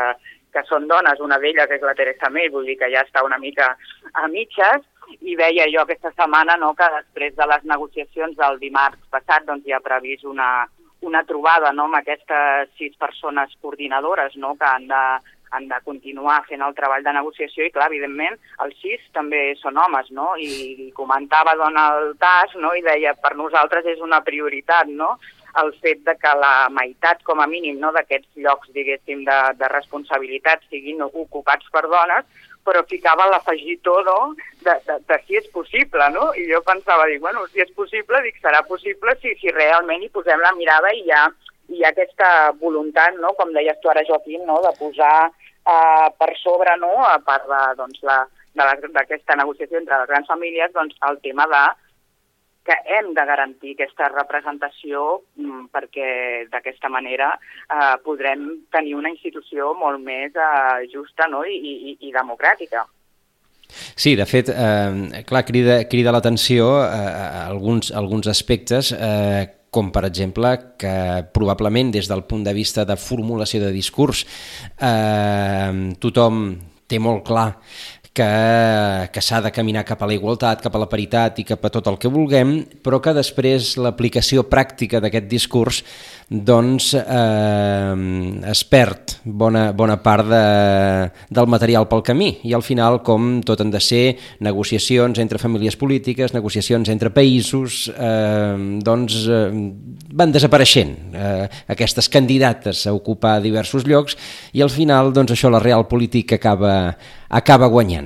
que 0.53 0.63
són 0.69 0.87
dones, 0.87 1.21
una 1.23 1.39
d'elles 1.41 1.71
és 1.75 1.83
la 1.83 1.95
Teresa 1.97 2.31
May, 2.31 2.49
vull 2.53 2.67
dir 2.69 2.77
que 2.79 2.91
ja 2.93 3.03
està 3.03 3.25
una 3.25 3.41
mica 3.41 3.73
a 4.13 4.27
mitges, 4.31 4.85
i 5.19 5.35
veia 5.35 5.65
jo 5.71 5.81
aquesta 5.83 6.13
setmana 6.13 6.55
no, 6.61 6.71
que 6.77 6.87
després 6.93 7.35
de 7.35 7.47
les 7.49 7.65
negociacions 7.67 8.37
del 8.37 8.59
dimarts 8.61 9.01
passat 9.11 9.45
doncs, 9.49 9.65
hi 9.67 9.75
ha 9.75 9.81
previst 9.83 10.23
una, 10.29 10.65
una 11.03 11.23
trobada 11.27 11.71
no, 11.75 11.85
amb 11.89 11.99
aquestes 11.99 12.73
sis 12.79 12.95
persones 12.99 13.53
coordinadores 13.61 14.35
no, 14.41 14.55
que 14.59 14.67
han 14.67 14.87
de, 14.87 15.03
han 15.53 15.67
de 15.69 15.79
continuar 15.85 16.41
fent 16.47 16.63
el 16.65 16.73
treball 16.77 17.05
de 17.05 17.13
negociació 17.13 17.67
i, 17.67 17.71
clar, 17.75 17.91
evidentment, 17.91 18.39
els 18.65 18.75
sis 18.81 19.03
també 19.15 19.43
són 19.61 19.77
homes, 19.77 20.09
no? 20.15 20.33
I, 20.41 20.89
comentava 20.97 21.55
Donald 21.59 22.17
Tusk, 22.21 22.57
no? 22.63 22.73
I 22.73 22.83
deia, 22.85 23.13
per 23.21 23.35
nosaltres 23.39 23.87
és 23.95 24.03
una 24.03 24.23
prioritat, 24.25 24.89
no?, 24.89 25.15
el 25.61 25.69
fet 25.83 25.99
de 26.01 26.15
que 26.17 26.31
la 26.33 26.67
meitat, 26.73 27.19
com 27.27 27.37
a 27.37 27.45
mínim, 27.45 27.77
no, 27.77 27.91
d'aquests 27.93 28.41
llocs, 28.41 28.71
diguéssim, 28.73 29.21
de, 29.27 29.35
de 29.59 29.67
responsabilitat 29.69 30.63
siguin 30.71 31.03
ocupats 31.05 31.69
per 31.69 31.83
dones, 31.91 32.25
però 32.63 32.81
ficava 32.89 33.27
l'afegitó 33.29 33.99
no? 34.07 34.17
de, 34.63 34.75
de, 34.87 34.97
de 35.09 35.17
si 35.27 35.37
és 35.39 35.47
possible, 35.51 36.09
no? 36.15 36.29
I 36.39 36.45
jo 36.51 36.61
pensava, 36.65 37.05
dic, 37.11 37.19
bueno, 37.23 37.45
si 37.51 37.61
és 37.63 37.71
possible, 37.75 38.21
dic, 38.25 38.37
serà 38.43 38.63
possible 38.67 39.15
si, 39.21 39.35
si 39.41 39.51
realment 39.51 40.03
hi 40.03 40.09
posem 40.13 40.39
la 40.39 40.53
mirada 40.57 40.91
i 40.95 41.03
hi 41.03 41.11
ha, 41.11 41.25
hi 41.69 41.83
ha 41.83 41.91
aquesta 41.93 42.29
voluntat, 42.61 43.15
no? 43.19 43.33
com 43.39 43.51
deies 43.55 43.79
tu 43.81 43.89
ara, 43.91 44.05
Joaquim, 44.07 44.45
no? 44.47 44.61
de 44.63 44.71
posar 44.79 45.15
eh, 45.29 46.07
per 46.19 46.31
sobre, 46.41 46.75
no? 46.79 46.93
a 47.07 47.19
part 47.19 47.47
de, 47.51 47.61
doncs, 47.81 48.03
la- 48.07 48.27
d'aquesta 48.53 49.35
negociació 49.39 49.79
entre 49.79 49.97
les 49.97 50.09
grans 50.11 50.27
famílies, 50.29 50.71
doncs, 50.75 50.95
el 51.09 51.17
tema 51.23 51.47
de 51.49 51.63
que 52.63 52.75
hem 52.95 53.11
de 53.13 53.25
garantir 53.27 53.73
aquesta 53.75 54.07
representació 54.13 55.21
mm, 55.35 55.67
perquè 55.73 56.09
d'aquesta 56.51 56.89
manera 56.89 57.33
eh, 57.35 57.95
podrem 58.05 58.49
tenir 58.71 58.95
una 58.95 59.11
institució 59.11 59.73
molt 59.77 60.01
més 60.03 60.35
eh, 60.35 60.85
justa 60.93 61.27
no? 61.31 61.43
I, 61.43 61.57
i, 61.57 61.97
i 62.07 62.13
democràtica. 62.15 62.85
Sí, 63.73 64.15
de 64.15 64.25
fet, 64.29 64.51
eh, 64.53 65.23
clar, 65.27 65.43
crida, 65.47 65.81
crida 65.89 66.13
l'atenció 66.13 66.69
eh, 66.85 67.43
alguns, 67.47 67.91
alguns 67.91 68.29
aspectes 68.31 68.93
eh, 68.93 69.47
com 69.73 69.89
per 69.91 70.05
exemple 70.05 70.51
que 70.79 70.93
probablement 71.33 71.91
des 71.91 72.07
del 72.09 72.23
punt 72.29 72.45
de 72.45 72.53
vista 72.53 72.85
de 72.85 72.97
formulació 72.99 73.63
de 73.63 73.71
discurs 73.73 74.23
eh, 74.77 75.71
tothom 75.99 76.45
té 76.87 76.99
molt 77.01 77.25
clar 77.25 77.49
que, 78.13 79.09
que 79.11 79.21
s'ha 79.25 79.41
de 79.41 79.51
caminar 79.51 79.83
cap 79.87 80.03
a 80.03 80.07
la 80.09 80.13
igualtat, 80.13 80.61
cap 80.61 80.75
a 80.75 80.81
la 80.81 80.89
paritat 80.89 81.39
i 81.41 81.47
cap 81.49 81.65
a 81.65 81.71
tot 81.73 81.89
el 81.89 81.97
que 81.97 82.11
vulguem, 82.13 82.59
però 82.85 83.01
que 83.01 83.15
després 83.17 83.73
l'aplicació 83.81 84.45
pràctica 84.49 85.01
d'aquest 85.01 85.29
discurs 85.31 85.81
doncs 86.29 86.93
eh, 86.97 87.95
es 88.49 88.63
perd 88.65 89.17
bona, 89.23 89.67
bona 89.75 89.97
part 90.01 90.27
de, 90.29 90.43
del 91.29 91.49
material 91.51 91.87
pel 91.89 92.03
camí 92.05 92.29
i 92.47 92.53
al 92.55 92.63
final 92.65 93.01
com 93.05 93.41
tot 93.45 93.61
han 93.61 93.73
de 93.73 93.81
ser 93.83 94.17
negociacions 94.45 95.19
entre 95.21 95.41
famílies 95.41 95.77
polítiques, 95.79 96.33
negociacions 96.33 96.89
entre 96.93 97.11
països, 97.13 97.85
eh, 97.93 98.79
doncs 98.83 99.19
eh, 99.27 99.43
van 100.13 100.33
desapareixent 100.33 100.95
eh, 101.13 101.49
aquestes 101.75 102.09
candidates 102.09 102.85
a 102.87 102.95
ocupar 102.95 103.39
diversos 103.43 103.85
llocs 103.89 104.17
i 104.53 104.63
al 104.63 104.73
final 104.73 105.13
doncs 105.13 105.35
això 105.35 105.51
la 105.53 105.61
real 105.63 105.87
política 105.89 106.39
acaba, 106.41 106.95
acaba 107.29 107.69
guanyant. 107.69 108.02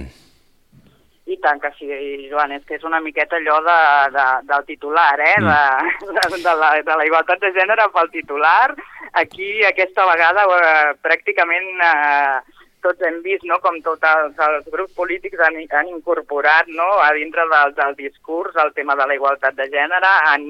Tant 1.47 1.61
que 1.63 1.69
sí, 1.77 1.87
Joan, 2.27 2.51
és 2.57 2.65
que 2.67 2.75
és 2.75 2.83
una 2.83 2.99
miqueta 2.99 3.37
allò 3.37 3.61
de, 3.63 3.77
de, 4.11 4.25
del 4.49 4.65
titular, 4.67 5.13
eh? 5.23 5.37
Mm. 5.39 5.47
De, 5.47 6.11
de, 6.17 6.41
de, 6.43 6.55
la, 6.59 6.71
de 6.83 6.97
la 6.99 7.05
igualtat 7.07 7.39
de 7.39 7.53
gènere 7.55 7.87
pel 7.93 8.11
titular. 8.11 8.75
Aquí, 9.21 9.63
aquesta 9.63 10.03
vegada, 10.09 10.43
eh, 10.57 10.91
pràcticament 11.05 11.69
eh, 11.87 12.57
tots 12.83 13.03
hem 13.07 13.21
vist 13.23 13.45
no, 13.47 13.61
com 13.63 13.79
tots 13.85 14.03
els, 14.11 14.37
els 14.47 14.67
grups 14.73 14.93
polítics 14.97 15.41
han, 15.43 15.57
han 15.79 15.91
incorporat 15.91 16.69
no, 16.71 16.87
a 17.03 17.11
dintre 17.15 17.47
del, 17.51 17.75
del 17.77 17.95
discurs 17.99 18.55
el 18.63 18.73
tema 18.75 18.95
de 18.99 19.07
la 19.07 19.17
igualtat 19.17 19.55
de 19.57 19.67
gènere, 19.71 20.11
han, 20.31 20.49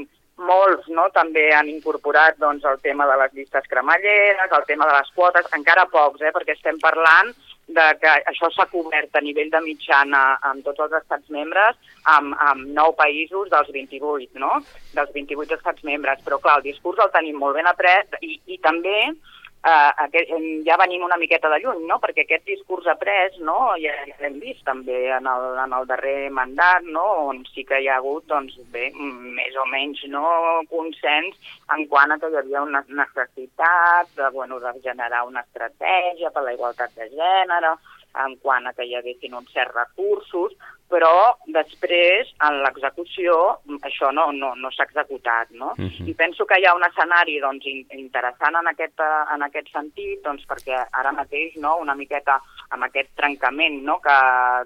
molts 0.49 0.89
no, 0.93 1.07
també 1.15 1.47
han 1.55 1.69
incorporat 1.71 2.37
doncs, 2.41 2.65
el 2.69 2.81
tema 2.85 3.07
de 3.09 3.17
les 3.23 3.33
llistes 3.37 3.69
cremalleres, 3.71 4.53
el 4.53 4.65
tema 4.69 4.89
de 4.89 4.97
les 4.99 5.13
quotes, 5.15 5.49
encara 5.57 5.87
pocs, 5.93 6.21
eh, 6.21 6.33
perquè 6.35 6.57
estem 6.57 6.81
parlant 6.83 7.33
de 7.67 7.85
que 8.01 8.11
això 8.31 8.47
s'ha 8.55 8.65
cobert 8.71 9.15
a 9.15 9.21
nivell 9.21 9.49
de 9.51 9.61
mitjana 9.65 10.21
amb 10.49 10.63
tots 10.65 10.85
els 10.85 10.93
estats 11.01 11.29
membres, 11.33 11.75
amb, 12.15 12.35
amb 12.49 12.69
9 12.77 12.95
països 12.99 13.49
dels 13.51 13.71
28, 13.75 14.39
no? 14.39 14.53
Dels 14.95 15.11
28 15.15 15.57
estats 15.59 15.83
membres. 15.83 16.21
Però, 16.23 16.39
clar, 16.43 16.59
el 16.61 16.69
discurs 16.69 17.03
el 17.03 17.11
tenim 17.15 17.39
molt 17.41 17.59
ben 17.59 17.67
après 17.67 18.19
i, 18.21 18.39
i 18.47 18.59
també 18.63 18.97
eh, 19.65 19.91
aquest, 20.05 20.31
ja 20.67 20.77
venim 20.79 21.03
una 21.03 21.17
miqueta 21.17 21.49
de 21.49 21.59
lluny, 21.63 21.83
no? 21.89 21.97
perquè 22.03 22.25
aquest 22.25 22.45
discurs 22.49 22.87
après 22.91 23.37
no? 23.41 23.73
ja, 23.81 23.93
ja 24.09 24.15
l'hem 24.21 24.39
vist 24.43 24.63
també 24.67 25.07
en 25.15 25.27
el, 25.31 25.47
en 25.63 25.75
el 25.79 25.89
darrer 25.89 26.29
mandat, 26.33 26.85
no? 26.85 27.05
on 27.31 27.43
sí 27.53 27.65
que 27.67 27.81
hi 27.81 27.89
ha 27.89 27.97
hagut 28.01 28.27
doncs, 28.31 28.57
bé, 28.73 28.89
més 28.97 29.57
o 29.57 29.67
menys 29.71 30.03
no? 30.13 30.25
consens 30.71 31.37
en 31.75 31.85
quant 31.91 32.13
a 32.13 32.19
que 32.21 32.31
hi 32.31 32.39
havia 32.41 32.63
una 32.65 32.83
necessitat 32.87 34.13
de, 34.15 34.31
bueno, 34.35 34.59
de 34.63 34.73
generar 34.83 35.25
una 35.27 35.45
estratègia 35.47 36.31
per 36.31 36.45
la 36.45 36.55
igualtat 36.57 36.93
de 36.97 37.09
gènere, 37.13 37.75
en 38.25 38.35
quant 38.41 38.67
a 38.67 38.73
que 38.73 38.85
hi 38.87 38.95
haguessin 38.97 39.35
uns 39.37 39.53
certs 39.53 39.75
recursos, 39.75 40.55
però 40.87 41.35
després, 41.51 42.29
en 42.47 42.61
l'execució, 42.63 43.33
això 43.83 44.11
no, 44.15 44.29
no, 44.31 44.53
no 44.55 44.71
s'ha 44.71 44.85
executat, 44.87 45.51
no? 45.51 45.73
Uh 45.77 45.89
-huh. 45.89 46.07
I 46.07 46.13
penso 46.13 46.45
que 46.45 46.59
hi 46.59 46.65
ha 46.65 46.75
un 46.75 46.83
escenari 46.83 47.39
doncs, 47.39 47.65
interessant 47.91 48.55
en 48.55 48.67
aquest, 48.67 48.99
en 49.33 49.43
aquest 49.43 49.67
sentit, 49.71 50.23
doncs, 50.23 50.45
perquè 50.47 50.85
ara 50.91 51.11
mateix, 51.11 51.57
no?, 51.57 51.77
una 51.77 51.95
miqueta 51.95 52.39
amb 52.69 52.83
aquest 52.83 53.09
trencament 53.15 53.83
no? 53.83 53.99
que, 54.03 54.17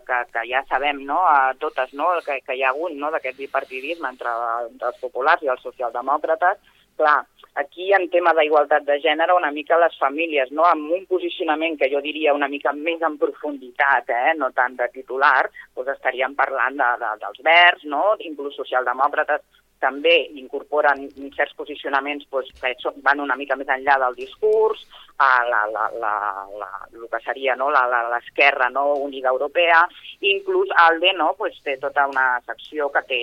que, 0.08 0.18
que 0.34 0.46
ja 0.50 0.64
sabem 0.70 1.04
no? 1.06 1.20
a 1.28 1.54
totes 1.60 1.94
no? 1.94 2.10
que, 2.26 2.40
que 2.46 2.58
hi 2.58 2.64
ha 2.64 2.70
hagut 2.70 2.94
no? 2.98 3.12
d'aquest 3.12 3.38
bipartidisme 3.38 4.10
entre, 4.10 4.34
entre 4.70 4.88
els 4.88 5.00
populars 5.04 5.44
i 5.44 5.52
els 5.54 5.62
socialdemòcrates, 5.62 6.58
clar, 6.98 7.26
aquí 7.56 7.92
en 7.94 8.08
tema 8.10 8.34
d'igualtat 8.38 8.86
de 8.88 8.98
gènere 9.04 9.36
una 9.36 9.52
mica 9.52 9.80
les 9.80 9.98
famílies, 10.00 10.52
no? 10.52 10.64
amb 10.68 10.92
un 10.98 11.06
posicionament 11.10 11.78
que 11.80 11.90
jo 11.92 12.02
diria 12.02 12.36
una 12.38 12.48
mica 12.48 12.74
més 12.74 13.02
en 13.02 13.18
profunditat, 13.22 14.10
eh? 14.10 14.36
no 14.38 14.52
tant 14.56 14.78
de 14.80 14.88
titular, 14.94 15.50
doncs 15.76 15.92
estaríem 15.96 16.36
parlant 16.36 16.78
de, 16.80 16.92
de, 17.04 17.12
dels 17.26 17.44
verds, 17.48 17.84
no? 17.96 18.04
inclús 18.20 18.56
socialdemòcrates 18.62 19.44
també 19.82 20.14
incorporen 20.38 21.08
certs 21.36 21.56
posicionaments 21.58 22.28
doncs, 22.30 22.52
que 22.62 22.94
van 23.02 23.24
una 23.24 23.36
mica 23.36 23.58
més 23.58 23.70
enllà 23.74 23.98
del 24.04 24.20
discurs, 24.20 24.86
a 25.22 25.44
la, 25.46 25.66
la, 25.74 25.88
la, 26.02 26.14
la, 26.58 26.70
el 26.94 27.08
que 27.10 27.20
seria 27.26 27.56
no? 27.56 27.70
l'esquerra 27.74 28.70
no? 28.70 28.94
unida 29.08 29.30
europea, 29.30 29.84
inclús 30.22 30.72
ALDE 30.86 31.14
no? 31.18 31.34
pues, 31.38 31.60
té 31.66 31.78
tota 31.82 32.08
una 32.10 32.28
secció 32.46 32.90
que 32.94 33.06
té 33.10 33.22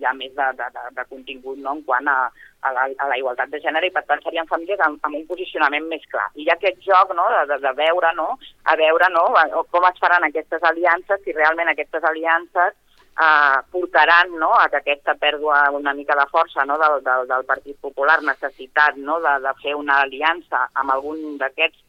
ja 0.00 0.12
més 0.16 0.32
de, 0.36 0.46
de, 0.58 0.66
de, 0.74 0.82
de 0.96 1.04
contingut 1.10 1.58
no? 1.58 1.76
en 1.76 1.82
quant 1.86 2.08
a, 2.10 2.16
a, 2.62 2.72
la, 2.76 2.86
a 2.98 3.08
la 3.10 3.18
igualtat 3.20 3.52
de 3.52 3.60
gènere 3.64 3.88
i 3.88 3.94
per 3.94 4.04
tant 4.08 4.22
serien 4.24 4.48
famílies 4.50 4.80
amb, 4.84 4.98
amb 5.06 5.18
un 5.18 5.26
posicionament 5.28 5.86
més 5.90 6.04
clar. 6.12 6.26
I 6.34 6.44
hi 6.44 6.50
ha 6.50 6.56
aquest 6.58 6.82
joc 6.86 7.14
no? 7.16 7.28
de, 7.34 7.44
de, 7.52 7.60
de 7.64 7.72
veure, 7.78 8.12
no? 8.18 8.32
a 8.64 8.76
veure 8.80 9.10
no? 9.14 9.28
com 9.72 9.88
es 9.90 10.02
faran 10.02 10.26
aquestes 10.28 10.66
aliances, 10.70 11.22
si 11.24 11.36
realment 11.36 11.72
aquestes 11.72 12.04
aliances 12.04 12.76
eh, 13.16 13.58
portaran 13.72 14.36
no? 14.38 14.52
a 14.58 14.68
que 14.72 14.82
aquesta 14.82 15.16
pèrdua 15.20 15.64
una 15.78 15.94
mica 15.94 16.18
de 16.18 16.28
força 16.32 16.66
no? 16.68 16.78
del, 16.82 17.00
del, 17.06 17.26
del 17.32 17.48
Partit 17.48 17.80
Popular, 17.80 18.20
necessitat 18.22 19.00
no? 19.00 19.20
de, 19.24 19.38
de 19.46 19.56
fer 19.62 19.74
una 19.78 20.02
aliança 20.04 20.68
amb 20.74 20.96
algun 20.98 21.36
d'aquests 21.40 21.84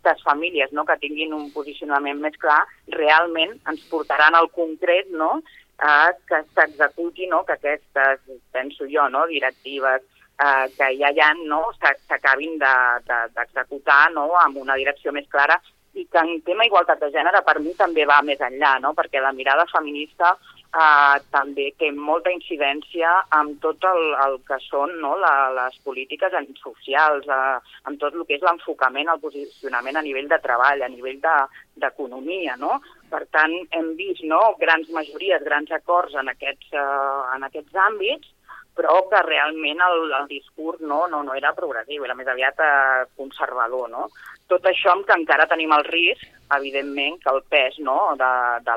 aquestes 0.00 0.22
famílies 0.24 0.72
no, 0.72 0.84
que 0.84 0.96
tinguin 0.96 1.34
un 1.36 1.50
posicionament 1.52 2.20
més 2.20 2.36
clar, 2.40 2.64
realment 2.88 3.52
ens 3.68 3.82
portaran 3.90 4.34
al 4.34 4.48
concret 4.50 5.10
no, 5.12 5.42
a 5.80 6.12
que 6.28 6.42
s'executi, 6.54 7.26
no? 7.26 7.44
que 7.44 7.54
aquestes, 7.56 8.20
penso 8.52 8.84
jo, 8.90 9.08
no? 9.08 9.26
directives 9.26 10.02
eh, 10.38 10.66
que 10.76 10.88
ja 11.00 11.10
hi 11.10 11.20
ha 11.20 11.32
no? 11.40 11.62
s'acabin 11.80 12.58
d'executar 12.60 14.02
de, 14.08 14.14
de, 14.14 14.14
no? 14.14 14.26
amb 14.44 14.60
una 14.60 14.76
direcció 14.76 15.12
més 15.12 15.28
clara 15.28 15.60
i 15.94 16.06
que 16.06 16.22
en 16.22 16.40
tema 16.46 16.66
igualtat 16.68 17.00
de 17.02 17.10
gènere 17.10 17.42
per 17.42 17.58
mi 17.58 17.74
també 17.74 18.04
va 18.06 18.20
més 18.22 18.40
enllà, 18.40 18.78
no? 18.84 18.92
perquè 18.94 19.22
la 19.22 19.32
mirada 19.32 19.66
feminista 19.72 20.36
eh, 20.70 21.18
també 21.34 21.66
té 21.78 21.90
molta 21.94 22.32
incidència 22.32 23.10
amb 23.36 23.58
tot 23.64 23.84
el, 23.90 24.02
el 24.26 24.38
que 24.46 24.58
són 24.66 24.96
no? 25.02 25.16
la, 25.18 25.34
les 25.56 25.78
polítiques 25.86 26.34
socials, 26.62 27.26
eh, 27.26 27.58
amb 27.90 28.00
tot 28.00 28.14
el 28.14 28.26
que 28.28 28.38
és 28.38 28.46
l'enfocament, 28.46 29.10
el 29.10 29.22
posicionament 29.22 29.98
a 29.98 30.04
nivell 30.06 30.30
de 30.30 30.40
treball, 30.42 30.82
a 30.82 30.90
nivell 30.92 31.20
d'economia, 31.20 32.56
de, 32.56 32.60
no? 32.64 32.80
Per 33.10 33.24
tant, 33.34 33.54
hem 33.74 33.94
vist 33.98 34.22
no, 34.22 34.40
grans 34.60 34.90
majories, 34.94 35.42
grans 35.46 35.70
acords 35.74 36.14
en 36.14 36.30
aquests, 36.30 36.70
uh, 36.78 37.32
en 37.34 37.48
aquests 37.48 37.74
àmbits, 37.74 38.36
però 38.78 39.00
que 39.10 39.18
realment 39.26 39.82
el, 39.82 40.12
el 40.14 40.28
discurs 40.30 40.80
no, 40.80 41.02
no, 41.10 41.24
no 41.26 41.34
era 41.34 41.50
progressiu, 41.56 42.04
era 42.06 42.14
més 42.14 42.30
aviat 42.30 42.62
uh, 42.62 43.08
conservador. 43.18 43.90
No? 43.90 44.06
Tot 44.48 44.68
això 44.70 44.94
amb 44.94 45.08
que 45.08 45.16
encara 45.18 45.48
tenim 45.50 45.74
el 45.74 45.82
risc, 45.90 46.22
evidentment, 46.54 47.18
que 47.18 47.34
el 47.34 47.42
pes 47.50 47.80
no, 47.82 48.14
de, 48.18 48.30
de 48.66 48.76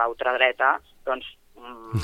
la 0.00 0.08
dreta 0.40 0.78
doncs, 1.08 1.37
Mm, 1.58 2.02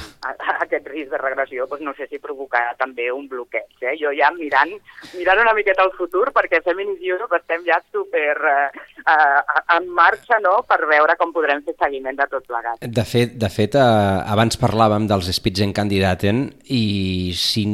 aquest 0.64 0.86
risc 0.88 1.10
de 1.12 1.18
regressió 1.20 1.66
doncs 1.68 1.84
no 1.84 1.92
sé 1.96 2.06
si 2.08 2.18
provocarà 2.22 2.72
també 2.78 3.10
un 3.12 3.26
bloqueig. 3.28 3.68
Eh? 3.84 3.94
Jo 4.00 4.12
ja 4.16 4.30
mirant, 4.34 4.72
mirant 5.14 5.42
una 5.42 5.54
miqueta 5.56 5.84
al 5.84 5.92
futur, 5.96 6.30
perquè 6.34 6.62
Feminis 6.64 7.02
Europe 7.04 7.36
estem 7.38 7.64
ja 7.66 7.78
super 7.92 8.34
eh, 8.50 8.68
eh, 9.04 9.60
en 9.76 9.88
marxa 9.94 10.40
no? 10.42 10.56
per 10.68 10.80
veure 10.90 11.16
com 11.20 11.32
podrem 11.34 11.62
fer 11.66 11.76
seguiment 11.78 12.16
de 12.18 12.26
tot 12.32 12.46
plegat. 12.48 12.80
De 12.84 13.04
fet, 13.08 13.36
de 13.40 13.50
fet 13.52 13.76
eh, 13.78 14.34
abans 14.34 14.58
parlàvem 14.60 15.08
dels 15.10 15.30
Spitzenkandidaten 15.36 16.42
i 16.72 17.34
si, 17.36 17.66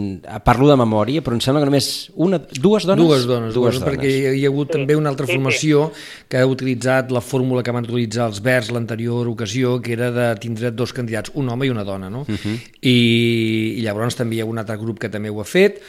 parlo 0.46 0.70
de 0.70 0.78
memòria, 0.80 1.24
però 1.24 1.38
em 1.38 1.44
sembla 1.44 1.62
que 1.64 1.70
només 1.70 1.90
una, 2.18 2.40
dues 2.40 2.88
dones? 2.88 3.06
Dues 3.06 3.28
dones, 3.30 3.54
dues 3.54 3.78
dones. 3.78 3.86
perquè 3.86 4.10
hi, 4.10 4.36
hi 4.40 4.44
ha 4.44 4.52
hagut 4.52 4.72
sí. 4.72 4.80
també 4.80 4.98
una 4.98 5.12
altra 5.14 5.28
sí, 5.28 5.38
formació 5.38 5.88
sí. 5.94 6.06
que 6.30 6.42
ha 6.42 6.50
utilitzat 6.50 7.14
la 7.14 7.24
fórmula 7.24 7.64
que 7.64 7.74
van 7.74 7.86
utilitzar 7.86 8.28
els 8.30 8.42
Verds 8.44 8.74
l'anterior 8.74 9.30
ocasió, 9.30 9.78
que 9.80 9.94
era 9.94 10.10
de 10.14 10.28
tindre 10.42 10.74
dos 10.74 10.94
candidats, 10.96 11.32
un 11.38 11.48
home 11.48 11.68
i 11.68 11.69
una 11.72 11.84
dona, 11.84 12.10
no? 12.10 12.22
Uh 12.22 12.32
mhm. 12.32 12.36
-huh. 12.36 12.58
I, 12.80 13.74
I 13.78 13.82
llavors 13.82 14.16
també 14.16 14.36
hi 14.36 14.40
ha 14.40 14.44
un 14.44 14.58
altre 14.58 14.76
grup 14.76 14.98
que 14.98 15.08
també 15.08 15.30
ho 15.30 15.40
ha 15.40 15.44
fet, 15.44 15.80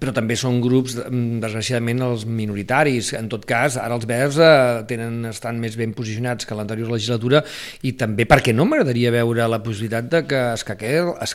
però 0.00 0.12
també 0.14 0.36
són 0.36 0.60
grups, 0.62 0.96
mm, 0.96 1.40
desgraciadament, 1.42 2.02
els 2.02 2.24
minoritaris. 2.26 3.12
En 3.18 3.28
tot 3.28 3.44
cas, 3.44 3.76
ara 3.80 3.94
els 3.94 4.06
verds 4.06 4.38
eh, 4.38 4.84
tenen, 4.90 5.24
estan 5.30 5.60
més 5.60 5.76
ben 5.76 5.94
posicionats 5.96 6.46
que 6.46 6.54
l'anterior 6.54 6.90
legislatura 6.90 7.44
i 7.82 7.94
també, 7.98 8.26
perquè 8.26 8.54
no 8.54 8.66
m'agradaria 8.68 9.12
veure 9.14 9.48
la 9.48 9.62
possibilitat 9.62 10.10
de 10.10 10.22
que 10.26 10.42
Ska 10.56 10.76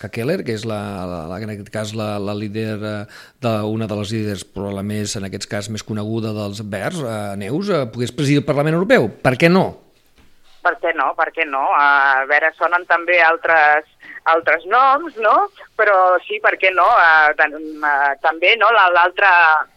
Keller, 0.10 0.44
que 0.44 0.54
és 0.54 0.66
la, 0.66 0.80
la, 1.06 1.28
la, 1.32 1.42
en 1.42 1.50
aquest 1.56 1.70
cas 1.74 1.94
la, 1.98 2.18
la 2.20 2.36
líder 2.36 2.78
eh, 2.80 3.04
d'una 3.42 3.88
de 3.88 4.00
les 4.02 4.16
líders, 4.16 4.46
però 4.46 4.74
la 4.76 4.84
més, 4.84 5.16
en 5.16 5.28
aquest 5.30 5.48
cas, 5.50 5.70
més 5.70 5.84
coneguda 5.84 6.34
dels 6.36 6.64
verds, 6.64 7.04
eh, 7.04 7.36
Neus, 7.40 7.70
eh, 7.70 7.86
pogués 7.94 8.16
presidir 8.16 8.44
el 8.44 8.50
Parlament 8.50 8.80
Europeu. 8.80 9.10
Per 9.24 9.38
què 9.40 9.52
no? 9.52 9.89
Per 10.70 10.78
què 10.84 10.92
no? 10.94 11.14
Per 11.18 11.32
què 11.34 11.46
no? 11.50 11.64
A 11.74 12.26
veure, 12.30 12.52
sonen 12.54 12.84
també 12.86 13.16
altres, 13.26 13.88
altres 14.30 14.66
noms, 14.70 15.16
no? 15.18 15.48
Però 15.80 15.96
sí, 16.28 16.38
per 16.44 16.54
què 16.62 16.70
no? 16.76 16.86
Uh, 16.86 18.12
també 18.22 18.54
no? 18.62 18.70
l'altra 18.78 19.32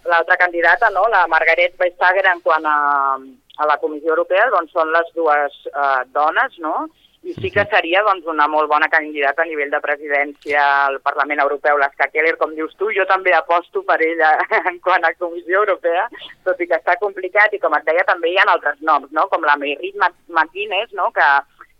la, 0.04 0.20
candidata, 0.36 0.90
no? 0.92 1.06
la 1.08 1.24
Margaret 1.32 1.78
Vestager, 1.80 2.26
en 2.28 2.42
quant 2.44 2.68
a, 2.68 2.76
a 3.56 3.70
la 3.70 3.78
Comissió 3.80 4.12
Europea, 4.12 4.50
doncs 4.52 4.76
són 4.76 4.92
les 4.92 5.08
dues 5.16 5.56
uh, 5.72 6.02
dones, 6.12 6.60
no? 6.60 6.74
I 7.22 7.34
sí 7.38 7.50
que 7.54 7.62
seria 7.70 8.02
doncs, 8.02 8.26
una 8.26 8.48
molt 8.50 8.68
bona 8.70 8.88
candidata 8.90 9.44
a 9.44 9.46
nivell 9.46 9.70
de 9.70 9.80
presidència 9.84 10.62
al 10.88 10.98
Parlament 11.06 11.42
Europeu, 11.44 11.78
l'Esca 11.78 12.08
Keller, 12.10 12.34
com 12.40 12.54
dius 12.56 12.74
tu, 12.80 12.90
jo 12.96 13.06
també 13.06 13.34
aposto 13.36 13.84
per 13.86 14.00
ella 14.02 14.32
en 14.70 14.80
quant 14.82 15.06
a 15.06 15.14
Comissió 15.14 15.62
Europea, 15.62 16.08
tot 16.48 16.60
i 16.60 16.66
que 16.66 16.80
està 16.80 16.98
complicat, 16.98 17.54
i 17.54 17.62
com 17.62 17.78
et 17.78 17.86
deia, 17.86 18.04
també 18.08 18.32
hi 18.32 18.38
ha 18.40 18.48
altres 18.50 18.82
noms, 18.82 19.12
no? 19.14 19.28
com 19.30 19.46
la 19.46 19.56
Merit 19.56 19.94
McGuinness, 19.96 20.90
no? 20.98 21.12
que 21.14 21.28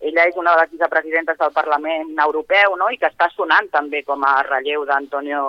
ella 0.02 0.26
és 0.30 0.38
una 0.38 0.54
de 0.54 0.62
les 0.62 0.70
vicepresidentes 0.76 1.38
del 1.38 1.52
Parlament 1.54 2.14
Europeu 2.22 2.78
no? 2.78 2.90
i 2.90 2.98
que 2.98 3.10
està 3.10 3.28
sonant 3.34 3.70
també 3.74 4.02
com 4.06 4.22
a 4.26 4.40
relleu 4.46 4.86
d'Antonio 4.86 5.42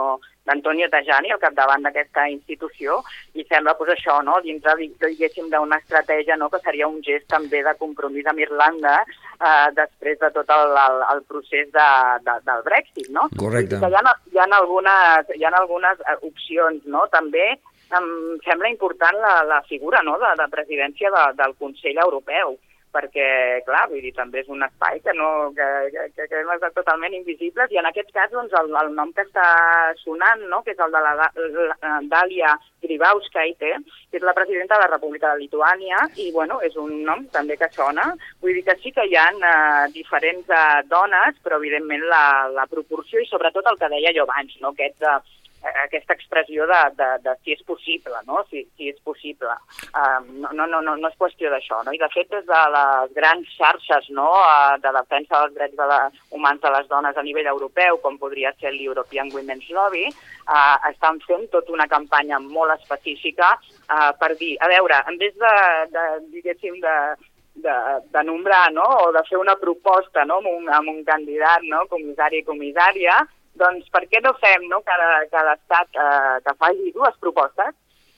d'Antonio 0.46 0.89
Tajani 0.91 1.32
al 1.32 1.39
capdavant 1.39 1.86
d'aquesta 1.86 2.26
institució 2.32 3.00
i 3.39 3.46
sembla 3.48 3.76
pues, 3.80 3.94
això, 3.96 4.20
no? 4.28 4.39
dintre 4.44 4.76
diguéssim 4.80 5.50
d'una 5.52 5.80
estratègia 5.82 6.38
no? 6.39 6.50
que 6.52 6.60
seria 6.66 6.89
un 6.91 7.00
gest 7.06 7.30
també 7.32 7.64
de 7.64 7.76
compromís 7.80 8.28
amb 8.28 8.44
Irlanda 8.44 8.98
eh, 9.04 9.70
després 9.78 10.20
de 10.20 10.32
tot 10.36 10.52
el, 10.58 10.76
el, 10.86 11.06
el 11.16 11.24
procés 11.30 11.72
de, 11.72 11.89
de, 12.28 12.38
del 12.50 12.66
Brexit. 12.68 13.08
No? 13.16 13.30
Correcte. 13.39 13.80
Hi 13.80 14.00
ha, 14.00 14.18
hi 14.34 14.41
ha 14.41 14.50
algunes, 14.60 15.32
hi 15.38 15.48
ha 15.48 15.54
algunes 15.62 16.04
eh, 16.04 16.20
opcions, 16.22 16.84
no? 16.86 17.08
també 17.16 17.54
em 17.94 18.06
sembla 18.44 18.72
important 18.72 19.18
la, 19.22 19.34
la 19.48 19.64
figura 19.70 20.02
no? 20.04 20.18
de, 20.20 20.36
de 20.44 20.52
presidència 20.52 21.12
de, 21.14 21.26
del 21.39 21.56
Consell 21.62 22.00
Europeu 22.04 22.58
perquè, 22.94 23.28
clar, 23.68 23.88
vull 23.91 24.04
dir, 24.06 24.14
també 24.16 24.44
és 24.44 24.52
un 24.54 24.64
espai 24.66 25.02
que, 25.04 25.16
no, 25.18 25.30
que, 25.58 25.68
que, 26.16 26.28
que 26.30 26.39
hem 26.39 26.52
estat 26.56 26.76
totalment 26.78 27.16
invisibles 27.18 27.74
i 27.74 27.82
en 27.82 27.89
aquest 27.89 28.14
cas 28.16 28.32
doncs, 28.34 28.54
el, 28.60 28.70
el 28.84 28.94
nom 28.96 29.12
que 29.16 29.26
està 29.26 29.48
sonant, 30.04 30.46
no?, 30.52 30.62
que 30.64 30.76
és 30.76 30.84
el 30.86 30.94
de 30.94 31.02
la, 31.04 31.14
la 31.18 31.98
Dàlia 32.12 32.54
Gribauskaite, 32.84 33.74
que 34.12 34.20
és 34.20 34.26
la 34.26 34.36
presidenta 34.38 34.78
de 34.78 34.86
la 34.86 34.91
República 34.94 35.34
de 35.34 35.44
Lituània, 35.44 36.06
i 36.22 36.30
bueno, 36.36 36.60
és 36.66 36.76
un 36.80 37.00
nom 37.08 37.26
també 37.34 37.58
que 37.60 37.72
sona. 37.74 38.12
Vull 38.44 38.60
dir 38.60 38.66
que 38.68 38.78
sí 38.84 38.91
que 38.96 39.08
hi 39.10 39.16
ha 39.18 39.30
eh, 39.34 39.86
diferents 39.96 40.50
eh, 40.52 40.82
dones, 40.91 41.39
però 41.44 41.62
evidentment 41.62 42.06
la, 42.12 42.26
la 42.54 42.68
proporció 42.70 43.24
i 43.24 43.30
sobretot 43.30 43.72
el 43.72 43.80
que 43.80 43.91
deia 43.96 44.14
jo 44.16 44.28
abans, 44.28 44.60
no? 44.62 44.74
aquest 44.76 45.02
eh, 45.08 45.18
aquesta 45.64 46.14
expressió 46.14 46.66
de, 46.68 46.80
de, 46.97 47.07
de 47.24 47.34
si 47.43 47.55
és 47.55 47.64
possible, 47.68 48.20
no? 48.28 48.41
si, 48.49 48.64
si 48.76 48.89
és 48.91 48.99
possible. 49.05 49.53
Um, 49.95 50.30
no, 50.43 50.51
no, 50.68 50.68
no, 50.82 50.95
no, 50.95 51.09
és 51.09 51.18
qüestió 51.20 51.51
d'això. 51.53 51.82
No? 51.86 51.93
I 51.95 52.01
de 52.01 52.09
fet, 52.14 52.30
des 52.34 52.45
de 52.47 52.61
les 52.76 53.14
grans 53.16 53.55
xarxes 53.57 54.09
no? 54.18 54.30
de 54.84 54.93
defensa 54.99 55.43
dels 55.43 55.57
drets 55.57 55.78
de 55.80 55.89
la, 55.89 55.99
humans 56.36 56.64
de 56.64 56.74
les 56.76 56.89
dones 56.91 57.18
a 57.18 57.26
nivell 57.26 57.51
europeu, 57.53 57.99
com 58.03 58.20
podria 58.22 58.53
ser 58.59 58.74
l'European 58.76 59.32
Women's 59.36 59.70
Lobby, 59.76 60.07
uh, 60.47 60.78
estan 60.91 61.22
fent 61.28 61.47
tota 61.53 61.76
una 61.76 61.88
campanya 61.91 62.41
molt 62.43 62.76
específica 62.80 63.53
uh, 63.55 64.11
per 64.20 64.34
dir, 64.39 64.55
a 64.59 64.72
veure, 64.72 65.03
en 65.07 65.20
vez 65.22 65.38
de, 65.39 65.53
de 65.93 66.07
diguéssim, 66.34 66.80
de, 66.84 66.97
de, 67.55 67.78
de 68.11 68.24
nombrar 68.24 68.72
no? 68.74 68.86
o 69.05 69.11
de 69.16 69.24
fer 69.30 69.39
una 69.39 69.55
proposta 69.61 70.26
no? 70.26 70.41
amb, 70.41 70.51
un, 70.51 70.70
amb 70.70 70.91
un 70.91 71.03
candidat, 71.07 71.64
no? 71.70 71.86
comissari 71.91 72.41
i 72.41 72.47
comissària, 72.47 73.22
doncs 73.60 73.89
per 73.93 74.06
què 74.10 74.22
no 74.24 74.34
fem 74.41 74.68
no, 74.70 74.82
cada, 74.86 75.24
cada 75.32 75.56
estat 75.60 75.99
eh, 75.99 76.38
que 76.45 76.56
faci 76.60 76.93
dues 76.95 77.18
propostes 77.22 77.74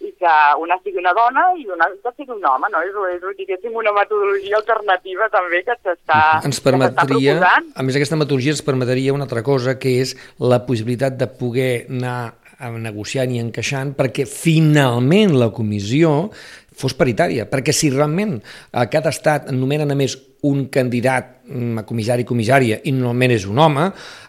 i 0.05 0.11
que 0.19 0.31
una 0.59 0.75
sigui 0.83 0.99
una 0.99 1.13
dona 1.15 1.45
i 1.57 1.65
una 1.71 1.87
que 2.03 2.11
sigui 2.17 2.35
un 2.35 2.43
home, 2.45 2.69
no? 2.71 2.81
És, 2.83 2.95
és 3.15 3.37
diguéssim, 3.39 3.75
una 3.79 3.93
metodologia 3.95 4.59
alternativa 4.59 5.29
també 5.33 5.61
que 5.67 5.75
s'està 5.79 6.21
Ens 6.45 6.59
permetria, 6.63 7.37
a 7.39 7.85
més 7.85 7.97
aquesta 7.97 8.19
metodologia 8.19 8.55
ens 8.55 8.65
permetria 8.65 9.15
una 9.15 9.27
altra 9.27 9.43
cosa, 9.43 9.77
que 9.79 9.97
és 10.03 10.15
la 10.39 10.61
possibilitat 10.67 11.17
de 11.19 11.29
poder 11.39 11.85
anar 11.89 12.35
negociant 12.79 13.31
i 13.35 13.41
encaixant 13.43 13.95
perquè 13.97 14.27
finalment 14.29 15.35
la 15.35 15.51
comissió 15.55 16.29
fos 16.75 16.95
paritària, 16.95 17.47
perquè 17.47 17.73
si 17.75 17.89
realment 17.91 18.37
a 18.75 18.85
cada 18.91 19.11
estat 19.15 19.51
nomenen 19.51 19.91
a 19.91 19.97
més 19.99 20.17
un 20.45 20.67
candidat 20.71 21.34
a 21.45 21.83
comissari 21.85 22.25
i 22.25 22.27
comissària 22.27 22.79
i 22.83 22.91
normalment 22.95 23.35
és 23.35 23.45
un 23.45 23.59
home, 23.61 23.85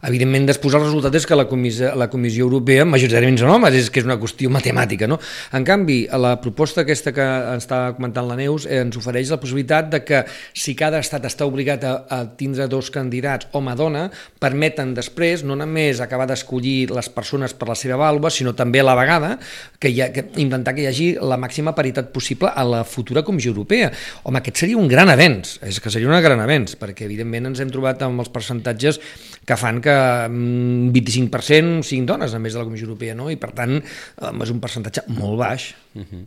evidentment 0.07 0.47
després 0.51 0.75
el 0.77 0.85
resultat 0.85 1.15
és 1.17 1.27
que 1.27 1.39
la 1.39 1.47
comissió, 1.49 1.93
la 1.97 2.11
comissió 2.13 2.45
europea 2.45 2.85
majoritàriament 2.85 3.39
són 3.41 3.55
homes, 3.55 3.75
és 3.75 3.89
que 3.91 4.03
és 4.03 4.09
una 4.09 4.19
qüestió 4.21 4.51
matemàtica. 4.53 5.09
No? 5.09 5.19
En 5.57 5.65
canvi, 5.65 6.03
la 6.13 6.35
proposta 6.43 6.85
aquesta 6.85 7.15
que 7.17 7.27
està 7.57 7.81
comentant 7.97 8.29
la 8.29 8.37
Neus 8.39 8.67
eh, 8.69 8.83
ens 8.85 8.99
ofereix 9.01 9.33
la 9.33 9.41
possibilitat 9.41 9.89
de 9.95 10.03
que 10.05 10.23
si 10.53 10.77
cada 10.77 11.01
estat 11.01 11.25
està 11.29 11.49
obligat 11.49 11.87
a, 11.89 11.95
a 12.13 12.21
tindre 12.37 12.69
dos 12.69 12.91
candidats 12.93 13.49
home-dona, 13.57 14.07
permeten 14.43 14.93
després 14.97 15.45
no 15.47 15.57
només 15.57 16.03
acabar 16.05 16.29
d'escollir 16.29 16.91
les 16.93 17.09
persones 17.13 17.57
per 17.57 17.71
la 17.71 17.79
seva 17.79 17.99
vàlua, 18.01 18.31
sinó 18.31 18.53
també 18.57 18.85
a 18.85 18.89
la 18.91 18.97
vegada 18.99 19.33
que, 19.81 19.89
hi 19.89 20.03
ha, 20.05 20.11
que 20.13 20.29
intentar 20.43 20.77
que 20.77 20.85
hi 20.85 20.91
hagi 20.91 21.09
la 21.21 21.41
màxima 21.41 21.75
paritat 21.77 22.13
possible 22.13 22.53
a 22.53 22.65
la 22.67 22.85
futura 22.85 23.25
Comissió 23.25 23.55
Europea. 23.55 23.91
Home, 24.25 24.43
aquest 24.43 24.65
seria 24.67 24.79
un 24.79 24.89
gran 24.91 25.09
avenç, 25.13 25.57
és 25.65 25.81
que 25.81 25.93
seria 25.93 26.11
un 26.11 26.21
gran 26.21 26.43
avenç, 26.43 26.77
perquè 26.81 27.06
evidentment 27.07 27.51
ens 27.53 27.63
hem 27.63 27.73
trobat 27.73 28.05
amb 28.07 28.23
els 28.25 28.33
percentatges 28.33 29.01
que 29.47 29.59
fan 29.59 29.81
que 29.85 29.97
25% 30.29 31.33
mm, 31.33 31.83
siguin 31.87 32.09
dones, 32.09 32.35
a 32.35 32.43
més 32.43 32.55
de 32.55 32.63
la 32.63 32.69
Comissió 32.69 32.91
Europea, 32.91 33.17
no? 33.19 33.31
i 33.33 33.41
per 33.41 33.55
tant 33.57 33.79
és 33.79 34.55
un 34.55 34.63
percentatge 34.63 35.07
molt 35.17 35.39
baix. 35.41 35.75
Uh 35.95 36.01
mhm. 36.01 36.09
-huh. 36.13 36.25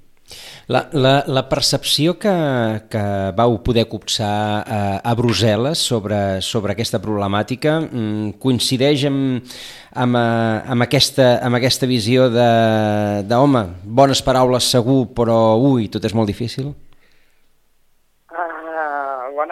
La, 0.68 0.88
la, 0.94 1.24
la 1.26 1.50
percepció 1.50 2.14
que, 2.22 2.32
que 2.92 3.04
vau 3.38 3.56
poder 3.66 3.88
copsar 3.90 4.62
a, 4.62 4.82
a 5.02 5.16
Brussel·les 5.18 5.82
sobre, 5.82 6.20
sobre 6.46 6.76
aquesta 6.76 7.00
problemàtica 7.02 7.80
mm, 7.82 8.36
coincideix 8.38 9.08
amb, 9.10 9.56
amb, 9.98 10.20
eh, 10.20 10.60
amb, 10.76 10.86
aquesta, 10.86 11.32
amb 11.42 11.58
aquesta 11.58 11.90
visió 11.90 12.30
de, 12.30 12.52
de, 13.26 13.40
home, 13.40 13.66
bones 13.84 14.22
paraules 14.22 14.70
segur, 14.70 15.08
però 15.18 15.58
ui, 15.58 15.90
tot 15.90 16.06
és 16.06 16.14
molt 16.14 16.30
difícil? 16.30 16.76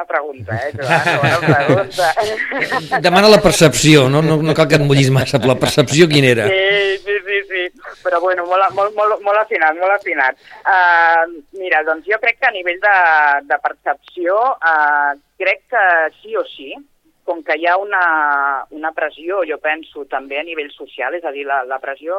Pregunta, 0.07 0.57
eh, 0.65 0.71
Joan? 0.73 1.19
Bona 1.21 1.39
pregunta. 1.43 2.99
Demana 3.03 3.29
la 3.29 3.41
percepció, 3.43 4.07
no, 4.09 4.21
no, 4.25 4.39
no 4.41 4.55
cal 4.57 4.69
que 4.71 4.79
et 4.79 4.85
mullis 4.87 5.11
massa, 5.13 5.37
però 5.37 5.53
la 5.53 5.61
percepció 5.61 6.07
quina 6.09 6.31
era? 6.33 6.49
Sí, 6.49 6.97
sí, 7.05 7.17
sí, 7.27 7.39
sí. 7.51 7.63
però 8.03 8.21
bueno, 8.23 8.45
molt, 8.49 8.71
molt, 8.77 8.95
molt, 8.97 9.21
molt 9.25 9.43
afinat, 9.43 9.77
molt 9.79 9.97
afinat. 9.97 10.37
Uh, 10.63 11.39
mira, 11.59 11.83
doncs 11.87 12.07
jo 12.09 12.19
crec 12.23 12.39
que 12.39 12.49
a 12.49 12.53
nivell 12.55 12.79
de, 12.83 12.99
de 13.49 13.57
percepció, 13.63 14.37
uh, 14.57 15.17
crec 15.39 15.65
que 15.71 15.87
sí 16.21 16.37
o 16.39 16.45
sí, 16.55 16.71
com 17.27 17.41
que 17.43 17.57
hi 17.59 17.67
ha 17.67 17.75
una, 17.75 18.03
una 18.71 18.93
pressió, 18.95 19.41
jo 19.49 19.57
penso, 19.59 20.05
també 20.07 20.39
a 20.39 20.45
nivell 20.47 20.71
social, 20.71 21.17
és 21.17 21.25
a 21.27 21.33
dir, 21.35 21.43
la, 21.49 21.59
la 21.67 21.79
pressió 21.83 22.15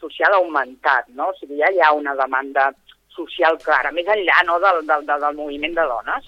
social 0.00 0.34
ha 0.34 0.40
augmentat, 0.42 1.06
no? 1.14 1.30
O 1.30 1.36
sigui, 1.38 1.60
ja 1.62 1.70
hi 1.70 1.78
ha 1.78 1.92
una 1.94 2.16
demanda 2.18 2.72
social 3.14 3.58
clara, 3.62 3.94
més 3.94 4.10
enllà 4.10 4.42
no, 4.46 4.58
del, 4.62 4.82
del, 4.88 5.06
del 5.06 5.38
moviment 5.38 5.78
de 5.78 5.86
dones, 5.92 6.26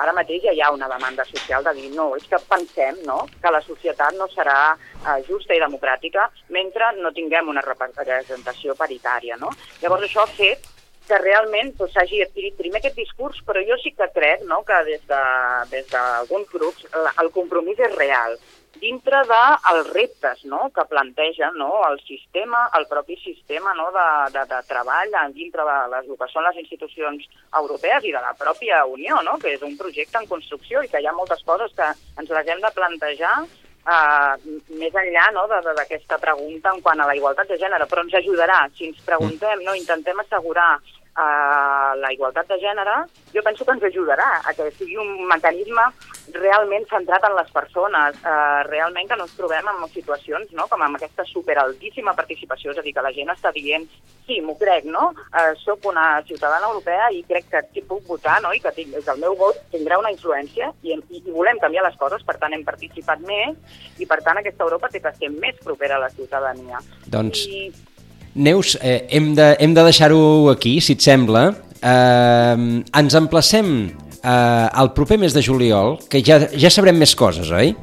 Ara 0.00 0.14
mateix 0.16 0.44
ja 0.46 0.54
hi 0.56 0.62
ha 0.64 0.72
una 0.72 0.88
demanda 0.88 1.26
social 1.28 1.64
de 1.66 1.74
dir 1.76 1.90
no, 1.92 2.10
és 2.16 2.26
que 2.28 2.40
pensem 2.48 3.00
no, 3.06 3.20
que 3.42 3.52
la 3.52 3.60
societat 3.66 4.16
no 4.16 4.28
serà 4.32 4.58
eh, 4.72 5.18
justa 5.28 5.56
i 5.56 5.62
democràtica 5.62 6.28
mentre 6.56 6.94
no 7.00 7.12
tinguem 7.16 7.50
una 7.52 7.64
representació 7.66 8.76
paritària. 8.78 9.36
No? 9.40 9.52
Llavors 9.82 10.08
això 10.08 10.24
ha 10.24 10.30
fet 10.32 10.70
que 11.10 11.18
realment 11.18 11.74
doncs, 11.76 11.92
s'hagi 11.92 12.20
doncs, 12.20 12.30
adquirit 12.30 12.56
primer 12.56 12.80
aquest 12.80 12.96
discurs, 12.96 13.42
però 13.46 13.62
jo 13.66 13.76
sí 13.82 13.92
que 13.98 14.08
crec 14.14 14.46
no, 14.48 14.62
que 14.66 14.78
des 14.88 15.04
d'alguns 15.10 16.46
de, 16.46 16.56
grups 16.56 16.86
el 17.10 17.32
compromís 17.34 17.82
és 17.82 17.96
real 17.98 18.38
dintre 18.78 19.22
dels 19.26 19.86
de 19.86 19.92
reptes 19.92 20.44
no, 20.44 20.70
que 20.74 20.84
plantegen 20.88 21.56
no, 21.58 21.70
el 21.88 22.00
sistema, 22.06 22.68
el 22.78 22.86
propi 22.86 23.16
sistema 23.16 23.74
no, 23.74 23.90
de, 23.92 24.08
de, 24.36 24.44
de 24.54 24.60
treball 24.68 25.16
dintre 25.34 25.64
de 25.66 25.78
les 25.94 26.10
que 26.20 26.28
són 26.32 26.46
les 26.46 26.60
institucions 26.62 27.26
europees 27.62 28.04
i 28.04 28.12
de 28.14 28.22
la 28.22 28.34
pròpia 28.38 28.84
Unió, 28.86 29.22
no, 29.26 29.38
que 29.38 29.54
és 29.56 29.62
un 29.66 29.76
projecte 29.78 30.20
en 30.20 30.28
construcció 30.30 30.82
i 30.82 30.92
que 30.92 31.00
hi 31.00 31.08
ha 31.08 31.16
moltes 31.16 31.42
coses 31.42 31.74
que 31.76 31.88
ens 32.20 32.30
les 32.30 32.46
hem 32.46 32.62
de 32.62 32.76
plantejar 32.76 33.34
Uh, 33.80 34.36
més 34.76 34.92
enllà 34.92 35.30
no, 35.32 35.46
d'aquesta 35.48 36.18
pregunta 36.20 36.68
en 36.68 36.82
quant 36.84 37.00
a 37.00 37.06
la 37.08 37.14
igualtat 37.16 37.48
de 37.48 37.56
gènere, 37.56 37.86
però 37.88 38.02
ens 38.04 38.12
ajudarà, 38.18 38.58
si 38.76 38.90
ens 38.90 38.98
preguntem, 39.06 39.62
no, 39.64 39.72
intentem 39.74 40.20
assegurar 40.20 40.74
uh, 41.20 41.92
la 42.00 42.12
igualtat 42.16 42.48
de 42.50 42.58
gènere, 42.62 42.96
jo 43.34 43.44
penso 43.46 43.64
que 43.64 43.76
ens 43.76 43.86
ajudarà 43.90 44.30
a 44.40 44.54
que 44.56 44.70
sigui 44.78 44.96
un 45.00 45.26
mecanisme 45.28 45.84
realment 46.34 46.86
centrat 46.90 47.24
en 47.26 47.34
les 47.36 47.50
persones, 47.50 48.16
eh, 48.22 48.62
realment 48.68 49.08
que 49.08 49.16
no 49.16 49.26
ens 49.26 49.36
trobem 49.36 49.66
en 49.70 49.88
situacions 49.92 50.52
no? 50.52 50.66
com 50.70 50.82
amb 50.82 50.98
aquesta 50.98 51.24
superaltíssima 51.26 52.14
participació, 52.14 52.72
és 52.72 52.78
a 52.78 52.84
dir, 52.86 52.94
que 52.94 53.04
la 53.04 53.12
gent 53.16 53.32
està 53.32 53.52
dient 53.54 53.86
sí, 54.26 54.40
m'ho 54.44 54.54
crec, 54.58 54.86
no? 54.86 55.10
Eh, 55.34 55.52
soc 55.62 55.86
una 55.90 56.22
ciutadana 56.28 56.68
europea 56.70 57.10
i 57.10 57.22
crec 57.26 57.48
que 57.50 57.64
hi 57.74 57.84
puc 57.86 58.06
votar 58.06 58.38
no? 58.44 58.52
i 58.54 58.62
que, 58.62 58.72
tinc, 58.76 58.94
el 59.00 59.22
meu 59.22 59.36
vot 59.38 59.58
tindrà 59.72 59.98
una 59.98 60.12
influència 60.14 60.70
i, 60.82 60.94
i, 60.94 61.22
i 61.24 61.34
volem 61.34 61.58
canviar 61.62 61.86
les 61.88 61.98
coses, 62.00 62.24
per 62.26 62.38
tant 62.38 62.54
hem 62.54 62.64
participat 62.66 63.22
més 63.26 63.56
i 63.98 64.06
per 64.06 64.20
tant 64.26 64.38
aquesta 64.38 64.66
Europa 64.66 64.92
té 64.92 65.02
que 65.02 65.14
ser 65.16 65.32
més 65.34 65.58
propera 65.64 65.98
a 65.98 66.04
la 66.06 66.12
ciutadania. 66.14 66.82
Doncs, 67.10 67.46
I... 67.46 67.70
Neus, 68.34 68.76
eh, 68.80 69.06
hem 69.10 69.34
de, 69.34 69.56
hem 69.58 69.74
de 69.74 69.82
deixar-ho 69.82 70.50
aquí, 70.50 70.78
si 70.80 70.94
et 70.94 71.02
sembla. 71.02 71.48
Eh, 71.80 72.82
ens 73.00 73.16
emplacem 73.18 73.72
eh, 74.22 74.68
el 74.82 74.92
proper 74.94 75.18
mes 75.18 75.34
de 75.34 75.42
juliol, 75.42 75.98
que 76.10 76.22
ja, 76.22 76.38
ja 76.52 76.70
sabrem 76.70 76.98
més 77.00 77.16
coses, 77.18 77.50
oi? 77.50 77.74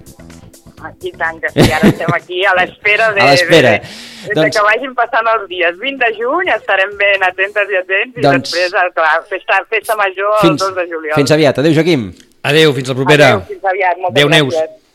Ah, 0.78 0.92
I 0.94 1.12
tant, 1.18 1.40
que 1.42 1.50
sí, 1.50 1.66
ara 1.74 1.90
estem 1.90 2.14
aquí 2.14 2.44
a 2.46 2.54
l'espera 2.60 3.10
de, 3.16 3.22
a 3.26 3.32
l'espera. 3.32 3.72
de, 3.76 3.94
de, 4.28 4.34
doncs... 4.38 4.44
de 4.44 4.50
que 4.54 4.66
vagin 4.68 4.94
passant 4.96 5.30
els 5.34 5.48
dies. 5.50 5.78
20 5.82 6.04
de 6.04 6.12
juny 6.20 6.52
estarem 6.54 6.94
ben 7.00 7.26
atentes 7.26 7.74
i 7.74 7.80
atents 7.82 8.20
i 8.20 8.26
doncs... 8.26 8.54
després, 8.54 8.94
clar, 8.96 9.14
festa, 9.28 9.64
festa 9.74 9.98
major 10.00 10.38
fins, 10.44 10.62
el 10.62 10.76
2 10.76 10.76
de 10.78 10.90
juliol. 10.94 11.16
Fins 11.18 11.34
aviat. 11.34 11.64
Adéu, 11.64 11.74
Joaquim. 11.76 12.12
Adéu, 12.48 12.76
fins 12.78 12.94
la 12.94 13.00
propera. 13.02 13.32
Adéu, 13.40 13.48
fins 13.50 13.72
aviat. 13.74 14.04
Moltes 14.04 14.14
Adéu, 14.16 14.30
gràcies. 14.30 14.62
Neus. 14.62 14.86